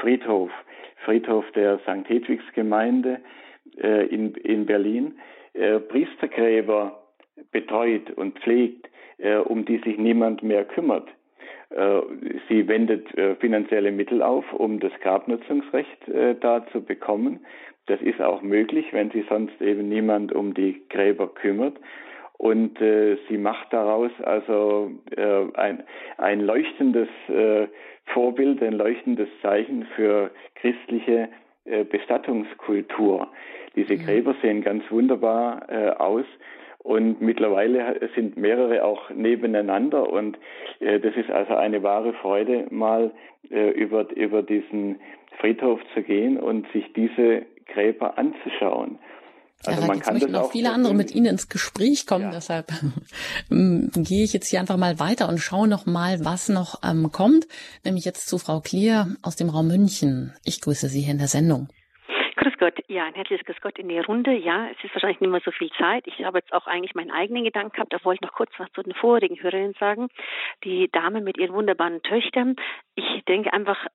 Friedhof, 0.01 0.51
Friedhof 1.05 1.49
der 1.51 1.79
St. 1.79 2.09
Hedwigs 2.09 2.43
Gemeinde 2.53 3.21
in 3.77 4.65
Berlin, 4.65 5.19
Priestergräber 5.87 7.00
betreut 7.51 8.11
und 8.11 8.39
pflegt, 8.39 8.89
äh, 9.17 9.37
um 9.37 9.65
die 9.65 9.77
sich 9.79 9.97
niemand 9.97 10.43
mehr 10.43 10.65
kümmert. 10.65 11.07
Äh, 11.71 12.01
sie 12.49 12.67
wendet 12.67 13.15
äh, 13.17 13.35
finanzielle 13.35 13.91
Mittel 13.91 14.21
auf, 14.21 14.51
um 14.53 14.79
das 14.79 14.91
Grabnutzungsrecht 15.01 16.07
äh, 16.09 16.35
da 16.35 16.65
zu 16.71 16.83
bekommen. 16.83 17.39
Das 17.85 18.01
ist 18.01 18.21
auch 18.21 18.41
möglich, 18.41 18.87
wenn 18.91 19.09
sich 19.11 19.25
sonst 19.29 19.59
eben 19.61 19.87
niemand 19.87 20.33
um 20.33 20.53
die 20.53 20.81
Gräber 20.89 21.27
kümmert. 21.27 21.77
Und 22.37 22.79
sie 22.79 23.37
macht 23.37 23.71
daraus 23.71 24.09
also 24.23 24.89
ein, 25.53 25.83
ein 26.17 26.39
leuchtendes 26.39 27.07
Vorbild, 28.05 28.63
ein 28.63 28.73
leuchtendes 28.73 29.27
Zeichen 29.43 29.85
für 29.95 30.31
christliche 30.55 31.29
Bestattungskultur. 31.91 33.27
Diese 33.75 33.93
mhm. 33.93 34.05
Gräber 34.05 34.35
sehen 34.41 34.63
ganz 34.63 34.83
wunderbar 34.89 36.01
aus 36.01 36.25
und 36.83 37.21
mittlerweile 37.21 38.09
sind 38.15 38.37
mehrere 38.37 38.83
auch 38.83 39.09
nebeneinander 39.11 40.09
und 40.09 40.37
äh, 40.79 40.99
das 40.99 41.15
ist 41.15 41.29
also 41.29 41.55
eine 41.55 41.83
wahre 41.83 42.13
Freude, 42.13 42.67
mal 42.69 43.11
äh, 43.49 43.69
über, 43.69 44.09
über 44.15 44.41
diesen 44.43 44.99
Friedhof 45.39 45.79
zu 45.93 46.01
gehen 46.01 46.37
und 46.37 46.71
sich 46.71 46.91
diese 46.93 47.45
Gräber 47.67 48.17
anzuschauen. 48.17 48.99
Also 49.63 49.81
ja, 49.81 49.87
man 49.87 49.99
kann 49.99 50.15
möchten 50.15 50.33
das 50.33 50.45
auch 50.45 50.51
viele 50.51 50.71
andere 50.71 50.95
mit 50.95 51.13
Ihnen 51.13 51.27
ins 51.27 51.47
Gespräch 51.47 52.07
kommen, 52.07 52.25
ja. 52.25 52.31
deshalb 52.31 52.71
ähm, 53.51 53.91
gehe 53.95 54.23
ich 54.23 54.33
jetzt 54.33 54.47
hier 54.47 54.59
einfach 54.59 54.77
mal 54.77 54.99
weiter 54.99 55.29
und 55.29 55.37
schaue 55.37 55.67
noch 55.67 55.85
mal, 55.85 56.25
was 56.25 56.49
noch 56.49 56.81
ähm, 56.83 57.11
kommt, 57.11 57.47
nämlich 57.85 58.05
jetzt 58.05 58.27
zu 58.27 58.39
Frau 58.39 58.59
Klier 58.59 59.15
aus 59.21 59.35
dem 59.35 59.49
Raum 59.49 59.67
München. 59.67 60.33
Ich 60.43 60.61
grüße 60.61 60.87
Sie 60.87 61.01
hier 61.01 61.11
in 61.11 61.19
der 61.19 61.27
Sendung. 61.27 61.67
Grüß 62.35 62.57
Gott, 62.59 62.79
ja, 62.87 63.05
ein 63.05 63.13
herzliches 63.13 63.45
Grüß 63.45 63.61
Gott 63.61 63.77
in 63.77 63.89
die 63.89 63.99
Runde. 63.99 64.33
Ja, 64.33 64.67
es 64.67 64.83
ist 64.83 64.93
wahrscheinlich 64.95 65.19
nicht 65.19 65.29
mehr 65.29 65.41
so 65.43 65.51
viel 65.51 65.69
Zeit. 65.77 66.07
Ich 66.07 66.23
habe 66.23 66.39
jetzt 66.39 66.53
auch 66.53 66.67
eigentlich 66.67 66.95
meinen 66.95 67.11
eigenen 67.11 67.43
Gedanken 67.43 67.73
gehabt. 67.73 67.93
Da 67.93 68.03
wollte 68.03 68.21
ich 68.21 68.27
noch 68.27 68.35
kurz 68.35 68.51
was 68.57 68.71
zu 68.73 68.83
den 68.83 68.93
vorigen 68.93 69.41
Hörerinnen 69.41 69.75
sagen. 69.79 70.07
Die 70.63 70.89
Dame 70.91 71.21
mit 71.21 71.37
ihren 71.37 71.53
wunderbaren 71.53 72.01
Töchtern. 72.03 72.55
Ich 72.95 73.23
denke 73.27 73.53
einfach, 73.53 73.85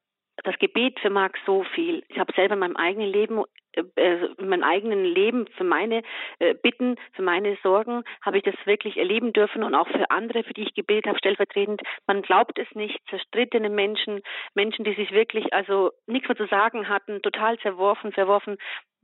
das 0.45 0.59
Gebet 0.59 0.99
vermag 1.01 1.33
so 1.47 1.65
viel. 1.75 2.05
Ich 2.09 2.19
habe 2.19 2.33
selber 2.35 2.55
in 2.55 2.61
meinem 2.61 2.77
eigenen 2.77 3.09
Leben 3.09 3.43
äh, 3.77 3.83
äh, 3.97 4.29
in 4.39 4.49
meinem 4.49 4.65
eigenen 4.65 5.05
Leben, 5.05 5.47
für 5.57 5.65
meine 5.65 6.03
äh, 6.39 6.55
Bitten, 6.55 6.97
für 7.13 7.23
meine 7.23 7.57
Sorgen, 7.63 8.03
habe 8.23 8.39
ich 8.39 8.45
das 8.45 8.55
wirklich 8.65 8.97
erleben 8.97 9.33
dürfen 9.33 9.63
und 9.63 9.75
auch 9.75 9.89
für 9.89 10.11
andere, 10.11 10.45
für 10.45 10.55
die 10.55 10.63
ich 10.63 10.75
gebetet 10.75 11.07
habe, 11.07 11.19
stellvertretend. 11.19 11.83
Man 12.07 12.23
glaubt 12.23 12.59
es 12.59 12.69
nicht, 12.75 12.99
zerstrittene 13.09 13.71
Menschen, 13.71 14.23
Menschen, 14.55 14.85
die 14.85 14.95
sich 14.95 15.13
wirklich 15.13 15.53
also 15.53 15.93
nichts 16.07 16.29
mehr 16.29 16.37
zu 16.37 16.47
sagen 16.47 16.89
hatten, 16.89 17.23
total 17.23 17.59
zerworfen, 17.59 18.13
verworfen. 18.13 18.57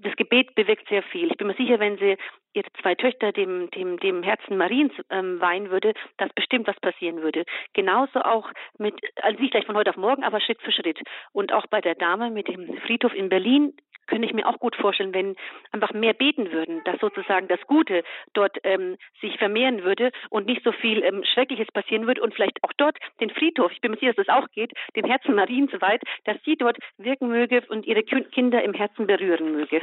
Das 0.03 0.17
Gebet 0.17 0.55
bewirkt 0.55 0.89
sehr 0.89 1.03
viel. 1.03 1.31
Ich 1.31 1.37
bin 1.37 1.47
mir 1.47 1.55
sicher, 1.55 1.79
wenn 1.79 1.97
sie 1.97 2.17
ihre 2.55 2.73
zwei 2.81 2.95
Töchter 2.95 3.33
dem, 3.33 3.71
dem, 3.71 3.99
dem 3.99 4.23
Herzen 4.23 4.57
Mariens 4.57 4.93
ähm, 5.11 5.41
weihen 5.41 5.71
würde, 5.71 5.95
dass 6.19 6.33
bestimmt 6.33 6.67
was 6.67 6.79
passieren 6.81 7.23
würde. 7.23 7.45
Genauso 7.73 8.21
auch 8.21 8.51
mit, 8.79 8.95
also 9.23 9.41
nicht 9.41 9.53
gleich 9.53 9.67
von 9.67 9.77
heute 9.77 9.91
auf 9.91 9.97
morgen, 9.97 10.25
aber 10.25 10.41
Schritt 10.41 10.61
für 10.61 10.73
Schritt. 10.73 11.01
Und 11.33 11.53
auch 11.53 11.67
bei 11.69 11.81
der 11.81 11.95
Dame 11.95 12.31
mit 12.31 12.49
dem 12.49 12.77
Friedhof 12.79 13.15
in 13.15 13.29
Berlin, 13.29 13.75
könnte 14.07 14.27
ich 14.27 14.35
mir 14.35 14.47
auch 14.47 14.59
gut 14.59 14.77
vorstellen, 14.77 15.15
wenn 15.15 15.37
einfach 15.71 15.93
mehr 15.93 16.13
beten 16.13 16.53
würden, 16.53 16.83
dass 16.85 17.01
sozusagen 17.01 17.49
das 17.49 17.61
Gute 17.67 18.03
dort 18.33 18.59
ähm, 18.65 18.97
sich 19.21 19.39
vermehren 19.39 19.85
würde 19.85 20.11
und 20.31 20.47
nicht 20.47 20.63
so 20.65 20.73
viel 20.73 21.03
ähm, 21.03 21.25
Schreckliches 21.25 21.69
passieren 21.73 22.07
würde 22.07 22.23
und 22.23 22.35
vielleicht 22.35 22.63
auch 22.63 22.73
dort 22.77 22.97
den 23.21 23.31
Friedhof, 23.31 23.73
ich 23.73 23.81
bin 23.81 23.93
mir 23.93 23.99
sicher, 23.99 24.13
dass 24.15 24.27
das 24.27 24.37
auch 24.37 24.49
geht, 24.51 24.73
dem 24.97 25.05
Herzen 25.05 25.35
Marien 25.35 25.69
so 25.73 25.81
weit, 25.81 26.03
dass 26.25 26.37
sie 26.45 26.57
dort 26.57 26.79
wirken 26.99 27.29
möge 27.29 27.63
und 27.69 27.87
ihre 27.87 28.03
Kinder 28.03 28.63
im 28.63 28.75
Herzen 28.75 29.07
berühren 29.07 29.53
möge 29.53 29.81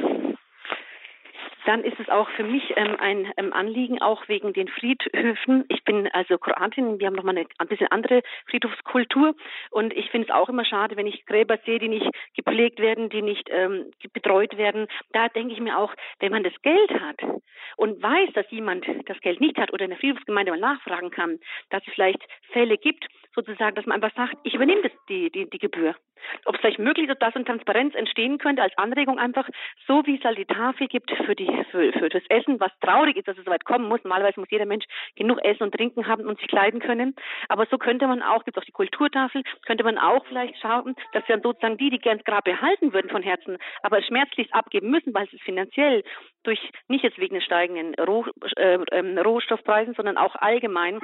dann 1.70 1.84
ist 1.84 2.00
es 2.00 2.08
auch 2.08 2.28
für 2.30 2.42
mich 2.42 2.64
ähm, 2.74 2.96
ein 2.98 3.32
ähm, 3.36 3.52
Anliegen, 3.52 4.02
auch 4.02 4.26
wegen 4.26 4.52
den 4.52 4.66
Friedhöfen. 4.66 5.66
Ich 5.68 5.84
bin 5.84 6.08
also 6.08 6.36
Kroatin, 6.36 6.98
wir 6.98 7.06
haben 7.06 7.14
nochmal 7.14 7.38
eine 7.38 7.46
ein 7.58 7.68
bisschen 7.68 7.86
andere 7.92 8.22
Friedhofskultur 8.46 9.36
und 9.70 9.92
ich 9.92 10.10
finde 10.10 10.26
es 10.26 10.34
auch 10.34 10.48
immer 10.48 10.64
schade, 10.64 10.96
wenn 10.96 11.06
ich 11.06 11.24
Gräber 11.26 11.58
sehe, 11.64 11.78
die 11.78 11.86
nicht 11.86 12.10
gepflegt 12.34 12.80
werden, 12.80 13.08
die 13.08 13.22
nicht 13.22 13.48
ähm, 13.52 13.92
betreut 14.12 14.56
werden. 14.56 14.88
Da 15.12 15.28
denke 15.28 15.54
ich 15.54 15.60
mir 15.60 15.78
auch, 15.78 15.94
wenn 16.18 16.32
man 16.32 16.42
das 16.42 16.60
Geld 16.62 16.90
hat 16.90 17.22
und 17.76 18.02
weiß, 18.02 18.32
dass 18.34 18.50
jemand 18.50 18.84
das 19.06 19.20
Geld 19.20 19.40
nicht 19.40 19.56
hat 19.56 19.72
oder 19.72 19.84
in 19.84 19.90
der 19.90 20.00
Friedhofsgemeinde 20.00 20.50
mal 20.50 20.58
nachfragen 20.58 21.12
kann, 21.12 21.38
dass 21.68 21.86
es 21.86 21.94
vielleicht 21.94 22.26
Fälle 22.50 22.78
gibt, 22.78 23.06
sozusagen, 23.34 23.76
dass 23.76 23.86
man 23.86 24.02
einfach 24.02 24.16
sagt, 24.16 24.36
ich 24.42 24.54
übernehme 24.54 24.82
das, 24.82 24.92
die, 25.08 25.30
die, 25.30 25.48
die 25.48 25.58
Gebühr. 25.58 25.94
Ob 26.44 26.54
es 26.54 26.60
vielleicht 26.60 26.78
möglich 26.78 27.08
ist, 27.08 27.22
dass 27.22 27.34
eine 27.34 27.44
Transparenz 27.44 27.94
entstehen 27.94 28.38
könnte 28.38 28.62
als 28.62 28.76
Anregung 28.76 29.18
einfach, 29.18 29.48
so 29.86 30.04
wie 30.06 30.16
es 30.16 30.24
halt 30.24 30.38
die 30.38 30.44
Tafel 30.44 30.88
gibt 30.88 31.10
für 31.10 31.34
die 31.34 31.46
für, 31.70 31.92
für 31.92 32.08
das 32.08 32.22
Essen, 32.28 32.60
was 32.60 32.72
traurig 32.80 33.16
ist, 33.16 33.28
dass 33.28 33.38
es 33.38 33.44
so 33.44 33.50
weit 33.50 33.64
kommen 33.64 33.88
muss. 33.88 34.02
Normalerweise 34.04 34.40
muss 34.40 34.50
jeder 34.50 34.66
Mensch 34.66 34.84
genug 35.16 35.42
Essen 35.44 35.64
und 35.64 35.74
Trinken 35.74 36.06
haben 36.06 36.26
und 36.26 36.38
sich 36.38 36.48
kleiden 36.48 36.80
können. 36.80 37.14
Aber 37.48 37.66
so 37.70 37.78
könnte 37.78 38.06
man 38.06 38.22
auch, 38.22 38.44
gibt 38.44 38.56
es 38.56 38.62
auch 38.62 38.66
die 38.66 38.72
Kulturtafel, 38.72 39.42
könnte 39.66 39.84
man 39.84 39.98
auch 39.98 40.24
vielleicht 40.26 40.58
schauen, 40.60 40.94
dass 41.12 41.24
dann 41.26 41.42
sozusagen 41.42 41.76
die, 41.76 41.90
die 41.90 41.98
gern 41.98 42.18
das 42.18 42.24
Grab 42.24 42.44
behalten 42.44 42.92
würden 42.92 43.10
von 43.10 43.22
Herzen, 43.22 43.58
aber 43.82 44.02
schmerzlich 44.02 44.52
abgeben 44.54 44.90
müssen, 44.90 45.14
weil 45.14 45.28
es 45.32 45.40
finanziell 45.42 46.04
durch 46.42 46.60
nicht 46.88 47.04
jetzt 47.04 47.18
wegen 47.18 47.34
den 47.34 47.42
steigenden 47.42 47.94
Roh, 47.94 48.24
äh, 48.56 48.78
ähm, 48.92 49.18
Rohstoffpreisen, 49.18 49.94
sondern 49.94 50.16
auch 50.16 50.34
allgemein 50.36 51.00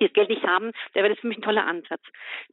die 0.00 0.06
das 0.06 0.12
Geld 0.12 0.28
nicht 0.28 0.44
haben, 0.44 0.72
da 0.94 1.00
wäre 1.00 1.10
das 1.10 1.18
für 1.20 1.28
mich 1.28 1.38
ein 1.38 1.42
toller 1.42 1.66
Ansatz. 1.66 2.02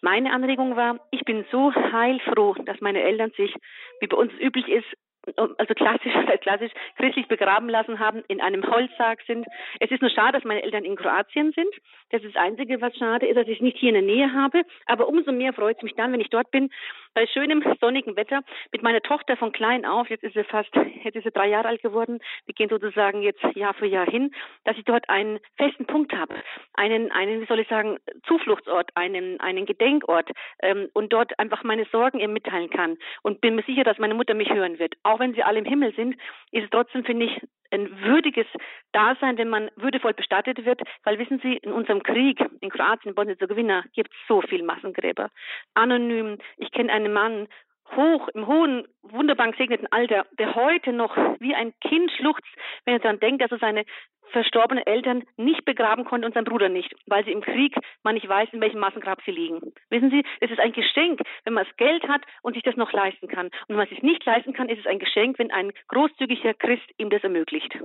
Meine 0.01 0.31
Anregung 0.31 0.75
war, 0.75 0.99
ich 1.11 1.21
bin 1.21 1.45
so 1.51 1.73
heilfroh, 1.73 2.55
dass 2.65 2.81
meine 2.81 3.01
Eltern 3.01 3.31
sich, 3.31 3.55
wie 3.99 4.07
bei 4.07 4.17
uns 4.17 4.31
üblich 4.39 4.67
ist, 4.67 4.87
also 5.35 5.73
klassisch, 5.73 6.13
klassisch 6.41 6.71
christlich 6.97 7.27
begraben 7.27 7.69
lassen 7.69 7.99
haben, 7.99 8.23
in 8.27 8.41
einem 8.41 8.65
Holzsarg 8.69 9.19
sind. 9.27 9.45
Es 9.79 9.91
ist 9.91 10.01
nur 10.01 10.09
schade, 10.09 10.33
dass 10.33 10.43
meine 10.43 10.63
Eltern 10.63 10.83
in 10.83 10.95
Kroatien 10.95 11.51
sind. 11.53 11.73
Das 12.09 12.23
ist 12.23 12.35
das 12.35 12.43
Einzige, 12.43 12.81
was 12.81 12.95
schade 12.97 13.27
ist, 13.27 13.37
dass 13.37 13.47
ich 13.47 13.57
es 13.57 13.61
nicht 13.61 13.77
hier 13.77 13.89
in 13.89 14.05
der 14.05 14.15
Nähe 14.15 14.33
habe. 14.33 14.63
Aber 14.85 15.07
umso 15.07 15.31
mehr 15.31 15.53
freut 15.53 15.77
es 15.77 15.83
mich 15.83 15.95
dann, 15.95 16.11
wenn 16.11 16.21
ich 16.21 16.29
dort 16.29 16.51
bin, 16.51 16.69
bei 17.13 17.27
schönem 17.27 17.63
sonnigen 17.79 18.15
Wetter, 18.15 18.41
mit 18.71 18.83
meiner 18.83 19.01
Tochter 19.01 19.37
von 19.37 19.51
klein 19.51 19.85
auf, 19.85 20.09
jetzt 20.09 20.23
ist 20.23 20.33
sie 20.33 20.43
fast, 20.43 20.73
jetzt 21.03 21.15
ist 21.15 21.23
sie 21.23 21.31
drei 21.31 21.47
Jahre 21.47 21.67
alt 21.67 21.81
geworden, 21.81 22.19
wir 22.45 22.53
gehen 22.53 22.69
sozusagen 22.69 23.21
jetzt 23.21 23.43
Jahr 23.55 23.73
für 23.73 23.85
Jahr 23.85 24.05
hin, 24.05 24.31
dass 24.63 24.77
ich 24.77 24.85
dort 24.85 25.09
einen 25.09 25.39
festen 25.57 25.85
Punkt 25.85 26.13
habe, 26.13 26.35
einen, 26.73 27.11
einen, 27.11 27.41
wie 27.41 27.45
soll 27.45 27.59
ich 27.59 27.67
sagen, 27.67 27.97
Zufluchtsort, 28.25 28.91
einen, 28.95 29.39
einen 29.39 29.65
Gedenkort 29.65 30.29
ähm, 30.61 30.89
und 30.93 31.13
dort 31.13 31.37
einfach 31.39 31.63
meine 31.63 31.85
Sorgen 31.85 32.19
ihr 32.19 32.27
mitteilen 32.27 32.69
kann. 32.69 32.97
Und 33.23 33.41
bin 33.41 33.55
mir 33.55 33.63
sicher, 33.63 33.83
dass 33.83 33.97
meine 33.97 34.13
Mutter 34.13 34.33
mich 34.33 34.49
hören 34.49 34.79
wird. 34.79 34.95
Auch 35.03 35.19
wenn 35.19 35.33
sie 35.33 35.43
alle 35.43 35.59
im 35.59 35.65
Himmel 35.65 35.93
sind, 35.95 36.15
ist 36.51 36.63
es 36.65 36.69
trotzdem, 36.69 37.03
finde 37.03 37.25
ich, 37.25 37.41
ein 37.71 38.01
würdiges 38.01 38.47
Dasein, 38.91 39.37
wenn 39.37 39.49
man 39.49 39.69
würdevoll 39.75 40.13
bestattet 40.13 40.65
wird, 40.65 40.81
weil 41.03 41.19
wissen 41.19 41.39
Sie, 41.41 41.57
in 41.57 41.71
unserem 41.71 42.03
Krieg 42.03 42.39
in 42.61 42.69
Kroatien, 42.69 43.09
in 43.09 43.15
Bosnien-Herzegowina 43.15 43.83
gibt 43.93 44.11
es 44.11 44.17
so 44.27 44.41
viel 44.41 44.63
Massengräber. 44.63 45.29
Anonym. 45.73 46.37
Ich 46.57 46.71
kenne 46.71 46.91
einen 46.91 47.13
Mann, 47.13 47.47
hoch, 47.95 48.27
im 48.33 48.47
hohen, 48.47 48.87
wunderbar 49.03 49.51
gesegneten 49.51 49.87
Alter, 49.91 50.25
der 50.37 50.55
heute 50.55 50.93
noch 50.93 51.15
wie 51.39 51.55
ein 51.55 51.73
Kind 51.81 52.11
schluchzt, 52.11 52.47
wenn 52.85 52.95
er 52.95 52.99
daran 52.99 53.19
denkt, 53.19 53.41
dass 53.41 53.51
er 53.51 53.59
seine 53.59 53.85
verstorbenen 54.31 54.85
Eltern 54.85 55.23
nicht 55.37 55.65
begraben 55.65 56.05
konnte 56.05 56.25
und 56.25 56.33
sein 56.33 56.45
Bruder 56.45 56.69
nicht, 56.69 56.93
weil 57.05 57.23
sie 57.25 57.31
im 57.31 57.41
Krieg 57.41 57.75
man 58.03 58.15
nicht 58.15 58.27
weiß, 58.27 58.49
in 58.51 58.61
welchem 58.61 58.79
Massengrab 58.79 59.19
sie 59.25 59.31
liegen. 59.31 59.59
Wissen 59.89 60.09
Sie, 60.09 60.23
es 60.39 60.49
ist 60.49 60.59
ein 60.59 60.71
Geschenk, 60.71 61.21
wenn 61.43 61.53
man 61.53 61.65
das 61.65 61.75
Geld 61.77 62.07
hat 62.07 62.23
und 62.41 62.53
sich 62.53 62.63
das 62.63 62.75
noch 62.77 62.91
leisten 62.93 63.27
kann. 63.27 63.47
Und 63.47 63.69
wenn 63.69 63.75
man 63.77 63.85
es 63.85 63.89
sich 63.89 64.03
nicht 64.03 64.25
leisten 64.25 64.53
kann, 64.53 64.69
ist 64.69 64.79
es 64.79 64.87
ein 64.87 64.99
Geschenk, 64.99 65.37
wenn 65.39 65.51
ein 65.51 65.71
großzügiger 65.89 66.53
Christ 66.53 66.89
ihm 66.97 67.09
das 67.09 67.23
ermöglicht. 67.23 67.77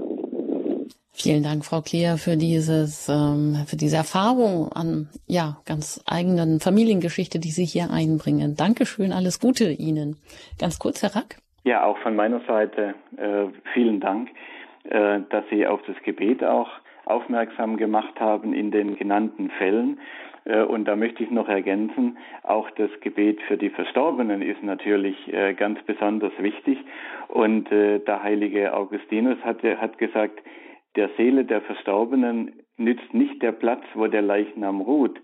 Vielen 1.18 1.42
Dank, 1.42 1.64
Frau 1.64 1.80
Kleer, 1.80 2.18
für 2.18 2.36
dieses, 2.36 3.08
ähm, 3.08 3.64
für 3.66 3.76
diese 3.76 3.96
Erfahrung 3.96 4.70
an, 4.72 5.08
ja, 5.26 5.56
ganz 5.64 6.04
eigenen 6.06 6.60
Familiengeschichte, 6.60 7.38
die 7.38 7.48
Sie 7.48 7.64
hier 7.64 7.90
einbringen. 7.90 8.54
Dankeschön, 8.54 9.12
alles 9.12 9.40
Gute 9.40 9.70
Ihnen. 9.70 10.18
Ganz 10.60 10.78
kurz, 10.78 11.02
Herr 11.02 11.16
Rack. 11.16 11.36
Ja, 11.64 11.84
auch 11.84 11.96
von 11.98 12.16
meiner 12.16 12.40
Seite 12.46 12.94
äh, 13.16 13.46
vielen 13.72 13.98
Dank, 14.00 14.28
äh, 14.84 15.20
dass 15.30 15.44
Sie 15.50 15.66
auf 15.66 15.80
das 15.86 15.96
Gebet 16.04 16.44
auch 16.44 16.68
aufmerksam 17.06 17.78
gemacht 17.78 18.20
haben 18.20 18.52
in 18.52 18.70
den 18.70 18.96
genannten 18.96 19.48
Fällen. 19.50 19.98
Äh, 20.44 20.62
und 20.62 20.84
da 20.84 20.96
möchte 20.96 21.22
ich 21.22 21.30
noch 21.30 21.48
ergänzen, 21.48 22.18
auch 22.42 22.70
das 22.72 22.90
Gebet 23.00 23.40
für 23.48 23.56
die 23.56 23.70
Verstorbenen 23.70 24.42
ist 24.42 24.62
natürlich 24.62 25.32
äh, 25.32 25.54
ganz 25.54 25.82
besonders 25.84 26.32
wichtig. 26.38 26.78
Und 27.28 27.72
äh, 27.72 28.00
der 28.00 28.22
heilige 28.22 28.74
Augustinus 28.74 29.38
hat, 29.42 29.62
hat 29.62 29.98
gesagt, 29.98 30.40
der 30.96 31.10
Seele 31.16 31.44
der 31.44 31.60
Verstorbenen 31.60 32.52
nützt 32.76 33.14
nicht 33.14 33.42
der 33.42 33.52
Platz, 33.52 33.82
wo 33.94 34.06
der 34.06 34.22
Leichnam 34.22 34.80
ruht, 34.80 35.18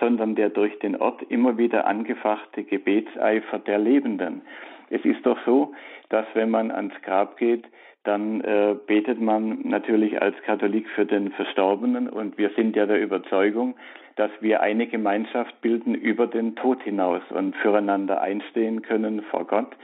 sondern 0.00 0.34
der 0.34 0.50
durch 0.50 0.78
den 0.80 0.96
Ort 0.96 1.22
immer 1.28 1.58
wieder 1.58 1.86
angefachte 1.86 2.64
Gebetseifer 2.64 3.58
der 3.58 3.78
Lebenden. 3.78 4.42
Es 4.90 5.04
ist 5.04 5.24
doch 5.24 5.38
so, 5.44 5.72
dass 6.08 6.26
wenn 6.34 6.50
man 6.50 6.70
ans 6.70 6.94
Grab 7.02 7.36
geht, 7.36 7.64
dann 8.04 8.42
äh, 8.42 8.76
betet 8.86 9.20
man 9.20 9.60
natürlich 9.62 10.20
als 10.20 10.36
Katholik 10.44 10.88
für 10.90 11.06
den 11.06 11.32
Verstorbenen 11.32 12.08
und 12.08 12.36
wir 12.36 12.50
sind 12.50 12.76
ja 12.76 12.84
der 12.84 13.00
Überzeugung, 13.00 13.74
dass 14.16 14.30
wir 14.40 14.60
eine 14.60 14.86
Gemeinschaft 14.86 15.60
bilden 15.62 15.94
über 15.94 16.26
den 16.26 16.54
Tod 16.54 16.82
hinaus 16.82 17.22
und 17.30 17.56
füreinander 17.56 18.20
einstehen 18.20 18.82
können 18.82 19.22
vor 19.22 19.46
Gott 19.46 19.74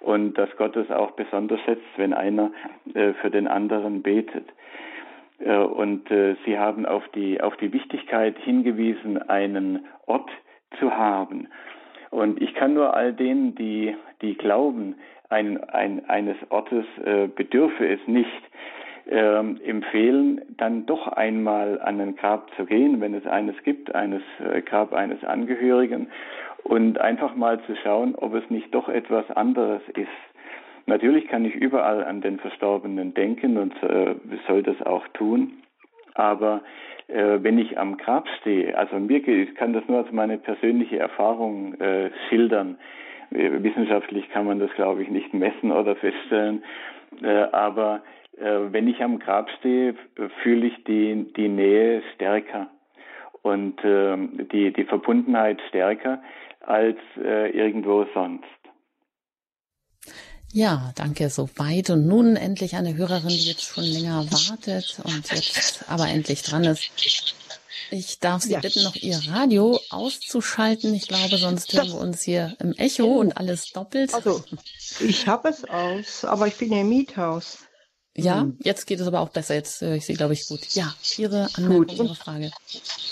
und 0.00 0.36
dass 0.36 0.54
Gott 0.56 0.76
es 0.76 0.90
auch 0.90 1.12
besonders 1.12 1.60
schätzt, 1.60 1.86
wenn 1.96 2.12
einer 2.12 2.50
äh, 2.94 3.12
für 3.14 3.30
den 3.30 3.46
anderen 3.46 4.02
betet. 4.02 4.44
Äh, 5.38 5.56
und 5.56 6.10
äh, 6.10 6.36
Sie 6.44 6.58
haben 6.58 6.86
auf 6.86 7.06
die, 7.14 7.40
auf 7.40 7.56
die 7.56 7.72
Wichtigkeit 7.72 8.36
hingewiesen, 8.38 9.18
einen 9.28 9.86
Ort 10.06 10.30
zu 10.78 10.96
haben. 10.96 11.48
Und 12.10 12.40
ich 12.40 12.54
kann 12.54 12.74
nur 12.74 12.94
all 12.94 13.12
denen, 13.12 13.54
die, 13.54 13.94
die 14.22 14.34
glauben, 14.34 14.96
ein, 15.28 15.62
ein, 15.64 16.08
eines 16.08 16.36
Ortes 16.48 16.86
äh, 17.04 17.26
bedürfe 17.28 17.86
es 17.86 18.00
nicht, 18.06 18.30
ähm, 19.10 19.58
empfehlen, 19.64 20.42
dann 20.56 20.84
doch 20.84 21.08
einmal 21.08 21.80
an 21.80 22.00
ein 22.00 22.16
Grab 22.16 22.50
zu 22.56 22.66
gehen, 22.66 23.00
wenn 23.00 23.14
es 23.14 23.26
eines 23.26 23.56
gibt, 23.62 23.94
eines 23.94 24.22
äh, 24.38 24.60
Grab 24.60 24.92
eines 24.92 25.24
Angehörigen, 25.24 26.08
und 26.64 27.00
einfach 27.00 27.34
mal 27.34 27.60
zu 27.62 27.74
schauen, 27.76 28.14
ob 28.14 28.34
es 28.34 28.50
nicht 28.50 28.74
doch 28.74 28.88
etwas 28.88 29.30
anderes 29.30 29.80
ist. 29.94 30.08
Natürlich 30.88 31.28
kann 31.28 31.44
ich 31.44 31.54
überall 31.54 32.02
an 32.02 32.22
den 32.22 32.38
Verstorbenen 32.38 33.12
denken 33.12 33.58
und 33.58 33.74
äh, 33.82 34.14
soll 34.46 34.62
das 34.62 34.80
auch 34.86 35.06
tun. 35.08 35.58
Aber 36.14 36.62
äh, 37.08 37.38
wenn 37.42 37.58
ich 37.58 37.78
am 37.78 37.98
Grab 37.98 38.26
stehe, 38.40 38.76
also 38.76 38.98
mir 38.98 39.28
ich 39.28 39.54
kann 39.54 39.74
das 39.74 39.86
nur 39.86 39.98
als 39.98 40.12
meine 40.12 40.38
persönliche 40.38 40.98
Erfahrung 40.98 41.74
äh, 41.74 42.10
schildern. 42.28 42.78
Äh, 43.30 43.62
wissenschaftlich 43.62 44.30
kann 44.30 44.46
man 44.46 44.60
das, 44.60 44.70
glaube 44.76 45.02
ich, 45.02 45.10
nicht 45.10 45.34
messen 45.34 45.72
oder 45.72 45.94
feststellen. 45.94 46.64
Äh, 47.22 47.48
aber 47.52 48.00
äh, 48.38 48.72
wenn 48.72 48.88
ich 48.88 49.02
am 49.02 49.18
Grab 49.18 49.50
stehe, 49.58 49.94
fühle 50.42 50.68
ich 50.68 50.84
die, 50.84 51.30
die 51.36 51.50
Nähe 51.50 52.02
stärker 52.14 52.68
und 53.42 53.78
ähm, 53.84 54.48
die, 54.50 54.72
die 54.72 54.84
Verbundenheit 54.84 55.60
stärker 55.68 56.22
als 56.64 56.98
irgendwo 57.16 58.04
sonst. 58.12 58.57
Ja, 60.52 60.92
danke 60.94 61.28
soweit. 61.30 61.90
Und 61.90 62.06
nun 62.06 62.36
endlich 62.36 62.76
eine 62.76 62.96
Hörerin, 62.96 63.28
die 63.28 63.48
jetzt 63.48 63.64
schon 63.64 63.84
länger 63.84 64.26
wartet 64.30 64.98
und 65.04 65.30
jetzt 65.30 65.84
aber 65.88 66.08
endlich 66.08 66.42
dran 66.42 66.64
ist. 66.64 66.90
Ich 67.90 68.18
darf 68.18 68.42
Sie 68.42 68.52
ja. 68.52 68.60
bitten, 68.60 68.82
noch 68.82 68.96
Ihr 68.96 69.18
Radio 69.28 69.80
auszuschalten. 69.90 70.92
Ich 70.94 71.08
glaube, 71.08 71.38
sonst 71.38 71.72
hören 71.72 71.88
wir 71.88 71.98
uns 71.98 72.22
hier 72.22 72.56
im 72.60 72.72
Echo 72.74 73.06
und 73.06 73.36
alles 73.36 73.72
doppelt. 73.72 74.12
Also, 74.12 74.44
ich 75.00 75.26
habe 75.26 75.48
es 75.48 75.64
aus, 75.64 76.24
aber 76.24 76.46
ich 76.46 76.56
bin 76.56 76.72
ja 76.72 76.80
im 76.80 76.88
Miethaus. 76.88 77.58
Ja, 78.20 78.40
hm. 78.40 78.56
jetzt 78.60 78.86
geht 78.86 78.98
es 78.98 79.06
aber 79.06 79.20
auch 79.20 79.28
besser. 79.28 79.54
Jetzt 79.54 79.80
höre 79.80 79.94
ich 79.94 80.04
Sie, 80.04 80.14
glaube 80.14 80.32
ich, 80.32 80.48
gut. 80.48 80.66
Ja, 80.74 80.92
Ihre 81.16 81.48
Anmerkung, 81.54 81.86
gut. 81.86 81.92
Ihre 81.92 82.14
Frage. 82.16 82.50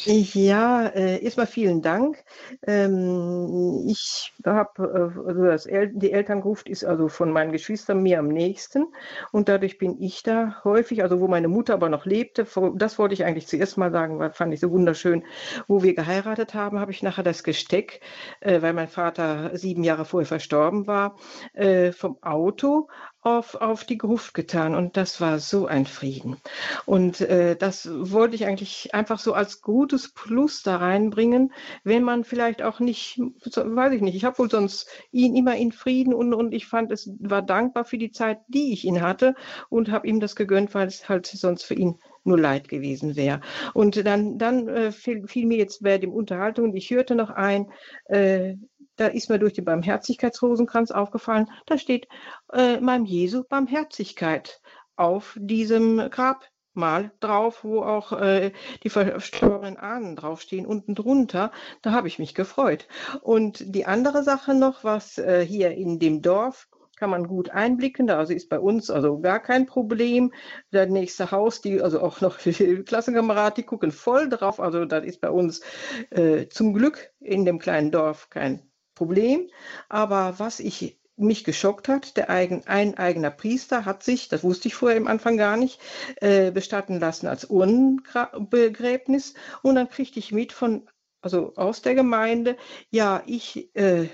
Ja, 0.05 0.87
äh, 0.87 1.23
erstmal 1.23 1.47
vielen 1.47 1.81
Dank. 1.81 2.25
Ähm, 2.67 3.85
ich 3.89 4.33
habe, 4.45 4.83
äh, 4.83 5.29
also 5.29 5.45
das 5.45 5.67
El 5.67 5.93
die 5.95 6.11
Elterngruft 6.11 6.69
ist 6.69 6.85
also 6.85 7.09
von 7.09 7.31
meinen 7.31 7.53
Geschwistern 7.53 8.03
mir 8.03 8.19
am 8.19 8.29
nächsten 8.29 8.87
und 9.31 9.49
dadurch 9.49 9.79
bin 9.79 10.01
ich 10.01 10.23
da 10.23 10.61
häufig, 10.65 11.03
also 11.03 11.21
wo 11.21 11.29
meine 11.29 11.49
Mutter 11.49 11.75
aber 11.75 11.89
noch 11.89 12.05
lebte, 12.05 12.47
das 12.75 12.99
wollte 12.99 13.15
ich 13.15 13.25
eigentlich 13.25 13.47
zuerst 13.47 13.79
mal 13.79 13.93
sagen, 13.93 14.19
weil 14.19 14.33
fand 14.33 14.53
ich 14.55 14.61
so 14.61 14.71
wunderschön. 14.71 15.25
Wo 15.69 15.83
wir 15.83 15.95
geheiratet 15.95 16.55
haben, 16.55 16.81
habe 16.81 16.91
ich 16.91 17.03
nachher 17.03 17.23
das 17.23 17.45
Gesteck, 17.45 18.01
äh, 18.41 18.61
weil 18.63 18.73
mein 18.73 18.89
Vater 18.89 19.57
sieben 19.57 19.85
Jahre 19.85 20.05
vorher 20.05 20.27
verstorben 20.27 20.87
war, 20.87 21.17
äh, 21.53 21.93
vom 21.93 22.19
Auto 22.23 22.89
auf, 23.27 23.57
auf 23.57 23.83
die 23.85 23.99
Gruft 23.99 24.35
getan 24.35 24.77
und 24.77 24.97
das 24.97 25.21
war 25.21 25.41
so 25.41 25.67
ein 25.67 25.85
Frieden. 25.85 26.37
Und 26.85 27.21
äh, 27.21 27.57
das 27.57 27.89
wollte 27.91 28.37
ich 28.37 28.47
eigentlich 28.47 28.95
einfach 28.95 29.19
so 29.19 29.35
als 29.35 29.63
gutes 29.63 30.13
Plus 30.13 30.63
da 30.63 30.77
reinbringen, 30.77 31.53
wenn 31.83 32.05
man 32.05 32.23
vielleicht 32.23 32.63
auch 32.63 32.79
nicht, 32.79 33.19
weiß 33.19 33.93
ich 33.95 34.01
nicht, 34.01 34.15
ich 34.15 34.25
habe 34.25 34.39
wohl 34.39 34.49
sonst 34.49 34.89
ihn 35.11 35.35
immer 35.35 35.57
in 35.57 35.73
Frieden 35.73 36.15
und, 36.15 36.35
und 36.35 36.55
ich 36.55 36.69
fand, 36.69 36.93
es 36.93 37.11
war 37.19 37.43
dankbar 37.43 37.85
für 37.85 37.99
die 37.99 38.13
Zeit, 38.13 38.39
die 38.47 38.73
ich 38.73 38.85
ihn 38.85 39.03
hatte 39.03 39.35
und 39.69 39.91
habe 39.91 40.07
ihm 40.07 40.21
das 40.21 40.37
gegönnt, 40.37 40.73
weil 40.75 40.87
es 40.87 41.09
halt 41.09 41.27
sonst 41.27 41.65
für 41.65 41.75
ihn 41.75 41.99
nur 42.23 42.39
Leid 42.39 42.69
gewesen 42.69 43.17
wäre. 43.17 43.41
Und 43.75 44.05
dann, 44.07 44.39
dann 44.39 44.69
äh, 44.69 44.93
fiel, 44.93 45.27
fiel, 45.27 45.47
mir 45.47 45.59
jetzt 45.59 45.83
bei 45.83 45.99
dem 45.99 46.13
Unterhaltung, 46.13 46.75
ich 46.75 46.91
hörte 46.91 47.15
noch 47.17 47.31
ein, 47.31 47.71
äh, 48.07 48.55
da 48.97 49.07
ist 49.07 49.31
mir 49.31 49.39
durch 49.39 49.55
den 49.55 49.65
Barmherzigkeitsrosenkranz 49.65 50.91
aufgefallen, 50.91 51.51
da 51.67 51.79
steht 51.79 52.09
äh, 52.53 52.81
meinem 52.81 53.05
Jesu 53.05 53.45
Barmherzigkeit 53.45 54.61
auf 54.97 55.37
diesem 55.39 56.11
Grab 56.11 56.45
Mal 56.77 57.11
drauf, 57.21 57.65
wo 57.65 57.81
auch 57.81 58.13
äh, 58.13 58.53
die 58.83 58.91
verstorbenen 58.91 59.79
Ahnen 59.79 60.15
draufstehen, 60.15 60.67
unten 60.67 60.95
drunter. 60.95 61.51
Da 61.81 61.93
habe 61.93 62.07
ich 62.07 62.19
mich 62.19 62.35
gefreut. 62.35 62.87
Und 63.23 63.75
die 63.75 63.87
andere 63.87 64.23
Sache 64.23 64.53
noch, 64.53 64.85
was 64.85 65.17
äh, 65.17 65.41
hier 65.41 65.71
in 65.71 65.99
dem 65.99 66.21
Dorf 66.21 66.69
kann 66.97 67.09
man 67.09 67.29
gut 67.29 67.49
einblicken. 67.49 68.07
Da 68.07 68.19
also 68.19 68.35
ist 68.35 68.51
bei 68.51 68.61
uns 68.61 68.91
also 68.91 69.21
gar 69.21 69.41
kein 69.41 69.65
Problem. 69.65 70.35
Der 70.71 70.85
nächste 70.87 71.31
Haus, 71.31 71.63
die 71.63 71.81
also 71.81 72.01
auch 72.03 72.21
noch 72.21 72.37
die 72.45 72.83
Klassenkameraden, 72.85 73.55
die 73.57 73.63
gucken 73.63 73.91
voll 73.91 74.29
drauf. 74.29 74.61
Also 74.61 74.85
das 74.85 75.07
ist 75.07 75.23
bei 75.23 75.31
uns 75.31 75.63
äh, 76.11 76.49
zum 76.49 76.75
Glück 76.75 77.11
in 77.21 77.47
dem 77.47 77.59
kleinen 77.59 77.91
Dorf 77.91 78.29
kein 78.29 78.69
Problem. 78.97 79.49
Aber 79.89 80.35
was 80.39 80.59
ich 80.59 80.99
mich 81.17 81.45
geschockt 81.45 81.89
hat, 81.89 82.17
der 82.17 82.29
eigen, 82.29 82.67
ein 82.67 82.99
eigener 82.99 83.31
Priester 83.31 83.85
hat 83.85 84.03
sich, 84.03 84.29
das 84.29 84.43
wusste 84.43 84.69
ich 84.69 84.75
vorher 84.75 84.99
im 84.99 85.07
Anfang 85.07 85.37
gar 85.37 85.57
nicht, 85.57 85.81
äh, 86.17 86.51
bestatten 86.51 86.99
lassen 86.99 87.29
als 87.29 87.49
Urnenbegräbnis. 87.49 89.35
Und 89.63 89.77
dann 89.77 89.89
kriegte 89.89 90.19
ich 90.19 90.33
mit 90.33 90.53
von, 90.53 90.89
also 91.23 91.55
aus 91.57 91.83
der 91.83 91.95
Gemeinde, 91.95 92.57
ja, 92.91 93.23
ich, 93.27 93.75
äh, 93.77 94.09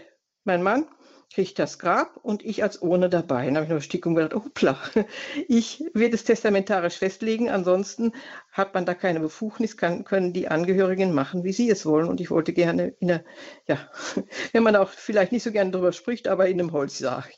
mein 0.44 0.62
Mann, 0.62 0.86
kriegt 1.32 1.58
das 1.58 1.78
Grab 1.78 2.16
und 2.22 2.44
ich 2.44 2.62
als 2.62 2.78
Urne 2.78 3.08
dabei. 3.08 3.46
Dann 3.46 3.56
habe 3.56 3.66
ich 3.66 3.72
noch 3.72 3.82
Stickung 3.82 4.14
gedacht, 4.14 4.34
hoppla, 4.34 4.78
ich 5.48 5.84
werde 5.94 6.14
es 6.14 6.24
testamentarisch 6.24 6.96
festlegen, 6.96 7.50
ansonsten 7.50 8.12
hat 8.50 8.74
man 8.74 8.86
da 8.86 8.94
keine 8.94 9.20
Befugnis, 9.20 9.76
kann, 9.76 10.04
können 10.04 10.32
die 10.32 10.48
Angehörigen 10.48 11.12
machen, 11.12 11.44
wie 11.44 11.52
sie 11.52 11.70
es 11.70 11.86
wollen. 11.86 12.08
Und 12.08 12.20
ich 12.20 12.30
wollte 12.30 12.52
gerne 12.52 12.94
in 13.00 13.08
der, 13.08 13.24
ja, 13.66 13.78
wenn 14.52 14.62
man 14.62 14.76
auch 14.76 14.90
vielleicht 14.90 15.32
nicht 15.32 15.42
so 15.42 15.52
gerne 15.52 15.70
darüber 15.70 15.92
spricht, 15.92 16.28
aber 16.28 16.48
in 16.48 16.60
einem 16.60 16.72
Holzsarg 16.72 17.32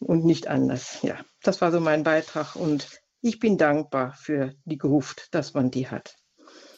und 0.00 0.24
nicht 0.24 0.48
anders. 0.48 0.98
Ja, 1.02 1.16
das 1.42 1.60
war 1.60 1.72
so 1.72 1.80
mein 1.80 2.02
Beitrag 2.02 2.56
und 2.56 2.88
ich 3.20 3.38
bin 3.38 3.56
dankbar 3.56 4.14
für 4.18 4.52
die 4.64 4.78
Gruft, 4.78 5.34
dass 5.34 5.54
man 5.54 5.70
die 5.70 5.88
hat. 5.88 6.16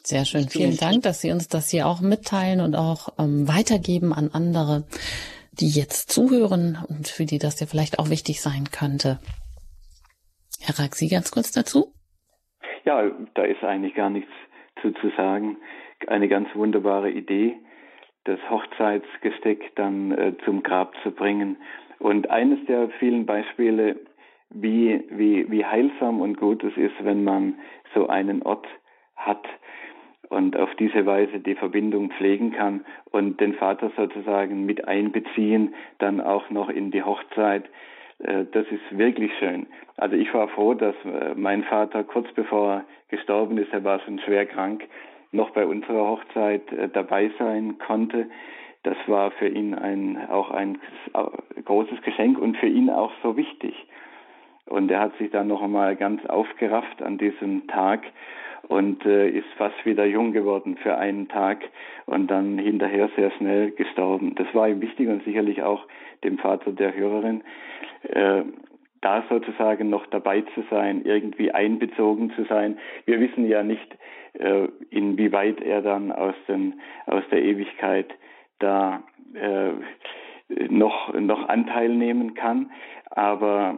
Sehr 0.03 0.23
schön. 0.23 0.47
Vielen 0.47 0.77
Dank, 0.77 1.03
dass 1.03 1.19
Sie 1.19 1.31
uns 1.31 1.49
das 1.49 1.69
hier 1.69 1.85
auch 1.85 1.99
mitteilen 1.99 2.61
und 2.61 2.75
auch 2.75 3.09
ähm, 3.19 3.45
weitergeben 3.49 4.13
an 4.13 4.29
andere 4.31 4.85
die 5.59 5.69
jetzt 5.69 6.11
zuhören 6.11 6.77
und 6.87 7.07
für 7.07 7.25
die 7.25 7.39
das 7.39 7.59
ja 7.59 7.67
vielleicht 7.67 7.99
auch 7.99 8.09
wichtig 8.09 8.41
sein 8.41 8.65
könnte. 8.71 9.19
Herr 10.61 10.79
Rack, 10.79 10.95
Sie 10.95 11.09
ganz 11.09 11.31
kurz 11.31 11.51
dazu? 11.51 11.93
Ja, 12.83 13.03
da 13.35 13.43
ist 13.43 13.63
eigentlich 13.63 13.95
gar 13.95 14.09
nichts 14.09 14.31
zu, 14.81 14.91
zu 14.93 15.09
sagen. 15.15 15.57
Eine 16.07 16.27
ganz 16.27 16.47
wunderbare 16.55 17.11
Idee, 17.11 17.55
das 18.25 18.39
Hochzeitsgesteck 18.49 19.75
dann 19.75 20.11
äh, 20.11 20.33
zum 20.45 20.63
Grab 20.63 20.93
zu 21.03 21.11
bringen. 21.11 21.57
Und 21.99 22.29
eines 22.29 22.63
der 22.67 22.89
vielen 22.99 23.25
Beispiele, 23.25 23.99
wie, 24.49 25.03
wie, 25.09 25.49
wie 25.49 25.65
heilsam 25.65 26.21
und 26.21 26.37
gut 26.37 26.63
es 26.63 26.77
ist, 26.77 26.95
wenn 27.03 27.23
man 27.23 27.59
so 27.93 28.07
einen 28.07 28.43
Ort 28.43 28.67
hat, 29.15 29.45
und 30.29 30.57
auf 30.57 30.73
diese 30.75 31.05
Weise 31.05 31.39
die 31.39 31.55
Verbindung 31.55 32.11
pflegen 32.11 32.51
kann 32.51 32.85
und 33.11 33.39
den 33.39 33.53
Vater 33.53 33.91
sozusagen 33.95 34.65
mit 34.65 34.87
einbeziehen, 34.87 35.73
dann 35.99 36.19
auch 36.21 36.49
noch 36.49 36.69
in 36.69 36.91
die 36.91 37.03
Hochzeit. 37.03 37.65
Äh, 38.19 38.45
das 38.51 38.65
ist 38.67 38.97
wirklich 38.97 39.31
schön. 39.39 39.67
Also 39.95 40.15
ich 40.15 40.33
war 40.33 40.47
froh, 40.49 40.73
dass 40.73 40.95
äh, 41.05 41.33
mein 41.35 41.63
Vater 41.63 42.03
kurz 42.03 42.31
bevor 42.33 42.71
er 42.71 42.85
gestorben 43.09 43.57
ist, 43.57 43.71
er 43.71 43.83
war 43.83 43.99
schon 44.01 44.19
schwer 44.19 44.45
krank, 44.45 44.83
noch 45.31 45.51
bei 45.51 45.65
unserer 45.65 46.07
Hochzeit 46.07 46.71
äh, 46.73 46.89
dabei 46.89 47.31
sein 47.39 47.77
konnte. 47.77 48.27
Das 48.83 48.97
war 49.07 49.31
für 49.31 49.47
ihn 49.47 49.73
ein, 49.73 50.29
auch 50.29 50.51
ein 50.51 50.77
großes 51.65 52.01
Geschenk 52.03 52.37
und 52.37 52.55
für 52.57 52.67
ihn 52.67 52.89
auch 52.89 53.11
so 53.21 53.35
wichtig. 53.35 53.75
Und 54.65 54.89
er 54.91 54.99
hat 54.99 55.17
sich 55.17 55.31
dann 55.31 55.47
noch 55.47 55.61
einmal 55.61 55.95
ganz 55.95 56.25
aufgerafft 56.25 57.01
an 57.01 57.17
diesem 57.17 57.67
Tag 57.67 58.03
und 58.67 59.05
äh, 59.05 59.29
ist 59.29 59.47
fast 59.57 59.85
wieder 59.85 60.05
jung 60.05 60.33
geworden 60.33 60.77
für 60.77 60.97
einen 60.97 61.27
Tag 61.27 61.59
und 62.05 62.29
dann 62.29 62.57
hinterher 62.57 63.09
sehr 63.15 63.31
schnell 63.31 63.71
gestorben. 63.71 64.35
Das 64.35 64.47
war 64.53 64.67
ihm 64.67 64.81
wichtig 64.81 65.07
und 65.07 65.23
sicherlich 65.23 65.63
auch 65.63 65.85
dem 66.23 66.37
Vater 66.37 66.71
der 66.71 66.95
Hörerin, 66.95 67.43
äh, 68.03 68.43
da 69.01 69.23
sozusagen 69.29 69.89
noch 69.89 70.07
dabei 70.07 70.41
zu 70.53 70.63
sein, 70.69 71.03
irgendwie 71.05 71.51
einbezogen 71.51 72.31
zu 72.31 72.43
sein. 72.45 72.77
Wir 73.05 73.19
wissen 73.19 73.47
ja 73.47 73.63
nicht, 73.63 73.97
äh, 74.33 74.67
inwieweit 74.89 75.61
er 75.61 75.81
dann 75.81 76.11
aus, 76.11 76.35
den, 76.47 76.79
aus 77.05 77.23
der 77.31 77.43
Ewigkeit 77.43 78.13
da 78.59 79.03
äh, 79.33 79.71
noch, 80.69 81.13
noch 81.13 81.47
Anteil 81.47 81.89
nehmen 81.89 82.33
kann, 82.33 82.71
aber 83.09 83.77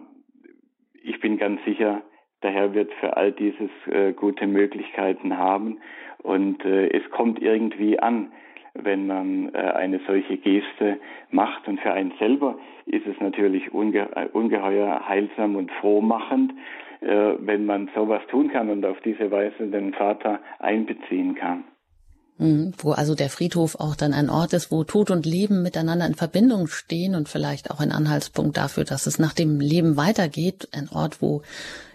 ich 1.03 1.19
bin 1.19 1.37
ganz 1.37 1.63
sicher, 1.65 2.01
der 2.43 2.51
Herr 2.51 2.73
wird 2.73 2.91
für 2.99 3.17
all 3.17 3.31
dieses 3.31 3.69
äh, 3.91 4.13
gute 4.13 4.47
Möglichkeiten 4.47 5.37
haben 5.37 5.79
und 6.23 6.63
äh, 6.65 6.89
es 6.89 7.09
kommt 7.11 7.41
irgendwie 7.41 7.99
an, 7.99 8.31
wenn 8.73 9.07
man 9.07 9.53
äh, 9.53 9.57
eine 9.57 9.99
solche 10.07 10.37
Geste 10.37 10.99
macht. 11.31 11.67
Und 11.67 11.79
für 11.79 11.91
einen 11.91 12.13
selber 12.19 12.57
ist 12.85 13.05
es 13.07 13.19
natürlich 13.19 13.73
unge 13.73 14.09
äh, 14.15 14.27
ungeheuer 14.31 15.07
heilsam 15.07 15.55
und 15.55 15.71
frohmachend, 15.71 16.53
äh, 17.01 17.33
wenn 17.39 17.65
man 17.65 17.89
sowas 17.95 18.21
tun 18.27 18.49
kann 18.49 18.69
und 18.69 18.85
auf 18.85 18.99
diese 19.01 19.31
Weise 19.31 19.67
den 19.67 19.93
Vater 19.93 20.39
einbeziehen 20.59 21.35
kann. 21.35 21.63
Mhm. 22.39 22.73
Wo 22.77 22.91
also 22.91 23.15
der 23.15 23.29
Friedhof 23.29 23.75
auch 23.75 23.95
dann 23.95 24.13
ein 24.13 24.29
Ort 24.29 24.53
ist, 24.53 24.71
wo 24.71 24.83
Tod 24.83 25.11
und 25.11 25.25
Leben 25.25 25.61
miteinander 25.61 26.07
in 26.07 26.15
Verbindung 26.15 26.67
stehen 26.67 27.13
und 27.13 27.29
vielleicht 27.29 27.69
auch 27.69 27.79
ein 27.79 27.91
Anhaltspunkt 27.91 28.57
dafür, 28.57 28.85
dass 28.85 29.05
es 29.05 29.19
nach 29.19 29.33
dem 29.33 29.59
Leben 29.59 29.97
weitergeht. 29.97 30.69
Ein 30.71 30.89
Ort, 30.89 31.21
wo 31.21 31.43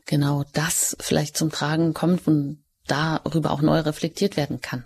genau 0.06 0.44
das 0.54 0.96
vielleicht 1.00 1.36
zum 1.36 1.50
Tragen 1.50 1.94
kommt 1.94 2.28
und 2.28 2.62
darüber 2.86 3.52
auch 3.52 3.62
neu 3.62 3.80
reflektiert 3.80 4.36
werden 4.36 4.60
kann. 4.60 4.84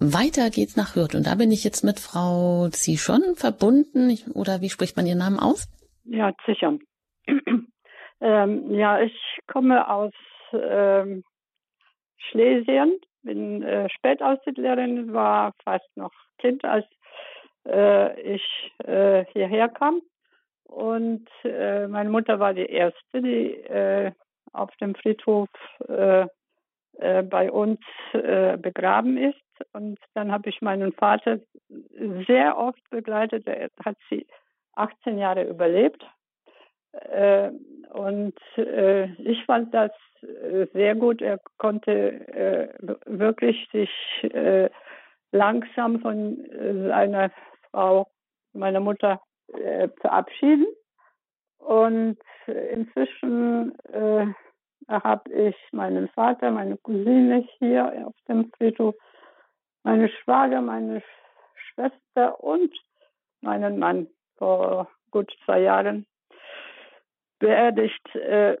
Weiter 0.00 0.50
geht's 0.50 0.76
nach 0.76 0.96
Hürth 0.96 1.14
und 1.14 1.28
da 1.28 1.36
bin 1.36 1.52
ich 1.52 1.62
jetzt 1.62 1.84
mit 1.84 2.00
Frau 2.00 2.68
Zischon 2.70 3.22
verbunden 3.36 4.18
oder 4.34 4.60
wie 4.60 4.70
spricht 4.70 4.96
man 4.96 5.06
Ihren 5.06 5.18
Namen 5.18 5.38
aus? 5.38 5.68
Ja, 6.04 6.32
Zischon. 6.44 6.80
ähm, 8.20 8.74
ja, 8.74 9.00
ich 9.00 9.14
komme 9.46 9.88
aus 9.88 10.12
ähm, 10.52 11.22
Schlesien, 12.30 12.98
bin 13.22 13.62
äh, 13.62 13.88
Spätaussiedlerin, 13.90 15.12
war 15.12 15.52
fast 15.64 15.88
noch 15.96 16.12
Kind, 16.38 16.64
als 16.64 16.86
äh, 17.66 18.20
ich 18.20 18.72
äh, 18.84 19.24
hierher 19.32 19.68
kam. 19.68 20.00
Und 20.64 21.28
äh, 21.44 21.86
meine 21.86 22.10
Mutter 22.10 22.40
war 22.40 22.54
die 22.54 22.66
erste, 22.66 23.20
die 23.20 23.54
äh, 23.64 24.12
auf 24.52 24.74
dem 24.76 24.94
Friedhof 24.94 25.48
äh, 25.88 26.26
äh, 26.98 27.22
bei 27.22 27.50
uns 27.50 27.80
äh, 28.12 28.56
begraben 28.56 29.16
ist. 29.16 29.36
Und 29.72 29.98
dann 30.14 30.32
habe 30.32 30.48
ich 30.48 30.60
meinen 30.62 30.92
Vater 30.92 31.40
sehr 32.26 32.58
oft 32.58 32.82
begleitet. 32.90 33.46
Er 33.46 33.70
hat 33.84 33.96
sie 34.10 34.26
18 34.74 35.18
Jahre 35.18 35.44
überlebt. 35.44 36.04
Äh, 36.92 37.50
und 37.92 38.38
äh, 38.56 39.12
ich 39.22 39.44
fand 39.44 39.72
das 39.74 39.90
äh, 40.22 40.66
sehr 40.72 40.94
gut. 40.94 41.20
Er 41.20 41.40
konnte 41.58 42.74
wirklich 43.06 43.68
sich 43.72 43.90
langsam 45.32 46.00
von 46.00 46.44
seiner 46.88 47.30
Frau, 47.70 48.08
meiner 48.52 48.80
Mutter, 48.80 49.20
verabschieden. 50.00 50.66
Und 51.58 52.18
inzwischen 52.46 53.78
äh, 53.84 54.26
habe 54.88 55.30
ich 55.32 55.56
meinen 55.72 56.08
Vater, 56.08 56.50
meine 56.50 56.76
Cousine 56.78 57.46
hier 57.58 58.06
auf 58.06 58.14
dem 58.28 58.50
Friedhof, 58.56 58.94
meine 59.84 60.08
Schwager, 60.08 60.60
meine 60.60 61.02
Schwester 61.54 62.42
und 62.42 62.74
meinen 63.42 63.78
Mann 63.78 64.08
vor 64.36 64.88
gut 65.10 65.32
zwei 65.44 65.60
Jahren 65.60 66.06
beerdigt. 67.42 68.14
Äh, 68.14 68.56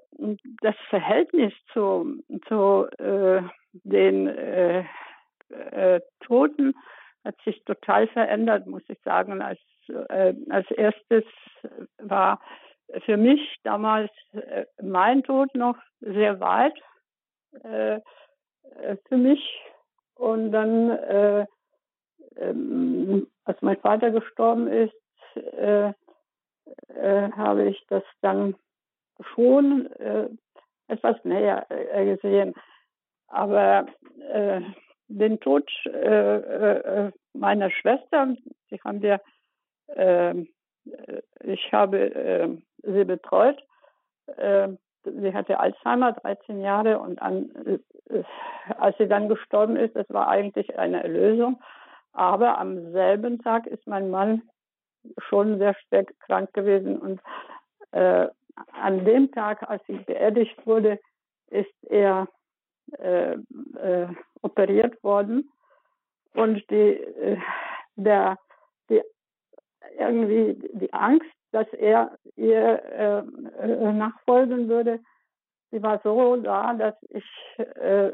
das 0.60 0.74
Verhältnis 0.90 1.54
zu, 1.72 2.22
zu 2.48 2.86
äh, 2.98 3.42
den 3.72 4.26
äh, 4.26 4.84
Toten 6.20 6.74
hat 7.24 7.36
sich 7.44 7.64
total 7.64 8.08
verändert, 8.08 8.66
muss 8.66 8.82
ich 8.88 9.00
sagen. 9.02 9.40
Als, 9.40 9.60
als 10.50 10.68
erstes 10.72 11.24
war 11.98 12.40
für 13.04 13.16
mich 13.16 13.40
damals 13.62 14.10
mein 14.80 15.22
Tod 15.22 15.54
noch 15.54 15.76
sehr 16.00 16.40
weit 16.40 16.74
für 17.60 19.16
mich. 19.16 19.40
Und 20.14 20.52
dann, 20.52 20.90
äh, 20.90 21.46
ähm, 22.36 23.28
als 23.44 23.60
mein 23.62 23.76
Vater 23.78 24.10
gestorben 24.10 24.66
ist, 24.66 24.94
äh, 25.36 25.92
äh, 26.88 27.32
habe 27.32 27.68
ich 27.68 27.84
das 27.88 28.02
dann 28.20 28.54
schon 29.34 29.88
etwas 30.88 31.16
näher 31.24 31.66
gesehen. 31.92 32.54
Aber 33.28 33.86
den 35.08 35.40
Tod 35.40 35.70
meiner 37.34 37.70
Schwester, 37.70 38.34
die 38.70 38.80
haben 38.82 39.02
wir 39.02 39.20
ähm, 39.94 40.48
ich 41.42 41.72
habe 41.72 42.14
äh, 42.14 42.48
sie 42.82 43.04
betreut. 43.04 43.62
Äh, 44.36 44.70
sie 45.04 45.34
hatte 45.34 45.60
Alzheimer, 45.60 46.12
13 46.12 46.60
Jahre 46.60 46.98
und 46.98 47.20
an, 47.20 47.50
äh, 48.10 48.22
als 48.78 48.96
sie 48.98 49.08
dann 49.08 49.28
gestorben 49.28 49.76
ist, 49.76 49.96
das 49.96 50.08
war 50.10 50.28
eigentlich 50.28 50.78
eine 50.78 51.02
Erlösung. 51.02 51.62
Aber 52.12 52.58
am 52.58 52.92
selben 52.92 53.40
Tag 53.40 53.66
ist 53.66 53.86
mein 53.86 54.10
Mann 54.10 54.42
schon 55.18 55.58
sehr 55.58 55.74
schwer 55.74 56.04
krank 56.04 56.52
gewesen 56.52 56.98
und 56.98 57.20
äh, 57.92 58.28
an 58.72 59.04
dem 59.04 59.30
Tag, 59.32 59.68
als 59.68 59.82
sie 59.86 59.98
beerdigt 59.98 60.66
wurde, 60.66 60.98
ist 61.50 61.72
er 61.88 62.28
äh, 62.98 63.34
äh, 63.34 64.08
operiert 64.42 65.02
worden. 65.02 65.50
Und 66.34 66.68
die, 66.70 66.96
äh, 66.96 67.38
der, 67.96 68.38
die, 68.88 69.02
irgendwie 69.98 70.56
die 70.74 70.92
Angst, 70.92 71.30
dass 71.52 71.68
er 71.74 72.18
ihr 72.36 72.82
äh, 72.84 73.18
äh, 73.64 73.92
nachfolgen 73.92 74.68
würde, 74.68 75.00
sie 75.70 75.82
war 75.82 76.00
so 76.02 76.36
da, 76.36 76.74
dass 76.74 76.94
ich 77.10 77.24
äh, 77.58 78.12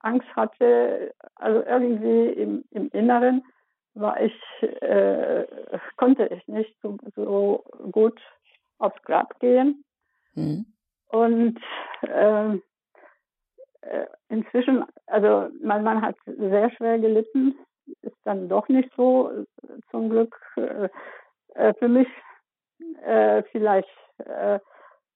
Angst 0.00 0.28
hatte, 0.36 1.12
also 1.36 1.62
irgendwie 1.64 2.28
im, 2.28 2.64
im 2.70 2.88
Inneren 2.90 3.44
war 3.94 4.20
ich, 4.20 4.38
konnte 5.96 6.26
ich 6.26 6.46
nicht 6.48 6.76
so, 6.82 6.98
so 7.14 7.64
gut 7.90 8.20
aufs 8.78 9.00
Grab 9.02 9.38
gehen. 9.40 9.84
Mhm. 10.34 10.66
Und 11.08 11.58
ähm, 12.02 12.62
äh, 13.82 14.06
inzwischen, 14.28 14.84
also 15.06 15.48
mein 15.62 15.84
Mann 15.84 16.02
hat 16.02 16.16
sehr 16.26 16.70
schwer 16.72 16.98
gelitten, 16.98 17.56
ist 18.02 18.16
dann 18.24 18.48
doch 18.48 18.68
nicht 18.68 18.90
so 18.96 19.30
äh, 19.30 19.44
zum 19.90 20.10
Glück 20.10 20.36
äh, 20.56 20.88
äh, 21.54 21.74
für 21.74 21.88
mich 21.88 22.08
äh, 23.04 23.42
vielleicht 23.52 23.88
äh, 24.18 24.58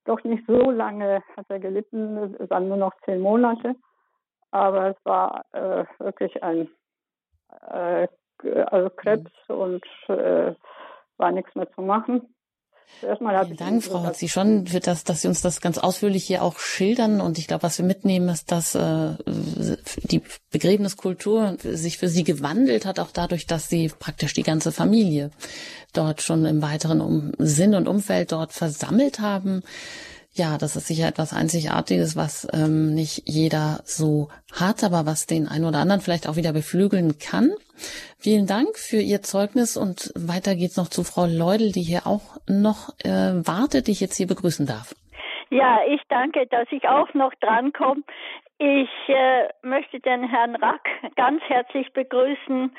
doch 0.05 0.23
nicht 0.23 0.45
so 0.47 0.71
lange 0.71 1.21
hat 1.37 1.45
er 1.49 1.59
gelitten, 1.59 2.35
es 2.39 2.49
waren 2.49 2.67
nur 2.67 2.77
noch 2.77 2.93
zehn 3.05 3.19
Monate, 3.21 3.75
aber 4.49 4.89
es 4.89 5.05
war 5.05 5.45
wirklich 5.99 6.41
ein 6.41 6.67
also 8.39 8.89
Krebs 8.97 9.31
mhm. 9.47 9.55
und 9.55 9.85
war 10.07 11.31
nichts 11.31 11.53
mehr 11.53 11.71
zu 11.73 11.83
machen. 11.83 12.33
Erstmal 13.01 13.45
Vielen 13.45 13.57
Dank, 13.57 13.83
Frau 13.83 14.05
Hotzi, 14.05 14.29
schon 14.29 14.67
für 14.67 14.79
das, 14.79 15.03
dass 15.03 15.21
Sie 15.21 15.27
uns 15.27 15.41
das 15.41 15.59
ganz 15.61 15.77
ausführlich 15.77 16.23
hier 16.23 16.43
auch 16.43 16.59
schildern. 16.59 17.19
Und 17.19 17.37
ich 17.37 17.47
glaube, 17.47 17.63
was 17.63 17.77
wir 17.77 17.85
mitnehmen, 17.85 18.29
ist, 18.29 18.51
dass 18.51 18.75
äh, 18.75 19.15
die 20.03 20.21
Begräbniskultur 20.51 21.57
sich 21.63 21.97
für 21.97 22.07
Sie 22.07 22.23
gewandelt 22.23 22.85
hat, 22.85 22.99
auch 22.99 23.11
dadurch, 23.11 23.47
dass 23.47 23.69
Sie 23.69 23.89
praktisch 23.89 24.33
die 24.33 24.43
ganze 24.43 24.71
Familie 24.71 25.31
dort 25.93 26.21
schon 26.21 26.45
im 26.45 26.61
weiteren 26.61 27.01
um 27.01 27.31
Sinn 27.39 27.73
und 27.73 27.87
Umfeld 27.87 28.31
dort 28.31 28.53
versammelt 28.53 29.19
haben. 29.19 29.63
Ja, 30.33 30.57
das 30.57 30.77
ist 30.77 30.87
sicher 30.87 31.07
etwas 31.07 31.33
Einzigartiges, 31.33 32.15
was 32.15 32.47
ähm, 32.53 32.93
nicht 32.93 33.23
jeder 33.25 33.81
so 33.83 34.29
hat, 34.53 34.83
aber 34.83 35.05
was 35.05 35.25
den 35.25 35.47
einen 35.47 35.65
oder 35.65 35.79
anderen 35.79 36.01
vielleicht 36.01 36.27
auch 36.27 36.37
wieder 36.37 36.53
beflügeln 36.53 37.17
kann. 37.19 37.51
Vielen 38.19 38.47
Dank 38.47 38.77
für 38.77 39.01
Ihr 39.01 39.21
Zeugnis 39.21 39.77
und 39.77 40.11
weiter 40.15 40.55
geht's 40.55 40.77
noch 40.77 40.89
zu 40.89 41.03
Frau 41.03 41.25
Leudel, 41.25 41.71
die 41.71 41.81
hier 41.81 42.05
auch 42.05 42.37
noch 42.47 42.89
äh, 43.03 43.33
wartet, 43.45 43.87
die 43.87 43.91
ich 43.91 44.01
jetzt 44.01 44.17
hier 44.17 44.27
begrüßen 44.27 44.65
darf. 44.65 44.93
Ja, 45.49 45.79
ich 45.87 46.01
danke, 46.07 46.47
dass 46.47 46.67
ich 46.71 46.87
auch 46.87 47.13
noch 47.13 47.33
drankomme. 47.41 48.03
Ich 48.57 48.89
äh, 49.07 49.49
möchte 49.63 49.99
den 49.99 50.23
Herrn 50.23 50.55
Rack 50.55 50.87
ganz 51.15 51.41
herzlich 51.43 51.91
begrüßen. 51.93 52.71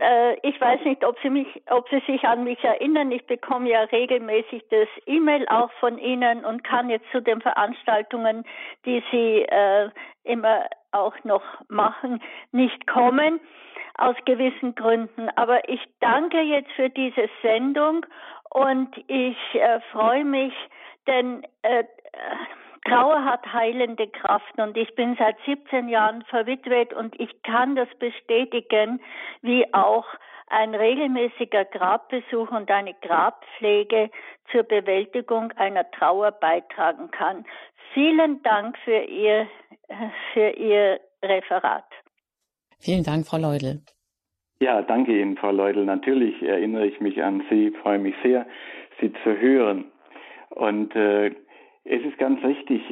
Äh, 0.00 0.36
ich 0.48 0.58
weiß 0.60 0.80
nicht, 0.84 1.04
ob 1.04 1.16
Sie 1.22 1.30
mich, 1.30 1.46
ob 1.68 1.88
Sie 1.90 2.00
sich 2.06 2.24
an 2.24 2.44
mich 2.44 2.62
erinnern. 2.64 3.12
Ich 3.12 3.26
bekomme 3.26 3.68
ja 3.68 3.82
regelmäßig 3.82 4.64
das 4.70 4.88
E-Mail 5.06 5.46
auch 5.48 5.70
von 5.80 5.98
Ihnen 5.98 6.44
und 6.44 6.64
kann 6.64 6.88
jetzt 6.88 7.10
zu 7.12 7.20
den 7.20 7.40
Veranstaltungen, 7.40 8.44
die 8.86 9.02
Sie 9.10 9.42
äh, 9.42 9.90
immer 10.24 10.64
auch 10.92 11.14
noch 11.24 11.42
machen, 11.68 12.22
nicht 12.52 12.86
kommen 12.86 13.40
aus 13.96 14.16
gewissen 14.24 14.74
Gründen. 14.74 15.28
Aber 15.36 15.68
ich 15.68 15.80
danke 16.00 16.40
jetzt 16.40 16.70
für 16.72 16.90
diese 16.90 17.28
Sendung 17.42 18.06
und 18.50 18.96
ich 19.08 19.36
äh, 19.54 19.80
freue 19.92 20.24
mich, 20.24 20.54
denn 21.06 21.44
äh, 21.62 21.84
Trauer 22.86 23.24
hat 23.24 23.52
heilende 23.52 24.08
Kraft 24.08 24.58
und 24.58 24.76
ich 24.76 24.94
bin 24.94 25.14
seit 25.18 25.36
17 25.44 25.88
Jahren 25.88 26.24
verwitwet 26.24 26.94
und 26.94 27.18
ich 27.20 27.42
kann 27.42 27.76
das 27.76 27.88
bestätigen, 27.98 29.00
wie 29.42 29.72
auch 29.74 30.06
ein 30.50 30.74
regelmäßiger 30.74 31.64
Grabbesuch 31.64 32.50
und 32.50 32.70
eine 32.70 32.94
Grabpflege 33.00 34.10
zur 34.50 34.64
Bewältigung 34.64 35.52
einer 35.52 35.90
Trauer 35.92 36.32
beitragen 36.32 37.10
kann. 37.10 37.44
Vielen 37.94 38.42
Dank 38.42 38.76
für 38.84 39.02
Ihr, 39.04 39.46
für 40.34 40.50
Ihr 40.50 41.00
Referat. 41.22 41.86
Vielen 42.78 43.04
Dank, 43.04 43.26
Frau 43.26 43.38
Leudel. 43.38 43.80
Ja, 44.60 44.82
danke 44.82 45.18
Ihnen, 45.18 45.36
Frau 45.36 45.52
Leudel. 45.52 45.84
Natürlich 45.84 46.42
erinnere 46.42 46.86
ich 46.86 47.00
mich 47.00 47.22
an 47.22 47.42
Sie, 47.48 47.70
freue 47.82 47.98
mich 47.98 48.14
sehr, 48.22 48.46
Sie 49.00 49.12
zu 49.24 49.38
hören. 49.38 49.86
Und 50.50 50.94
äh, 50.96 51.28
es 51.84 52.02
ist 52.04 52.18
ganz 52.18 52.42
richtig, 52.44 52.82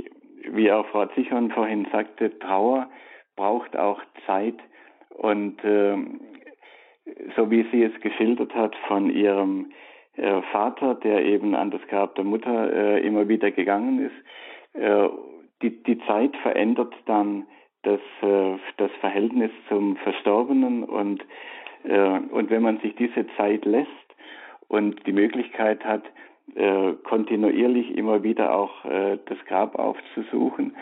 wie 0.50 0.70
auch 0.72 0.86
Frau 0.86 1.06
Zichon 1.06 1.50
vorhin 1.50 1.86
sagte, 1.92 2.38
Trauer 2.38 2.88
braucht 3.36 3.76
auch 3.76 4.00
Zeit. 4.26 4.56
Und 5.10 5.62
äh, 5.64 5.96
so 7.36 7.50
wie 7.50 7.66
sie 7.70 7.82
es 7.82 8.00
geschildert 8.00 8.54
hat 8.54 8.74
von 8.86 9.10
ihrem 9.10 9.72
äh, 10.16 10.42
Vater, 10.52 10.94
der 10.94 11.24
eben 11.24 11.54
an 11.54 11.70
das 11.70 11.82
Grab 11.88 12.14
der 12.14 12.24
Mutter 12.24 12.72
äh, 12.72 13.06
immer 13.06 13.28
wieder 13.28 13.50
gegangen 13.50 14.06
ist, 14.06 14.80
äh, 14.80 15.08
die, 15.62 15.82
die 15.82 15.98
Zeit 16.06 16.36
verändert 16.38 16.94
dann 17.06 17.46
das, 17.82 18.00
äh, 18.22 18.58
das 18.76 18.90
Verhältnis 19.00 19.50
zum 19.68 19.96
Verstorbenen 19.96 20.84
und, 20.84 21.24
äh, 21.84 22.18
und 22.30 22.50
wenn 22.50 22.62
man 22.62 22.78
sich 22.80 22.94
diese 22.96 23.26
Zeit 23.36 23.64
lässt 23.64 23.88
und 24.68 25.06
die 25.06 25.12
Möglichkeit 25.12 25.84
hat, 25.84 26.02
äh, 26.54 26.92
kontinuierlich 27.04 27.96
immer 27.96 28.22
wieder 28.22 28.54
auch 28.54 28.84
das 28.84 29.38
Grab 29.46 29.78
aufzusuchen, 29.78 30.76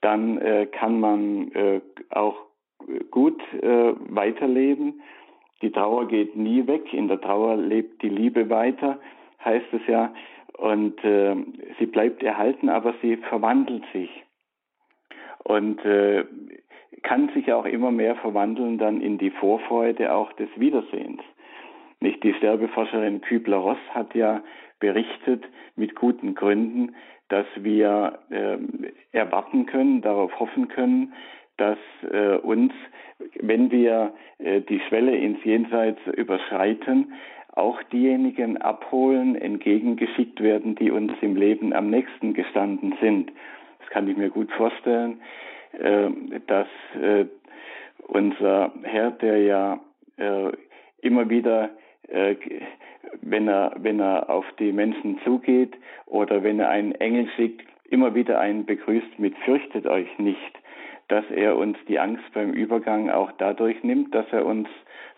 dann 0.00 0.40
kann 0.72 0.98
man 1.00 1.52
auch 2.10 2.36
gut 3.10 3.40
weiterleben. 3.60 5.02
Die 5.62 5.70
Trauer 5.70 6.08
geht 6.08 6.36
nie 6.36 6.66
weg. 6.66 6.92
In 6.92 7.08
der 7.08 7.20
Trauer 7.20 7.56
lebt 7.56 8.02
die 8.02 8.08
Liebe 8.08 8.50
weiter, 8.50 8.98
heißt 9.44 9.72
es 9.72 9.86
ja. 9.86 10.12
Und 10.58 11.02
äh, 11.04 11.36
sie 11.78 11.86
bleibt 11.86 12.22
erhalten, 12.22 12.68
aber 12.68 12.94
sie 13.00 13.16
verwandelt 13.16 13.84
sich. 13.92 14.10
Und 15.44 15.84
äh, 15.84 16.24
kann 17.02 17.30
sich 17.30 17.52
auch 17.52 17.64
immer 17.64 17.90
mehr 17.90 18.16
verwandeln 18.16 18.78
dann 18.78 19.00
in 19.00 19.18
die 19.18 19.30
Vorfreude 19.30 20.12
auch 20.12 20.32
des 20.34 20.48
Wiedersehens. 20.56 21.22
Nicht 22.00 22.22
die 22.22 22.34
Sterbeforscherin 22.34 23.20
Kübler-Ross 23.20 23.78
hat 23.90 24.14
ja 24.14 24.42
berichtet 24.80 25.44
mit 25.76 25.94
guten 25.94 26.34
Gründen, 26.34 26.94
dass 27.28 27.46
wir 27.56 28.18
äh, 28.30 28.58
erwarten 29.12 29.66
können, 29.66 30.02
darauf 30.02 30.38
hoffen 30.38 30.68
können, 30.68 31.14
dass 31.56 31.78
äh, 32.10 32.36
uns, 32.36 32.72
wenn 33.40 33.70
wir 33.70 34.12
äh, 34.38 34.60
die 34.60 34.80
Schwelle 34.88 35.16
ins 35.16 35.42
Jenseits 35.44 36.00
überschreiten, 36.16 37.12
auch 37.54 37.82
diejenigen 37.84 38.56
abholen, 38.56 39.36
entgegengeschickt 39.36 40.40
werden, 40.40 40.74
die 40.74 40.90
uns 40.90 41.12
im 41.20 41.36
Leben 41.36 41.72
am 41.72 41.90
nächsten 41.90 42.32
gestanden 42.32 42.94
sind. 43.00 43.30
Das 43.80 43.90
kann 43.90 44.08
ich 44.08 44.16
mir 44.16 44.30
gut 44.30 44.50
vorstellen, 44.52 45.20
äh, 45.72 46.08
dass 46.46 46.68
äh, 47.00 47.26
unser 48.08 48.72
Herr, 48.82 49.10
der 49.10 49.38
ja 49.38 49.80
äh, 50.16 50.52
immer 51.02 51.28
wieder 51.28 51.70
äh, 52.08 52.36
wenn 53.20 53.48
er, 53.48 53.74
wenn 53.78 54.00
er 54.00 54.30
auf 54.30 54.44
die 54.58 54.72
Menschen 54.72 55.18
zugeht 55.24 55.74
oder 56.06 56.42
wenn 56.42 56.60
er 56.60 56.68
einen 56.68 56.92
Engel 56.92 57.28
schickt, 57.36 57.66
immer 57.90 58.14
wieder 58.14 58.38
einen 58.38 58.64
begrüßt 58.64 59.18
mit 59.18 59.36
fürchtet 59.38 59.86
euch 59.86 60.18
nicht, 60.18 60.58
dass 61.12 61.30
er 61.30 61.58
uns 61.58 61.76
die 61.88 61.98
Angst 61.98 62.24
beim 62.32 62.54
Übergang 62.54 63.10
auch 63.10 63.32
dadurch 63.36 63.84
nimmt, 63.84 64.14
dass 64.14 64.24
er 64.32 64.46
uns 64.46 64.66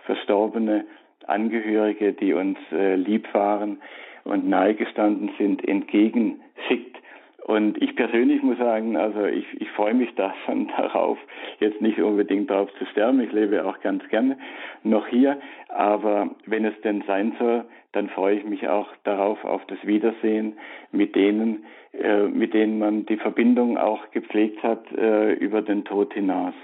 verstorbene 0.04 0.86
Angehörige, 1.24 2.12
die 2.12 2.32
uns 2.32 2.58
äh, 2.72 2.96
lieb 2.96 3.32
waren 3.32 3.80
und 4.24 4.48
nahegestanden 4.48 5.30
sind, 5.38 5.66
entgegenschickt. 5.66 6.96
Und 7.44 7.80
ich 7.82 7.94
persönlich 7.94 8.42
muss 8.42 8.56
sagen, 8.56 8.96
also 8.96 9.26
ich, 9.26 9.44
ich 9.60 9.70
freue 9.72 9.92
mich 9.92 10.14
da 10.14 10.34
schon 10.46 10.68
darauf, 10.76 11.18
jetzt 11.60 11.80
nicht 11.82 12.00
unbedingt 12.00 12.48
darauf 12.50 12.72
zu 12.78 12.86
sterben, 12.86 13.20
ich 13.20 13.32
lebe 13.32 13.66
auch 13.66 13.80
ganz 13.80 14.06
gerne 14.08 14.38
noch 14.82 15.06
hier, 15.06 15.38
aber 15.68 16.30
wenn 16.46 16.64
es 16.64 16.80
denn 16.80 17.04
sein 17.06 17.34
soll, 17.38 17.66
dann 17.92 18.08
freue 18.08 18.36
ich 18.36 18.44
mich 18.44 18.66
auch 18.68 18.88
darauf, 19.04 19.44
auf 19.44 19.64
das 19.66 19.78
Wiedersehen 19.86 20.54
mit 20.90 21.14
denen, 21.14 21.64
äh, 21.92 22.22
mit 22.22 22.54
denen 22.54 22.78
man 22.78 23.04
die 23.04 23.18
Verbindung 23.18 23.76
auch 23.76 24.10
gepflegt 24.10 24.62
hat 24.62 24.90
äh, 24.92 25.34
über 25.34 25.60
den 25.60 25.84
Tod 25.84 26.14
hinaus. 26.14 26.54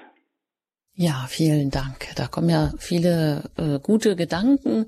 Ja, 0.97 1.27
vielen 1.29 1.71
Dank. 1.71 2.09
Da 2.17 2.27
kommen 2.27 2.51
ja 2.51 2.75
viele 2.77 3.45
äh, 3.57 3.79
gute 3.79 4.17
Gedanken, 4.17 4.87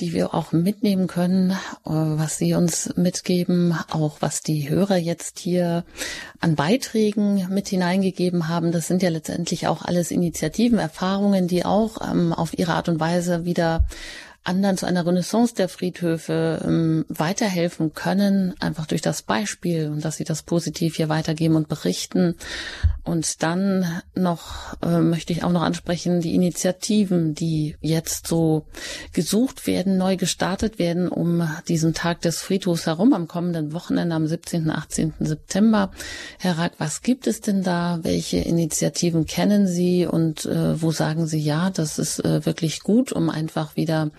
die 0.00 0.12
wir 0.12 0.34
auch 0.34 0.52
mitnehmen 0.52 1.06
können, 1.06 1.52
äh, 1.52 1.56
was 1.84 2.36
Sie 2.36 2.52
uns 2.52 2.94
mitgeben, 2.96 3.74
auch 3.90 4.16
was 4.20 4.42
die 4.42 4.68
Hörer 4.68 4.96
jetzt 4.96 5.38
hier 5.38 5.84
an 6.40 6.56
Beiträgen 6.56 7.46
mit 7.48 7.68
hineingegeben 7.68 8.48
haben. 8.48 8.70
Das 8.70 8.86
sind 8.86 9.02
ja 9.02 9.08
letztendlich 9.08 9.66
auch 9.66 9.82
alles 9.82 10.10
Initiativen, 10.10 10.78
Erfahrungen, 10.78 11.48
die 11.48 11.64
auch 11.64 12.06
ähm, 12.06 12.34
auf 12.34 12.58
ihre 12.58 12.74
Art 12.74 12.90
und 12.90 13.00
Weise 13.00 13.46
wieder 13.46 13.86
anderen 14.46 14.76
zu 14.76 14.86
einer 14.86 15.06
Renaissance 15.06 15.54
der 15.54 15.68
Friedhöfe 15.68 16.62
ähm, 16.64 17.04
weiterhelfen 17.08 17.92
können, 17.94 18.54
einfach 18.60 18.86
durch 18.86 19.02
das 19.02 19.22
Beispiel 19.22 19.88
und 19.88 20.04
dass 20.04 20.16
sie 20.16 20.24
das 20.24 20.42
positiv 20.42 20.96
hier 20.96 21.08
weitergeben 21.08 21.56
und 21.56 21.68
berichten. 21.68 22.36
Und 23.02 23.42
dann 23.42 24.02
noch 24.14 24.76
äh, 24.82 24.98
möchte 24.98 25.32
ich 25.32 25.44
auch 25.44 25.52
noch 25.52 25.62
ansprechen, 25.62 26.20
die 26.20 26.34
Initiativen, 26.34 27.34
die 27.34 27.76
jetzt 27.80 28.26
so 28.26 28.66
gesucht 29.12 29.66
werden, 29.66 29.96
neu 29.96 30.16
gestartet 30.16 30.78
werden, 30.78 31.08
um 31.08 31.48
diesen 31.68 31.94
Tag 31.94 32.20
des 32.22 32.40
Friedhofs 32.40 32.86
herum 32.86 33.12
am 33.12 33.28
kommenden 33.28 33.72
Wochenende 33.72 34.14
am 34.14 34.26
17. 34.26 34.70
18. 34.70 35.14
September. 35.20 35.92
Herr 36.38 36.58
Rack, 36.58 36.72
was 36.78 37.02
gibt 37.02 37.26
es 37.26 37.40
denn 37.40 37.62
da? 37.62 38.00
Welche 38.02 38.38
Initiativen 38.38 39.26
kennen 39.26 39.66
Sie 39.68 40.06
und 40.06 40.44
äh, 40.44 40.80
wo 40.80 40.90
sagen 40.90 41.26
Sie 41.26 41.40
ja, 41.40 41.70
das 41.70 41.98
ist 41.98 42.24
äh, 42.24 42.44
wirklich 42.44 42.80
gut, 42.80 43.12
um 43.12 43.30
einfach 43.30 43.76
wieder 43.76 44.10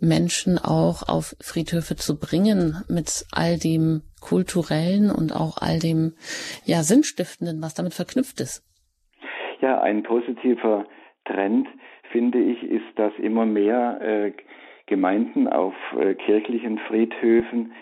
Menschen 0.00 0.58
auch 0.58 1.08
auf 1.08 1.36
Friedhöfe 1.40 1.96
zu 1.96 2.18
bringen 2.18 2.84
mit 2.88 3.24
all 3.32 3.58
dem 3.58 4.02
kulturellen 4.20 5.10
und 5.10 5.32
auch 5.32 5.58
all 5.60 5.78
dem 5.78 6.14
ja 6.64 6.82
sinnstiftenden, 6.82 7.62
was 7.62 7.74
damit 7.74 7.94
verknüpft 7.94 8.40
ist. 8.40 8.62
Ja, 9.60 9.80
ein 9.80 10.02
positiver 10.02 10.86
Trend 11.24 11.66
finde 12.10 12.38
ich 12.38 12.62
ist, 12.62 12.86
dass 12.96 13.12
immer 13.18 13.46
mehr 13.46 14.00
äh, 14.00 14.32
Gemeinden 14.86 15.48
auf 15.48 15.74
äh, 15.98 16.14
kirchlichen 16.14 16.78
Friedhöfen 16.86 17.72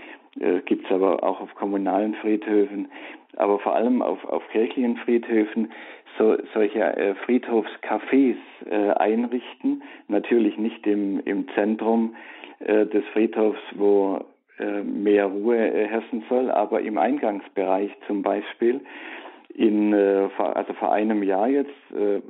äh, 0.41 0.61
gibt 0.61 0.87
es 0.87 0.93
aber 0.93 1.22
auch 1.22 1.41
auf 1.41 1.55
kommunalen 1.55 2.14
Friedhöfen, 2.16 2.89
aber 3.37 3.59
vor 3.59 3.74
allem 3.74 4.03
auf, 4.03 4.24
auf 4.24 4.47
kirchlichen 4.51 4.97
Friedhöfen 4.99 5.72
so, 6.18 6.37
solche 6.53 6.80
äh, 6.80 7.14
Friedhofscafés 7.26 8.37
äh, 8.70 8.91
einrichten. 8.91 9.82
Natürlich 10.09 10.59
nicht 10.59 10.87
im, 10.87 11.20
im 11.24 11.49
Zentrum 11.55 12.14
äh, 12.61 12.87
des 12.87 13.05
Friedhofs, 13.12 13.61
wo 13.74 14.24
äh, 14.59 14.82
mehr 14.82 15.26
Ruhe 15.26 15.57
äh, 15.57 15.89
herrschen 15.89 16.24
soll, 16.28 16.51
aber 16.51 16.80
im 16.80 16.99
Eingangsbereich 16.99 17.91
zum 18.07 18.22
Beispiel. 18.22 18.80
In, 19.53 19.93
äh, 19.93 20.28
also 20.37 20.72
vor 20.74 20.93
einem 20.93 21.22
Jahr 21.22 21.49
jetzt 21.49 21.70
äh, 21.93 22.20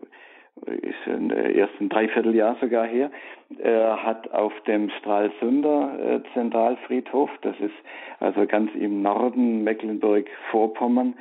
ist 0.67 1.07
im 1.07 1.31
ersten 1.31 1.89
Dreivierteljahr 1.89 2.57
sogar 2.61 2.87
her, 2.87 3.11
äh, 3.59 3.71
hat 3.71 4.31
auf 4.33 4.53
dem 4.67 4.89
Stralsunder 5.01 6.23
äh, 6.25 6.33
Zentralfriedhof, 6.33 7.31
das 7.43 7.59
ist 7.61 7.75
also 8.21 8.47
ganz 8.47 8.71
im 8.75 9.03
Norden 9.03 9.65
Mecklenburg-Vorpommern, 9.65 11.15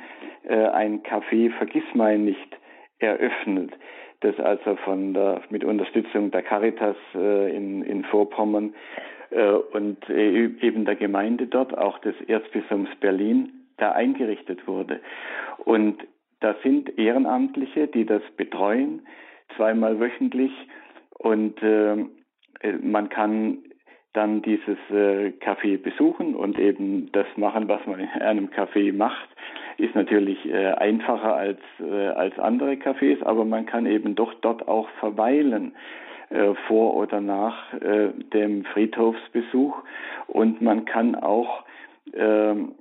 äh, 0.44 0.54
ein 0.54 1.02
Café 1.02 1.50
Vergissmein 1.50 2.24
nicht 2.24 2.58
eröffnet, 3.00 3.72
das 4.20 4.38
also 4.38 4.76
von 4.76 5.14
der, 5.14 5.42
mit 5.50 5.64
Unterstützung 5.64 6.30
der 6.30 6.42
Caritas 6.42 6.96
in, 7.12 7.82
in 7.82 8.04
Vorpommern 8.04 8.72
und 9.72 10.08
eben 10.08 10.84
der 10.86 10.94
Gemeinde 10.94 11.48
dort, 11.48 11.76
auch 11.76 11.98
des 11.98 12.14
Erzbistums 12.28 12.88
Berlin, 13.00 13.52
da 13.76 13.92
eingerichtet 13.92 14.66
wurde. 14.66 15.00
Und 15.64 15.98
da 16.44 16.54
sind 16.62 16.98
Ehrenamtliche, 16.98 17.86
die 17.88 18.04
das 18.04 18.20
betreuen, 18.36 19.06
zweimal 19.56 19.98
wöchentlich. 19.98 20.52
Und 21.18 21.62
äh, 21.62 22.04
man 22.82 23.08
kann 23.08 23.64
dann 24.12 24.42
dieses 24.42 24.76
äh, 24.90 25.32
Café 25.40 25.78
besuchen 25.78 26.34
und 26.34 26.58
eben 26.58 27.10
das 27.12 27.26
machen, 27.36 27.66
was 27.68 27.86
man 27.86 27.98
in 27.98 28.08
einem 28.20 28.48
Café 28.48 28.92
macht. 28.92 29.26
Ist 29.78 29.94
natürlich 29.94 30.44
äh, 30.44 30.72
einfacher 30.72 31.34
als, 31.34 31.60
äh, 31.80 32.08
als 32.08 32.38
andere 32.38 32.74
Cafés, 32.74 33.22
aber 33.24 33.46
man 33.46 33.64
kann 33.64 33.86
eben 33.86 34.14
doch 34.14 34.34
dort 34.34 34.68
auch 34.68 34.90
verweilen 35.00 35.74
äh, 36.28 36.52
vor 36.68 36.94
oder 36.94 37.22
nach 37.22 37.72
äh, 37.72 38.10
dem 38.34 38.66
Friedhofsbesuch 38.66 39.82
und 40.26 40.60
man 40.60 40.84
kann 40.84 41.14
auch 41.14 41.64
ähm, 42.12 42.74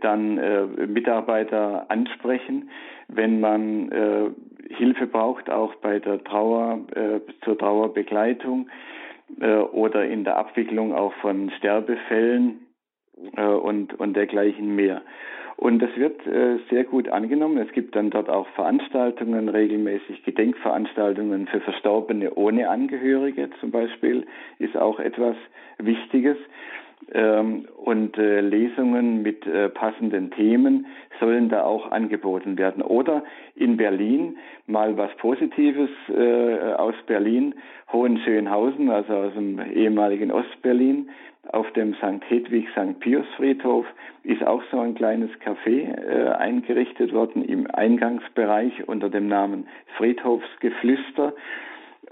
dann 0.00 0.38
äh, 0.38 0.62
Mitarbeiter 0.86 1.86
ansprechen, 1.90 2.70
wenn 3.08 3.40
man 3.40 3.90
äh, 3.92 4.30
Hilfe 4.74 5.06
braucht, 5.06 5.50
auch 5.50 5.74
bei 5.76 5.98
der 5.98 6.22
Trauer, 6.24 6.80
äh, 6.94 7.20
zur 7.44 7.56
Trauerbegleitung 7.58 8.68
äh, 9.40 9.56
oder 9.56 10.04
in 10.06 10.24
der 10.24 10.36
Abwicklung 10.38 10.94
auch 10.94 11.12
von 11.14 11.50
Sterbefällen 11.58 12.66
äh, 13.36 13.46
und, 13.46 13.98
und 13.98 14.14
dergleichen 14.14 14.74
mehr. 14.74 15.02
Und 15.56 15.78
das 15.78 15.90
wird 15.96 16.26
äh, 16.26 16.58
sehr 16.68 16.84
gut 16.84 17.08
angenommen. 17.08 17.56
Es 17.56 17.72
gibt 17.72 17.96
dann 17.96 18.10
dort 18.10 18.28
auch 18.28 18.46
Veranstaltungen, 18.48 19.48
regelmäßig 19.48 20.22
Gedenkveranstaltungen 20.22 21.46
für 21.46 21.60
Verstorbene 21.60 22.34
ohne 22.34 22.68
Angehörige 22.68 23.48
zum 23.60 23.70
Beispiel, 23.70 24.26
ist 24.58 24.76
auch 24.76 25.00
etwas 25.00 25.36
Wichtiges 25.78 26.36
ähm, 27.12 27.66
und 27.76 28.18
äh, 28.18 28.40
Lesungen 28.40 29.22
mit 29.22 29.46
äh, 29.46 29.68
passenden 29.68 30.30
Themen 30.32 30.86
sollen 31.20 31.48
da 31.48 31.64
auch 31.64 31.90
angeboten 31.92 32.58
werden. 32.58 32.82
Oder 32.82 33.22
in 33.54 33.76
Berlin 33.76 34.38
mal 34.66 34.96
was 34.96 35.14
Positives 35.16 35.90
äh, 36.08 36.72
aus 36.74 36.94
Berlin, 37.06 37.54
Hohenschönhausen, 37.92 38.90
also 38.90 39.12
aus 39.14 39.34
dem 39.34 39.60
ehemaligen 39.60 40.32
Ostberlin, 40.32 41.10
auf 41.52 41.70
dem 41.72 41.94
St. 41.94 42.28
Hedwig 42.28 42.66
St. 42.70 42.98
Pius 42.98 43.26
Friedhof 43.36 43.86
ist 44.24 44.44
auch 44.44 44.62
so 44.72 44.80
ein 44.80 44.96
kleines 44.96 45.30
Café 45.40 45.94
äh, 45.94 46.28
eingerichtet 46.30 47.12
worden 47.12 47.44
im 47.44 47.70
Eingangsbereich 47.70 48.88
unter 48.88 49.08
dem 49.08 49.28
Namen 49.28 49.68
Friedhofsgeflüster. 49.96 51.34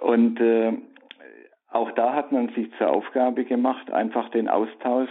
Und 0.01 0.41
äh, 0.41 0.72
auch 1.75 1.91
da 1.93 2.14
hat 2.14 2.33
man 2.33 2.49
sich 2.51 2.70
zur 2.79 2.91
Aufgabe 2.91 3.45
gemacht, 3.45 3.91
einfach 3.93 4.29
den 4.31 4.49
Austausch 4.49 5.11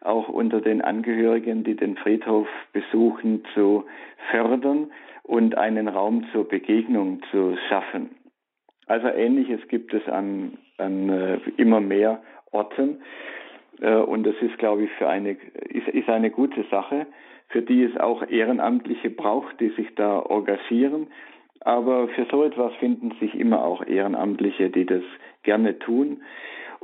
auch 0.00 0.28
unter 0.28 0.60
den 0.60 0.82
Angehörigen, 0.82 1.62
die 1.62 1.76
den 1.76 1.96
Friedhof 1.96 2.48
besuchen, 2.72 3.44
zu 3.54 3.84
fördern 4.30 4.90
und 5.22 5.56
einen 5.56 5.86
Raum 5.86 6.26
zur 6.32 6.48
Begegnung 6.48 7.22
zu 7.30 7.56
schaffen. 7.68 8.10
Also 8.86 9.06
ähnliches 9.08 9.60
gibt 9.68 9.94
es 9.94 10.06
an, 10.08 10.58
an 10.78 11.08
äh, 11.08 11.38
immer 11.56 11.80
mehr 11.80 12.20
Orten 12.50 13.00
äh, 13.80 13.94
und 13.94 14.24
das 14.24 14.34
ist, 14.40 14.58
glaube 14.58 14.84
ich, 14.84 14.90
für 14.92 15.08
eine 15.08 15.36
ist, 15.68 15.86
ist 15.86 16.08
eine 16.08 16.30
gute 16.30 16.64
Sache, 16.64 17.06
für 17.48 17.62
die 17.62 17.84
es 17.84 17.96
auch 18.00 18.28
Ehrenamtliche 18.28 19.10
braucht, 19.10 19.60
die 19.60 19.68
sich 19.70 19.94
da 19.94 20.20
engagieren 20.28 21.06
aber 21.64 22.08
für 22.08 22.26
so 22.30 22.42
etwas 22.42 22.74
finden 22.74 23.12
sich 23.20 23.34
immer 23.34 23.64
auch 23.64 23.86
Ehrenamtliche, 23.86 24.70
die 24.70 24.84
das 24.84 25.02
gerne 25.42 25.78
tun 25.78 26.22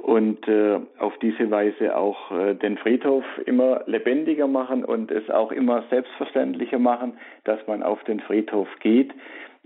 und 0.02 0.46
äh, 0.48 0.80
auf 0.98 1.16
diese 1.18 1.50
Weise 1.50 1.96
auch 1.96 2.30
äh, 2.30 2.54
den 2.54 2.78
Friedhof 2.78 3.24
immer 3.46 3.82
lebendiger 3.86 4.46
machen 4.46 4.84
und 4.84 5.11
es 5.11 5.28
auch 5.30 5.52
immer 5.52 5.84
selbstverständlicher 5.90 6.78
machen, 6.78 7.18
dass 7.44 7.59
man 7.66 7.82
auf 7.82 8.02
den 8.04 8.20
Friedhof 8.20 8.68
geht, 8.80 9.12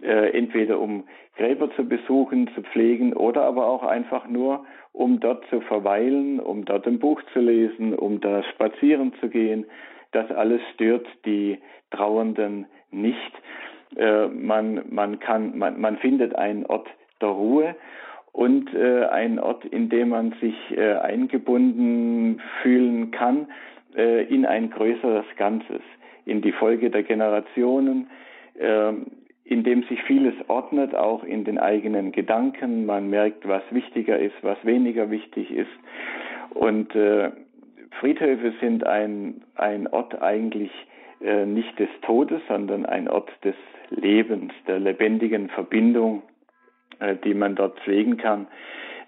äh, 0.03 0.37
entweder 0.37 0.81
um 0.81 1.05
Gräber 1.37 1.71
zu 1.77 1.87
besuchen, 1.87 2.51
zu 2.55 2.63
pflegen 2.63 3.13
oder 3.13 3.43
aber 3.43 3.67
auch 3.67 3.83
einfach 3.83 4.27
nur, 4.27 4.65
um 4.93 5.21
dort 5.21 5.45
zu 5.49 5.61
verweilen, 5.61 6.41
um 6.41 6.65
dort 6.65 6.87
ein 6.87 6.99
Buch 6.99 7.23
zu 7.33 7.41
lesen, 7.41 7.95
um 7.95 8.21
da 8.21 8.43
spazieren 8.43 9.13
zu 9.21 9.29
gehen. 9.29 9.67
Das 10.13 10.31
alles 10.31 10.61
stört 10.75 11.07
die 11.25 11.59
Trauernden 11.91 12.67
nicht. 12.91 13.33
Äh, 13.97 14.29
man, 14.29 14.83
man, 14.91 15.21
kann, 15.21 15.57
man, 15.59 15.81
man 15.81 15.99
findet 15.99 16.35
einen 16.35 16.67
Ort 16.67 16.89
der 17.21 17.29
Ruhe 17.29 17.77
und 18.33 18.75
äh, 18.75 19.05
einen 19.05 19.39
Ort, 19.39 19.65
in 19.67 19.89
dem 19.89 20.09
man 20.09 20.35
sich 20.41 20.57
äh, 20.77 20.95
eingebunden 20.95 22.41
fühlen 22.63 23.11
kann 23.11 23.47
äh, 23.95 24.25
in 24.25 24.47
ein 24.47 24.71
größeres 24.71 25.27
Ganzes, 25.37 25.83
in 26.25 26.41
die 26.41 26.53
Folge 26.53 26.91
der 26.91 27.03
Generationen, 27.03 28.09
äh, 28.59 28.93
in 29.45 29.65
dem 29.65 29.83
sich 29.85 30.03
vieles 30.05 30.35
ordnet, 30.49 30.95
auch 30.95 31.25
in 31.25 31.45
den 31.45 31.59
eigenen 31.59 32.13
Gedanken. 32.13 32.87
Man 32.87 33.11
merkt, 33.11 33.47
was 33.47 33.63
wichtiger 33.71 34.19
ist, 34.19 34.37
was 34.43 34.57
weniger 34.65 35.11
wichtig 35.11 35.51
ist. 35.51 35.71
Und 36.55 36.95
äh, 36.95 37.31
Friedhöfe 38.01 38.55
sind 38.61 38.87
ein, 38.87 39.43
ein 39.57 39.89
Ort 39.89 40.23
eigentlich 40.23 40.71
äh, 41.21 41.45
nicht 41.45 41.79
des 41.79 41.89
Todes, 42.03 42.41
sondern 42.49 42.87
ein 42.87 43.09
Ort 43.09 43.31
des 43.45 43.57
Lebens, 43.91 44.53
der 44.67 44.79
lebendigen 44.79 45.49
Verbindung, 45.51 46.23
die 47.25 47.35
man 47.35 47.55
dort 47.55 47.81
pflegen 47.81 48.17
kann. 48.17 48.47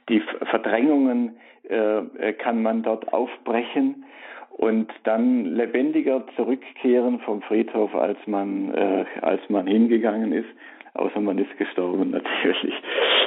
Die 0.09 0.21
Verdrängungen 0.51 1.37
äh, 1.63 2.33
kann 2.35 2.63
man 2.63 2.83
dort 2.83 3.13
aufbrechen 3.13 4.05
und 4.51 4.93
dann 5.05 5.45
lebendiger 5.47 6.25
zurückkehren 6.37 7.21
vom 7.21 7.43
Friedhof, 7.43 7.95
als 7.95 8.19
man, 8.27 8.73
als 9.21 9.41
man 9.49 9.67
hingegangen 9.67 10.33
ist. 10.33 10.49
außer 10.95 11.21
man 11.21 11.39
ist 11.39 11.57
gestorben 11.59 12.11
natürlich. 12.13 12.75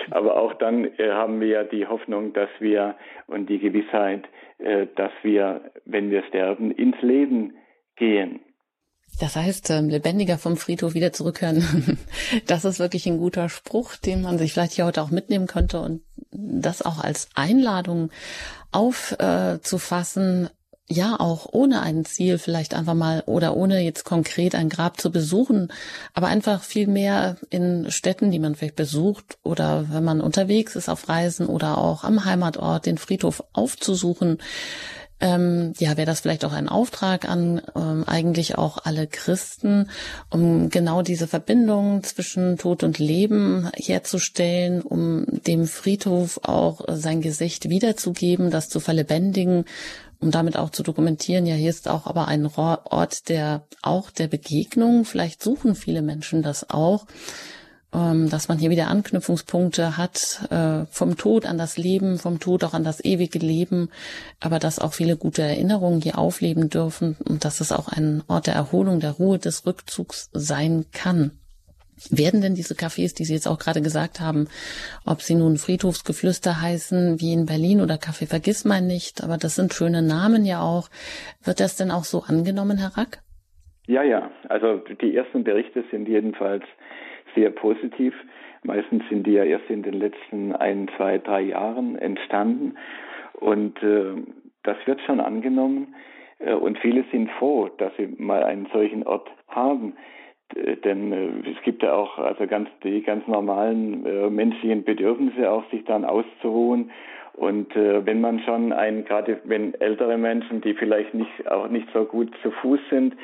Aber 0.09 0.37
auch 0.37 0.53
dann 0.53 0.85
äh, 0.97 1.11
haben 1.11 1.39
wir 1.39 1.47
ja 1.47 1.63
die 1.63 1.85
Hoffnung, 1.85 2.33
dass 2.33 2.49
wir 2.59 2.95
und 3.27 3.49
die 3.49 3.59
Gewissheit, 3.59 4.23
äh, 4.57 4.87
dass 4.95 5.11
wir, 5.21 5.61
wenn 5.85 6.09
wir 6.09 6.23
sterben, 6.23 6.71
ins 6.71 6.99
Leben 7.01 7.55
gehen. 7.97 8.39
Das 9.19 9.35
heißt, 9.35 9.71
ähm, 9.71 9.89
lebendiger 9.89 10.37
vom 10.37 10.57
Friedhof 10.57 10.93
wieder 10.93 11.13
zurückhören. 11.13 11.97
Das 12.45 12.65
ist 12.65 12.79
wirklich 12.79 13.07
ein 13.07 13.17
guter 13.17 13.49
Spruch, 13.49 13.95
den 13.95 14.21
man 14.21 14.37
sich 14.37 14.53
vielleicht 14.53 14.73
hier 14.73 14.85
heute 14.85 15.01
auch 15.01 15.11
mitnehmen 15.11 15.47
könnte 15.47 15.79
und 15.79 16.01
das 16.31 16.81
auch 16.81 16.99
als 16.99 17.29
Einladung 17.35 18.11
aufzufassen, 18.71 20.49
ja 20.89 21.19
auch 21.19 21.47
ohne 21.51 21.81
ein 21.81 22.05
Ziel 22.05 22.37
vielleicht 22.37 22.73
einfach 22.73 22.93
mal 22.93 23.23
oder 23.25 23.55
ohne 23.55 23.81
jetzt 23.81 24.05
konkret 24.05 24.55
ein 24.55 24.69
Grab 24.69 24.99
zu 24.99 25.11
besuchen, 25.11 25.71
aber 26.13 26.27
einfach 26.27 26.63
viel 26.63 26.87
mehr 26.87 27.37
in 27.49 27.91
Städten, 27.91 28.31
die 28.31 28.39
man 28.39 28.55
vielleicht 28.55 28.75
besucht 28.75 29.37
oder 29.43 29.87
wenn 29.91 30.03
man 30.03 30.21
unterwegs 30.21 30.75
ist 30.75 30.89
auf 30.89 31.09
Reisen 31.09 31.47
oder 31.47 31.77
auch 31.77 32.03
am 32.03 32.23
Heimatort 32.23 32.85
den 32.85 32.97
Friedhof 32.97 33.43
aufzusuchen. 33.53 34.37
Ähm, 35.19 35.73
ja, 35.79 35.97
wäre 35.97 36.05
das 36.05 36.19
vielleicht 36.19 36.45
auch 36.45 36.53
ein 36.53 36.69
Auftrag 36.69 37.27
an 37.27 37.61
ähm, 37.75 38.03
eigentlich 38.05 38.57
auch 38.57 38.77
alle 38.83 39.07
Christen, 39.07 39.89
um 40.29 40.69
genau 40.69 41.01
diese 41.01 41.27
Verbindung 41.27 42.03
zwischen 42.03 42.57
Tod 42.57 42.83
und 42.83 42.99
Leben 42.99 43.69
herzustellen, 43.75 44.81
um 44.81 45.25
dem 45.47 45.65
Friedhof 45.65 46.41
auch 46.43 46.81
sein 46.87 47.21
Gesicht 47.21 47.67
wiederzugeben, 47.69 48.51
das 48.51 48.69
zu 48.69 48.79
verlebendigen 48.79 49.65
um 50.19 50.31
damit 50.31 50.57
auch 50.57 50.71
zu 50.71 50.83
dokumentieren, 50.83 51.45
ja, 51.45 51.53
hier 51.53 51.69
ist 51.69 51.87
auch 51.87 52.07
aber 52.07 52.27
ein 52.27 52.45
Ort 52.47 53.29
der 53.29 53.67
auch 53.81 54.09
der 54.09 54.27
Begegnung. 54.27 55.05
Vielleicht 55.05 55.43
suchen 55.43 55.75
viele 55.75 56.01
Menschen 56.01 56.41
das 56.41 56.69
auch, 56.69 57.05
dass 57.91 58.47
man 58.49 58.57
hier 58.57 58.69
wieder 58.69 58.89
Anknüpfungspunkte 58.89 59.97
hat 59.97 60.41
äh, 60.51 60.85
vom 60.91 61.17
Tod 61.17 61.45
an 61.45 61.57
das 61.57 61.77
Leben, 61.77 62.17
vom 62.17 62.39
Tod 62.39 62.63
auch 62.63 62.73
an 62.73 62.83
das 62.83 63.03
ewige 63.03 63.39
Leben, 63.39 63.89
aber 64.39 64.59
dass 64.59 64.79
auch 64.79 64.93
viele 64.93 65.15
gute 65.15 65.41
Erinnerungen 65.41 66.01
hier 66.01 66.17
aufleben 66.17 66.69
dürfen 66.69 67.15
und 67.27 67.45
dass 67.45 67.61
es 67.61 67.71
auch 67.71 67.87
ein 67.87 68.23
Ort 68.27 68.47
der 68.47 68.55
Erholung, 68.55 68.99
der 68.99 69.11
Ruhe, 69.11 69.39
des 69.39 69.65
Rückzugs 69.65 70.29
sein 70.33 70.85
kann. 70.91 71.31
Werden 72.11 72.41
denn 72.41 72.53
diese 72.53 72.75
Cafés, 72.75 73.15
die 73.15 73.25
Sie 73.25 73.33
jetzt 73.33 73.47
auch 73.47 73.57
gerade 73.57 73.81
gesagt 73.81 74.19
haben, 74.19 74.47
ob 75.03 75.21
sie 75.23 75.33
nun 75.33 75.57
Friedhofsgeflüster 75.57 76.61
heißen, 76.61 77.19
wie 77.19 77.33
in 77.33 77.47
Berlin 77.47 77.81
oder 77.81 77.95
Café 77.95 78.27
Vergissmein 78.27 78.85
nicht, 78.85 79.23
aber 79.23 79.37
das 79.37 79.55
sind 79.55 79.73
schöne 79.73 80.03
Namen 80.03 80.45
ja 80.45 80.61
auch. 80.61 80.89
Wird 81.43 81.59
das 81.59 81.75
denn 81.75 81.89
auch 81.89 82.03
so 82.03 82.21
angenommen, 82.21 82.77
Herr 82.77 82.97
Rack? 82.97 83.23
Ja, 83.87 84.03
ja. 84.03 84.29
Also 84.47 84.81
die 85.01 85.15
ersten 85.15 85.43
Berichte 85.43 85.85
sind 85.89 86.07
jedenfalls 86.07 86.63
sehr 87.37 87.51
positiv. 87.51 88.13
Meistens 88.63 89.03
sind 89.09 89.27
die 89.27 89.33
ja 89.33 89.43
erst 89.43 89.69
in 89.69 89.83
den 89.83 89.93
letzten 89.93 90.53
ein, 90.55 90.89
zwei, 90.97 91.19
drei 91.19 91.41
Jahren 91.41 91.97
entstanden. 91.97 92.75
Und 93.33 93.81
äh, 93.83 94.15
das 94.63 94.77
wird 94.85 94.99
schon 95.01 95.19
angenommen. 95.19 95.95
Äh, 96.39 96.53
und 96.53 96.79
viele 96.79 97.05
sind 97.11 97.29
froh, 97.31 97.69
dass 97.77 97.95
sie 97.97 98.07
mal 98.17 98.43
einen 98.43 98.67
solchen 98.73 99.05
Ort 99.05 99.29
haben. 99.47 99.93
Denn 100.55 101.11
äh, 101.11 101.49
es 101.51 101.61
gibt 101.63 101.83
ja 101.83 101.93
auch 101.93 102.17
also 102.17 102.47
ganz 102.47 102.69
die 102.83 103.01
ganz 103.03 103.27
normalen 103.27 104.05
äh, 104.05 104.29
menschlichen 104.29 104.83
Bedürfnisse 104.83 105.51
auch 105.51 105.69
sich 105.71 105.83
dann 105.85 106.05
auszuruhen 106.05 106.91
und 107.33 107.75
äh, 107.75 108.05
wenn 108.05 108.21
man 108.21 108.39
schon 108.39 108.71
ein 108.71 109.03
gerade 109.03 109.41
wenn 109.43 109.73
ältere 109.73 110.17
Menschen 110.17 110.61
die 110.61 110.73
vielleicht 110.73 111.13
nicht 111.13 111.51
auch 111.51 111.67
nicht 111.67 111.87
so 111.93 112.05
gut 112.05 112.33
zu 112.41 112.51
Fuß 112.51 112.79
sind 112.89 113.15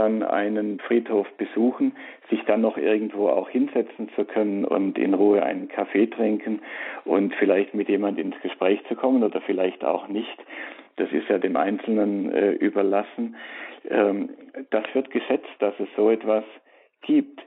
dann 0.00 0.22
einen 0.22 0.80
Friedhof 0.80 1.28
besuchen, 1.36 1.92
sich 2.30 2.42
dann 2.46 2.62
noch 2.62 2.78
irgendwo 2.78 3.28
auch 3.28 3.50
hinsetzen 3.50 4.08
zu 4.16 4.24
können 4.24 4.64
und 4.64 4.96
in 4.96 5.12
Ruhe 5.12 5.42
einen 5.42 5.68
Kaffee 5.68 6.06
trinken 6.06 6.62
und 7.04 7.34
vielleicht 7.34 7.74
mit 7.74 7.90
jemand 7.90 8.18
ins 8.18 8.40
Gespräch 8.40 8.80
zu 8.88 8.94
kommen 8.94 9.22
oder 9.22 9.42
vielleicht 9.42 9.84
auch 9.84 10.08
nicht. 10.08 10.38
Das 10.96 11.12
ist 11.12 11.28
ja 11.28 11.36
dem 11.36 11.56
Einzelnen 11.56 12.32
äh, 12.32 12.52
überlassen. 12.52 13.36
Ähm, 13.90 14.30
das 14.70 14.84
wird 14.94 15.10
geschätzt, 15.10 15.54
dass 15.58 15.74
es 15.78 15.88
so 15.96 16.10
etwas 16.10 16.44
gibt. 17.02 17.40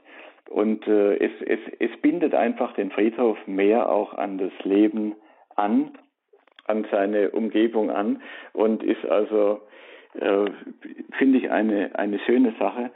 Und 0.48 0.86
äh, 0.86 1.16
es, 1.16 1.32
es, 1.44 1.60
es 1.80 2.00
bindet 2.00 2.34
einfach 2.34 2.72
den 2.74 2.92
Friedhof 2.92 3.36
mehr 3.48 3.90
auch 3.90 4.14
an 4.14 4.38
das 4.38 4.52
Leben 4.62 5.16
an, 5.56 5.98
an 6.66 6.86
seine 6.92 7.30
Umgebung 7.30 7.90
an 7.90 8.22
und 8.52 8.84
ist 8.84 9.04
also, 9.06 9.60
äh, 10.20 10.50
finde 11.18 11.38
ich, 11.38 11.50
eine, 11.50 11.90
eine 11.98 12.18
schöne 12.20 12.54
Sache. 12.58 12.90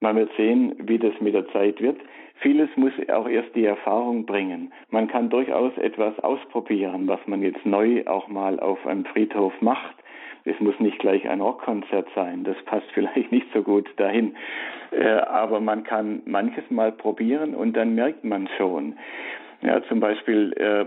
Man 0.00 0.16
wird 0.16 0.30
sehen, 0.36 0.74
wie 0.78 0.98
das 0.98 1.14
mit 1.20 1.34
der 1.34 1.48
Zeit 1.48 1.80
wird. 1.80 1.98
Vieles 2.40 2.68
muss 2.76 2.92
auch 3.08 3.28
erst 3.28 3.54
die 3.54 3.64
Erfahrung 3.64 4.26
bringen. 4.26 4.72
Man 4.90 5.08
kann 5.08 5.30
durchaus 5.30 5.76
etwas 5.78 6.18
ausprobieren, 6.20 7.08
was 7.08 7.20
man 7.26 7.42
jetzt 7.42 7.64
neu 7.64 8.04
auch 8.06 8.28
mal 8.28 8.60
auf 8.60 8.84
einem 8.86 9.06
Friedhof 9.06 9.54
macht. 9.62 9.96
Es 10.44 10.58
muss 10.60 10.78
nicht 10.78 10.98
gleich 11.00 11.28
ein 11.28 11.40
Rockkonzert 11.40 12.08
sein, 12.14 12.44
das 12.44 12.56
passt 12.66 12.86
vielleicht 12.94 13.32
nicht 13.32 13.46
so 13.52 13.62
gut 13.62 13.88
dahin. 13.96 14.36
Äh, 14.92 15.08
aber 15.08 15.60
man 15.60 15.82
kann 15.82 16.22
manches 16.26 16.64
mal 16.70 16.92
probieren 16.92 17.54
und 17.54 17.76
dann 17.76 17.94
merkt 17.94 18.22
man 18.22 18.48
schon. 18.56 18.96
Ja, 19.62 19.82
zum 19.84 20.00
Beispiel 20.00 20.52
äh, 20.54 20.84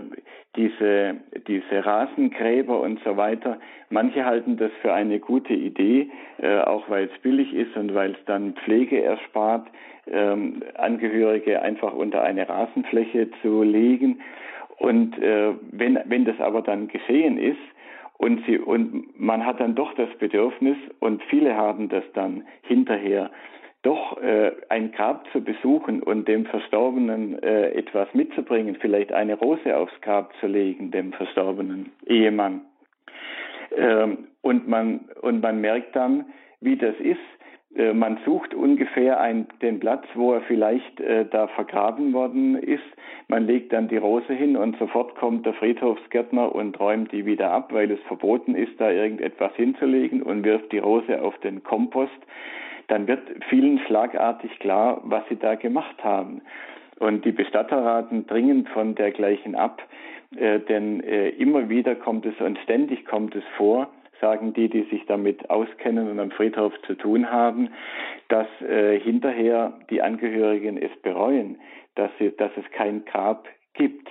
diese, 0.56 1.16
diese 1.46 1.84
Rasengräber 1.84 2.80
und 2.80 3.00
so 3.04 3.16
weiter. 3.16 3.58
Manche 3.88 4.24
halten 4.24 4.56
das 4.56 4.70
für 4.80 4.92
eine 4.92 5.18
gute 5.18 5.54
Idee, 5.54 6.10
äh, 6.38 6.60
auch 6.60 6.88
weil 6.88 7.04
es 7.12 7.22
billig 7.22 7.52
ist 7.54 7.76
und 7.76 7.94
weil 7.94 8.12
es 8.12 8.24
dann 8.26 8.54
Pflege 8.54 9.02
erspart, 9.02 9.66
ähm, 10.06 10.62
Angehörige 10.76 11.62
einfach 11.62 11.92
unter 11.92 12.22
eine 12.22 12.48
Rasenfläche 12.48 13.28
zu 13.42 13.62
legen. 13.62 14.20
Und 14.78 15.18
äh, 15.22 15.52
wenn, 15.72 15.98
wenn 16.06 16.24
das 16.24 16.40
aber 16.40 16.62
dann 16.62 16.88
geschehen 16.88 17.38
ist, 17.38 17.58
und, 18.18 18.44
sie, 18.44 18.58
und 18.58 19.18
man 19.18 19.46
hat 19.46 19.60
dann 19.60 19.74
doch 19.74 19.94
das 19.94 20.10
Bedürfnis, 20.18 20.76
und 20.98 21.22
viele 21.24 21.56
haben 21.56 21.88
das 21.88 22.04
dann 22.12 22.44
hinterher, 22.62 23.30
doch 23.82 24.20
äh, 24.20 24.52
ein 24.68 24.92
Grab 24.92 25.26
zu 25.32 25.42
besuchen 25.42 26.02
und 26.02 26.28
dem 26.28 26.44
Verstorbenen 26.46 27.42
äh, 27.42 27.70
etwas 27.70 28.12
mitzubringen, 28.12 28.76
vielleicht 28.80 29.12
eine 29.12 29.34
Rose 29.34 29.76
aufs 29.76 29.98
Grab 30.02 30.32
zu 30.40 30.46
legen, 30.46 30.90
dem 30.90 31.12
verstorbenen 31.12 31.92
Ehemann. 32.06 32.62
Ähm, 33.74 34.28
und, 34.42 34.68
man, 34.68 35.08
und 35.22 35.42
man 35.42 35.60
merkt 35.60 35.96
dann, 35.96 36.26
wie 36.60 36.76
das 36.76 36.94
ist, 36.98 37.18
äh, 37.74 37.92
man 37.92 38.18
sucht 38.24 38.54
ungefähr 38.54 39.20
ein, 39.20 39.46
den 39.62 39.80
Platz, 39.80 40.04
wo 40.14 40.34
er 40.34 40.42
vielleicht 40.42 41.00
äh, 41.00 41.26
da 41.26 41.46
vergraben 41.48 42.12
worden 42.12 42.56
ist. 42.56 42.82
Man 43.28 43.46
legt 43.46 43.72
dann 43.72 43.88
die 43.88 43.96
Rose 43.96 44.32
hin 44.32 44.56
und 44.56 44.76
sofort 44.78 45.14
kommt 45.14 45.46
der 45.46 45.54
Friedhofsgärtner 45.54 46.54
und 46.54 46.78
räumt 46.80 47.12
die 47.12 47.26
wieder 47.26 47.50
ab, 47.52 47.72
weil 47.72 47.90
es 47.90 48.00
verboten 48.08 48.54
ist, 48.54 48.78
da 48.78 48.90
irgendetwas 48.90 49.54
hinzulegen 49.54 50.22
und 50.22 50.44
wirft 50.44 50.72
die 50.72 50.78
Rose 50.78 51.22
auf 51.22 51.38
den 51.38 51.62
Kompost. 51.62 52.10
Dann 52.90 53.06
wird 53.06 53.20
vielen 53.48 53.78
schlagartig 53.86 54.58
klar, 54.58 55.00
was 55.04 55.22
sie 55.28 55.36
da 55.36 55.54
gemacht 55.54 56.02
haben. 56.02 56.42
Und 56.98 57.24
die 57.24 57.30
Bestatter 57.30 57.78
raten 57.78 58.26
dringend 58.26 58.68
von 58.70 58.96
dergleichen 58.96 59.54
ab, 59.54 59.80
äh, 60.36 60.58
denn 60.58 61.00
äh, 61.04 61.28
immer 61.30 61.68
wieder 61.68 61.94
kommt 61.94 62.26
es 62.26 62.38
und 62.40 62.58
ständig 62.58 63.06
kommt 63.06 63.36
es 63.36 63.44
vor, 63.56 63.88
sagen 64.20 64.54
die, 64.54 64.68
die 64.68 64.82
sich 64.90 65.06
damit 65.06 65.48
auskennen 65.50 66.10
und 66.10 66.18
am 66.18 66.32
Friedhof 66.32 66.72
zu 66.82 66.94
tun 66.94 67.30
haben, 67.30 67.70
dass 68.26 68.48
äh, 68.60 68.98
hinterher 68.98 69.72
die 69.88 70.02
Angehörigen 70.02 70.76
es 70.76 70.90
bereuen, 71.02 71.60
dass, 71.94 72.10
sie, 72.18 72.36
dass 72.36 72.50
es 72.56 72.68
kein 72.72 73.04
Grab 73.04 73.46
gibt. 73.74 74.08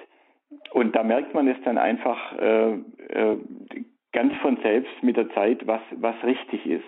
Und 0.71 0.95
da 0.95 1.03
merkt 1.03 1.33
man 1.33 1.49
es 1.49 1.57
dann 1.65 1.77
einfach 1.77 2.33
äh, 2.39 2.71
äh, 2.71 3.37
ganz 4.13 4.33
von 4.37 4.57
selbst 4.63 5.03
mit 5.03 5.17
der 5.17 5.29
Zeit, 5.31 5.67
was, 5.67 5.81
was 5.97 6.15
richtig 6.23 6.65
ist. 6.65 6.87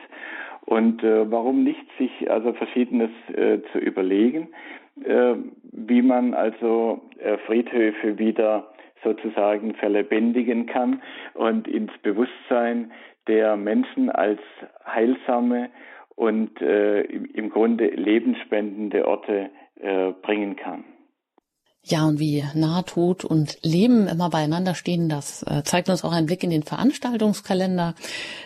Und 0.66 1.03
äh, 1.03 1.30
warum 1.30 1.64
nicht 1.64 1.86
sich 1.97 2.30
also 2.30 2.53
Verschiedenes 2.53 3.12
äh, 3.34 3.59
zu 3.72 3.80
überlegen, 3.80 4.49
äh, 5.03 5.36
wie 5.72 6.01
man 6.01 6.34
also 6.34 7.01
äh, 7.20 7.38
Friedhöfe 7.39 8.18
wieder 8.18 8.68
sozusagen 9.03 9.74
verlebendigen 9.76 10.68
kann 10.68 11.01
und 11.34 11.68
ins 11.68 11.91
Bewusstsein 12.03 12.91
der 13.28 13.55
Menschen 13.55 14.09
als 14.09 14.39
heilsame 14.86 15.70
und 16.16 16.62
äh, 16.62 17.01
im 17.01 17.49
Grunde 17.49 17.88
lebensspendende 17.88 19.07
Orte 19.07 19.49
äh, 19.80 20.12
bringen 20.22 20.55
kann. 20.55 20.84
Ja, 21.84 22.05
und 22.05 22.19
wie 22.19 22.43
Nahtod 22.53 23.25
und 23.25 23.57
Leben 23.63 24.07
immer 24.07 24.29
beieinander 24.29 24.75
stehen, 24.75 25.09
das 25.09 25.43
äh, 25.43 25.63
zeigt 25.63 25.89
uns 25.89 26.03
auch 26.03 26.13
ein 26.13 26.27
Blick 26.27 26.43
in 26.43 26.51
den 26.51 26.61
Veranstaltungskalender. 26.61 27.95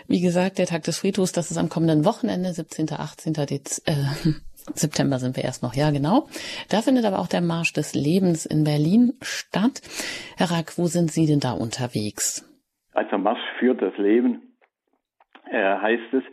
Wie 0.07 0.21
gesagt, 0.21 0.57
der 0.57 0.67
Tag 0.67 0.83
des 0.83 0.99
Friedhofs, 0.99 1.33
das 1.33 1.51
ist 1.51 1.57
am 1.57 1.67
kommenden 1.67 2.05
Wochenende, 2.05 2.53
17. 2.53 2.87
18. 2.91 3.33
Dez 3.33 3.81
äh, 3.85 3.93
September 4.73 5.19
sind 5.19 5.35
wir 5.35 5.43
erst 5.43 5.63
noch, 5.63 5.75
ja 5.75 5.91
genau. 5.91 6.27
Da 6.69 6.81
findet 6.81 7.05
aber 7.05 7.19
auch 7.19 7.27
der 7.27 7.41
Marsch 7.41 7.73
des 7.73 7.93
Lebens 7.93 8.45
in 8.45 8.63
Berlin 8.63 9.13
statt. 9.21 9.81
Herr 10.37 10.51
Rack, 10.51 10.77
wo 10.77 10.85
sind 10.85 11.11
Sie 11.11 11.27
denn 11.27 11.39
da 11.39 11.51
unterwegs? 11.51 12.49
Also 12.93 13.17
Marsch 13.17 13.43
für 13.59 13.75
das 13.75 13.95
Leben 13.97 14.55
äh, 15.51 15.77
heißt 15.77 16.13
es. 16.13 16.23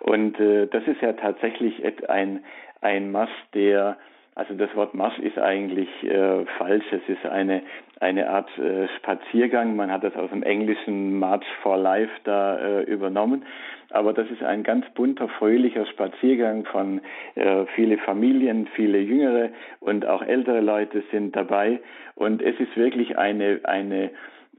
Und 0.00 0.40
äh, 0.40 0.66
das 0.66 0.84
ist 0.86 1.02
ja 1.02 1.12
tatsächlich 1.12 1.74
ein, 2.08 2.44
ein 2.80 3.10
Marsch, 3.10 3.30
der 3.54 3.98
Also 4.38 4.54
das 4.54 4.72
Wort 4.76 4.94
Marsch 4.94 5.18
ist 5.18 5.36
eigentlich 5.36 5.88
äh, 6.04 6.46
falsch. 6.58 6.84
Es 6.92 7.02
ist 7.08 7.26
eine, 7.26 7.60
eine 7.98 8.30
Art 8.30 8.48
äh, 8.56 8.86
Spaziergang. 8.96 9.74
Man 9.74 9.90
hat 9.90 10.04
das 10.04 10.14
aus 10.14 10.30
dem 10.30 10.44
englischen 10.44 11.18
March 11.18 11.44
for 11.60 11.76
Life 11.76 12.12
da 12.22 12.56
äh, 12.56 12.82
übernommen. 12.82 13.44
Aber 13.90 14.12
das 14.12 14.30
ist 14.30 14.44
ein 14.44 14.62
ganz 14.62 14.86
bunter, 14.94 15.26
fröhlicher 15.26 15.86
Spaziergang 15.86 16.66
von 16.66 17.00
äh, 17.34 17.64
viele 17.74 17.98
Familien, 17.98 18.68
viele 18.76 19.00
jüngere 19.00 19.48
und 19.80 20.06
auch 20.06 20.22
ältere 20.22 20.60
Leute 20.60 21.02
sind 21.10 21.34
dabei. 21.34 21.80
Und 22.14 22.40
es 22.40 22.60
ist 22.60 22.76
wirklich 22.76 23.18
eine, 23.18 23.58
eine, 23.64 24.12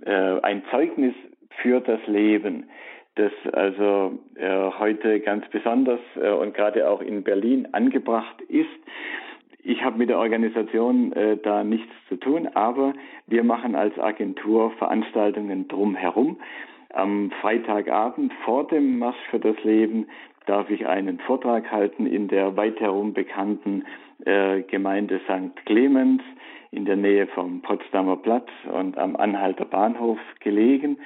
äh, 0.06 0.42
ein 0.42 0.62
Zeugnis 0.72 1.14
für 1.62 1.80
das 1.80 2.06
Leben 2.06 2.66
das 3.16 3.32
also 3.52 4.18
äh, 4.36 4.72
heute 4.80 5.20
ganz 5.20 5.46
besonders 5.50 6.00
äh, 6.16 6.30
und 6.30 6.54
gerade 6.54 6.90
auch 6.90 7.02
in 7.02 7.24
Berlin 7.24 7.68
angebracht 7.74 8.42
ist. 8.48 8.70
Ich 9.64 9.84
habe 9.84 9.98
mit 9.98 10.10
der 10.10 10.20
Organisation 10.20 11.12
äh, 11.14 11.38
da 11.38 11.64
nichts 11.64 11.92
zu 12.08 12.16
tun, 12.16 12.48
aber 12.54 12.94
wir 13.28 13.44
machen 13.44 13.76
als 13.76 13.98
Agentur 14.00 14.72
Veranstaltungen 14.72 15.68
drumherum. 15.68 16.38
Am 16.94 17.32
Freitagabend 17.42 18.34
vor 18.46 18.68
dem 18.68 19.00
Marsch 19.00 19.20
für 19.30 19.40
das 19.40 19.62
Leben 19.64 20.08
darf 20.46 20.70
ich 20.70 20.88
einen 20.88 21.20
Vortrag 21.20 21.72
halten 21.72 22.08
in 22.08 22.28
der 22.28 22.58
weit 22.58 22.80
herum 22.80 23.14
bekannten 23.14 23.84
äh, 24.26 24.62
Gemeinde 24.62 25.20
St. 25.26 25.66
Clemens 25.66 26.24
in 26.72 26.86
der 26.86 26.96
Nähe 26.96 27.28
vom 27.28 27.62
Potsdamer 27.62 28.18
Platz 28.18 28.48
und 28.72 28.98
am 28.98 29.16
Anhalter 29.16 29.66
Bahnhof 29.66 30.20
gelegen 30.40 30.98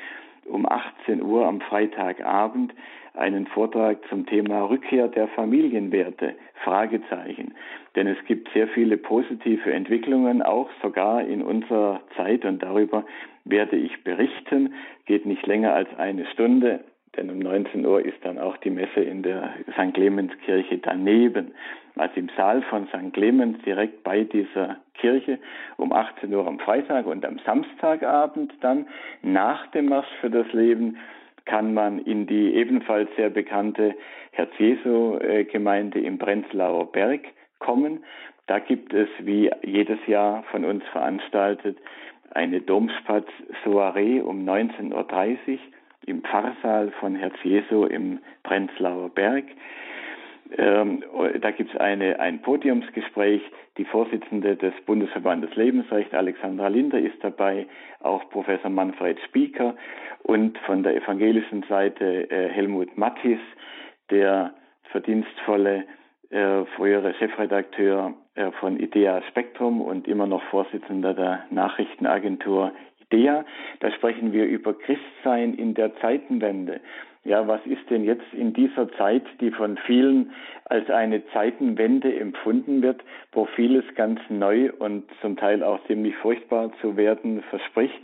um 0.45 0.65
18 0.65 1.21
Uhr 1.21 1.45
am 1.45 1.61
Freitagabend 1.61 2.73
einen 3.13 3.47
Vortrag 3.47 3.97
zum 4.09 4.25
Thema 4.25 4.63
Rückkehr 4.63 5.07
der 5.07 5.27
Familienwerte, 5.29 6.35
Fragezeichen. 6.63 7.53
Denn 7.95 8.07
es 8.07 8.17
gibt 8.25 8.49
sehr 8.53 8.67
viele 8.69 8.97
positive 8.97 9.71
Entwicklungen, 9.71 10.41
auch 10.41 10.69
sogar 10.81 11.23
in 11.23 11.41
unserer 11.41 12.01
Zeit 12.15 12.45
und 12.45 12.63
darüber 12.63 13.05
werde 13.45 13.75
ich 13.75 14.03
berichten. 14.03 14.73
Geht 15.05 15.25
nicht 15.25 15.45
länger 15.45 15.73
als 15.73 15.89
eine 15.97 16.25
Stunde, 16.27 16.79
denn 17.15 17.29
um 17.29 17.39
19 17.39 17.85
Uhr 17.85 18.03
ist 18.03 18.17
dann 18.23 18.39
auch 18.39 18.57
die 18.57 18.71
Messe 18.71 19.01
in 19.01 19.21
der 19.21 19.53
St. 19.75 19.93
Clemenskirche 19.93 20.79
daneben 20.79 21.51
also 21.95 22.15
im 22.15 22.29
Saal 22.35 22.61
von 22.63 22.87
St. 22.87 23.13
Clemens 23.13 23.61
direkt 23.63 24.03
bei 24.03 24.23
dieser 24.23 24.77
Kirche 24.95 25.39
um 25.77 25.91
18 25.91 26.33
Uhr 26.33 26.47
am 26.47 26.59
Freitag 26.59 27.05
und 27.05 27.25
am 27.25 27.39
Samstagabend 27.45 28.53
dann 28.61 28.87
nach 29.21 29.67
dem 29.67 29.87
Marsch 29.87 30.07
für 30.19 30.29
das 30.29 30.51
Leben 30.53 30.97
kann 31.45 31.73
man 31.73 31.99
in 31.99 32.25
die 32.27 32.53
ebenfalls 32.53 33.09
sehr 33.15 33.29
bekannte 33.29 33.95
Herz-Jesu-Gemeinde 34.31 35.99
im 35.99 36.17
Prenzlauer 36.17 36.91
Berg 36.91 37.21
kommen. 37.59 38.03
Da 38.47 38.59
gibt 38.59 38.93
es, 38.93 39.09
wie 39.19 39.51
jedes 39.63 39.99
Jahr 40.07 40.43
von 40.51 40.65
uns 40.65 40.83
veranstaltet, 40.91 41.77
eine 42.31 42.61
Domspatz-Soiree 42.61 44.21
um 44.21 44.45
19.30 44.47 44.93
Uhr 44.93 45.59
im 46.05 46.21
Pfarrsaal 46.21 46.91
von 46.99 47.15
Herz 47.15 47.35
Jesu 47.43 47.85
im 47.85 48.19
Prenzlauer 48.43 49.09
Berg. 49.09 49.45
Ähm, 50.57 51.03
da 51.41 51.51
gibt 51.51 51.73
es 51.73 51.79
ein 51.79 52.41
Podiumsgespräch. 52.41 53.41
Die 53.77 53.85
Vorsitzende 53.85 54.55
des 54.55 54.73
Bundesverbandes 54.85 55.55
Lebensrecht, 55.55 56.13
Alexandra 56.13 56.67
Linder, 56.67 56.99
ist 56.99 57.23
dabei, 57.23 57.65
auch 58.01 58.29
Professor 58.29 58.69
Manfred 58.69 59.19
Spieker 59.21 59.75
und 60.21 60.57
von 60.59 60.83
der 60.83 60.95
evangelischen 60.95 61.63
Seite 61.63 62.29
äh, 62.29 62.49
Helmut 62.49 62.95
Mattis, 62.97 63.39
der 64.11 64.53
verdienstvolle 64.91 65.85
äh, 66.29 66.65
frühere 66.75 67.13
Chefredakteur 67.15 68.13
äh, 68.35 68.51
von 68.59 68.79
IDEA 68.79 69.21
Spektrum 69.29 69.81
und 69.81 70.07
immer 70.07 70.27
noch 70.27 70.43
Vorsitzender 70.43 71.13
der 71.13 71.45
Nachrichtenagentur 71.49 72.73
IDEA. 73.01 73.43
Da 73.79 73.91
sprechen 73.91 74.33
wir 74.33 74.45
über 74.45 74.73
Christsein 74.73 75.55
in 75.55 75.73
der 75.73 75.95
Zeitenwende 75.97 76.79
ja, 77.25 77.47
was 77.47 77.65
ist 77.65 77.89
denn 77.89 78.03
jetzt 78.03 78.33
in 78.33 78.53
dieser 78.53 78.91
Zeit, 78.93 79.23
die 79.39 79.51
von 79.51 79.77
vielen 79.77 80.31
als 80.65 80.89
eine 80.89 81.25
Zeitenwende 81.27 82.13
empfunden 82.19 82.81
wird, 82.81 83.01
wo 83.31 83.45
vieles 83.45 83.85
ganz 83.95 84.19
neu 84.29 84.71
und 84.77 85.05
zum 85.21 85.37
Teil 85.37 85.63
auch 85.63 85.79
ziemlich 85.87 86.15
furchtbar 86.17 86.71
zu 86.81 86.97
werden 86.97 87.41
verspricht? 87.43 88.01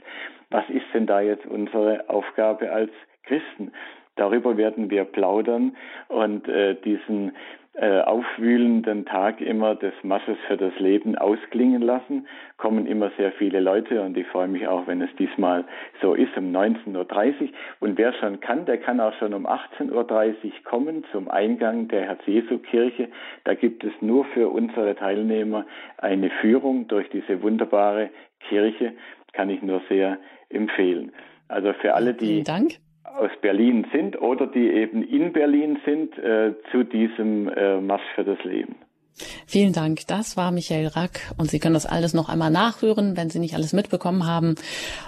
Was 0.49 0.67
ist 0.70 0.86
denn 0.93 1.05
da 1.05 1.20
jetzt 1.20 1.45
unsere 1.45 2.09
Aufgabe 2.09 2.72
als 2.72 2.91
Christen? 3.24 3.74
Darüber 4.15 4.57
werden 4.57 4.89
wir 4.89 5.03
plaudern 5.03 5.76
und 6.07 6.47
äh, 6.47 6.76
diesen 6.76 7.34
äh, 7.74 8.01
aufwühlenden 8.01 9.05
Tag 9.05 9.41
immer 9.41 9.76
des 9.76 9.93
Masses 10.03 10.38
für 10.47 10.57
das 10.57 10.78
Leben 10.80 11.15
ausklingen 11.15 11.82
lassen. 11.82 12.28
Kommen 12.57 12.86
immer 12.86 13.11
sehr 13.15 13.32
viele 13.34 13.59
Leute 13.59 14.01
und 14.01 14.17
ich 14.17 14.28
freue 14.28 14.47
mich 14.47 14.67
auch, 14.67 14.88
wenn 14.88 15.01
es 15.01 15.09
diesmal 15.17 15.63
so 16.01 16.13
ist, 16.13 16.36
um 16.36 16.51
19.30 16.51 17.41
Uhr. 17.41 17.49
Und 17.80 17.97
wer 17.97 18.11
schon 18.13 18.39
kann, 18.39 18.65
der 18.65 18.80
kann 18.80 18.99
auch 18.99 19.13
schon 19.13 19.34
um 19.34 19.45
18.30 19.47 19.91
Uhr 19.91 20.51
kommen 20.65 21.05
zum 21.11 21.30
Eingang 21.30 21.88
der 21.88 22.01
Herz-Jesu-Kirche. 22.01 23.07
Da 23.43 23.53
gibt 23.53 23.84
es 23.84 23.93
nur 24.01 24.26
für 24.26 24.49
unsere 24.49 24.95
Teilnehmer 24.95 25.65
eine 25.97 26.32
Führung 26.41 26.88
durch 26.88 27.09
diese 27.09 27.41
wunderbare 27.43 28.09
Kirche. 28.49 28.93
Kann 29.32 29.49
ich 29.49 29.61
nur 29.61 29.82
sehr 29.88 30.17
empfehlen. 30.49 31.11
Also 31.47 31.74
für 31.74 31.93
alle, 31.93 32.13
die. 32.13 32.43
Aus 33.18 33.32
Berlin 33.41 33.88
sind 33.91 34.22
oder 34.22 34.47
die 34.47 34.70
eben 34.70 35.03
in 35.03 35.34
Berlin 35.34 35.80
sind 35.86 36.18
äh, 36.18 36.53
zu 36.72 36.84
diesem 36.84 37.49
äh, 37.49 37.82
Marsch 37.82 38.03
für 38.16 38.24
das 38.24 38.43
Leben. 38.43 38.76
Vielen 39.45 39.74
Dank. 39.74 40.07
Das 40.07 40.38
war 40.38 40.51
Michael 40.51 40.88
Rack 40.88 41.22
und 41.38 41.49
Sie 41.49 41.60
können 41.60 41.74
das 41.74 41.86
alles 41.86 42.14
noch 42.14 42.30
einmal 42.30 42.51
nachhören, 42.51 43.18
wenn 43.18 43.30
Sie 43.30 43.39
nicht 43.39 43.55
alles 43.55 43.74
mitbekommen 43.74 44.26
haben. 44.26 44.55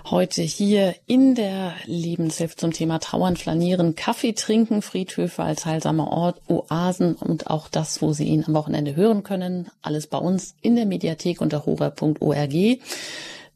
Heute 0.10 0.42
hier 0.42 0.96
in 1.06 1.36
der 1.36 1.74
Lebenshilfe 1.86 2.56
zum 2.56 2.74
Thema 2.74 3.00
Trauern, 3.00 3.38
Flanieren, 3.38 3.96
Kaffee 3.96 4.34
trinken, 4.34 4.82
Friedhöfe 4.82 5.44
als 5.44 5.66
heilsamer 5.66 6.12
Ort, 6.12 6.42
Oasen 6.50 7.16
und 7.16 7.48
auch 7.48 7.70
das, 7.70 8.02
wo 8.02 8.12
Sie 8.12 8.26
ihn 8.26 8.44
am 8.46 8.54
Wochenende 8.54 8.96
hören 8.96 9.24
können. 9.24 9.70
Alles 9.82 10.08
bei 10.08 10.18
uns 10.18 10.56
in 10.62 10.76
der 10.76 10.86
Mediathek 10.86 11.40
unter 11.40 11.66
hora.org 11.66 12.80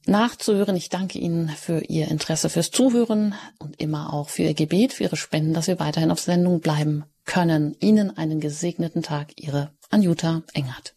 nachzuhören. 0.07 0.75
Ich 0.75 0.89
danke 0.89 1.19
Ihnen 1.19 1.49
für 1.49 1.81
Ihr 1.81 2.07
Interesse, 2.09 2.49
fürs 2.49 2.71
Zuhören 2.71 3.35
und 3.59 3.79
immer 3.79 4.13
auch 4.13 4.29
für 4.29 4.43
Ihr 4.43 4.53
Gebet, 4.53 4.93
für 4.93 5.03
Ihre 5.03 5.17
Spenden, 5.17 5.53
dass 5.53 5.67
wir 5.67 5.79
weiterhin 5.79 6.11
auf 6.11 6.19
Sendung 6.19 6.59
bleiben 6.59 7.05
können. 7.25 7.75
Ihnen 7.79 8.15
einen 8.17 8.39
gesegneten 8.39 9.03
Tag, 9.03 9.33
Ihre 9.35 9.71
Anjuta 9.89 10.43
Engert. 10.53 10.95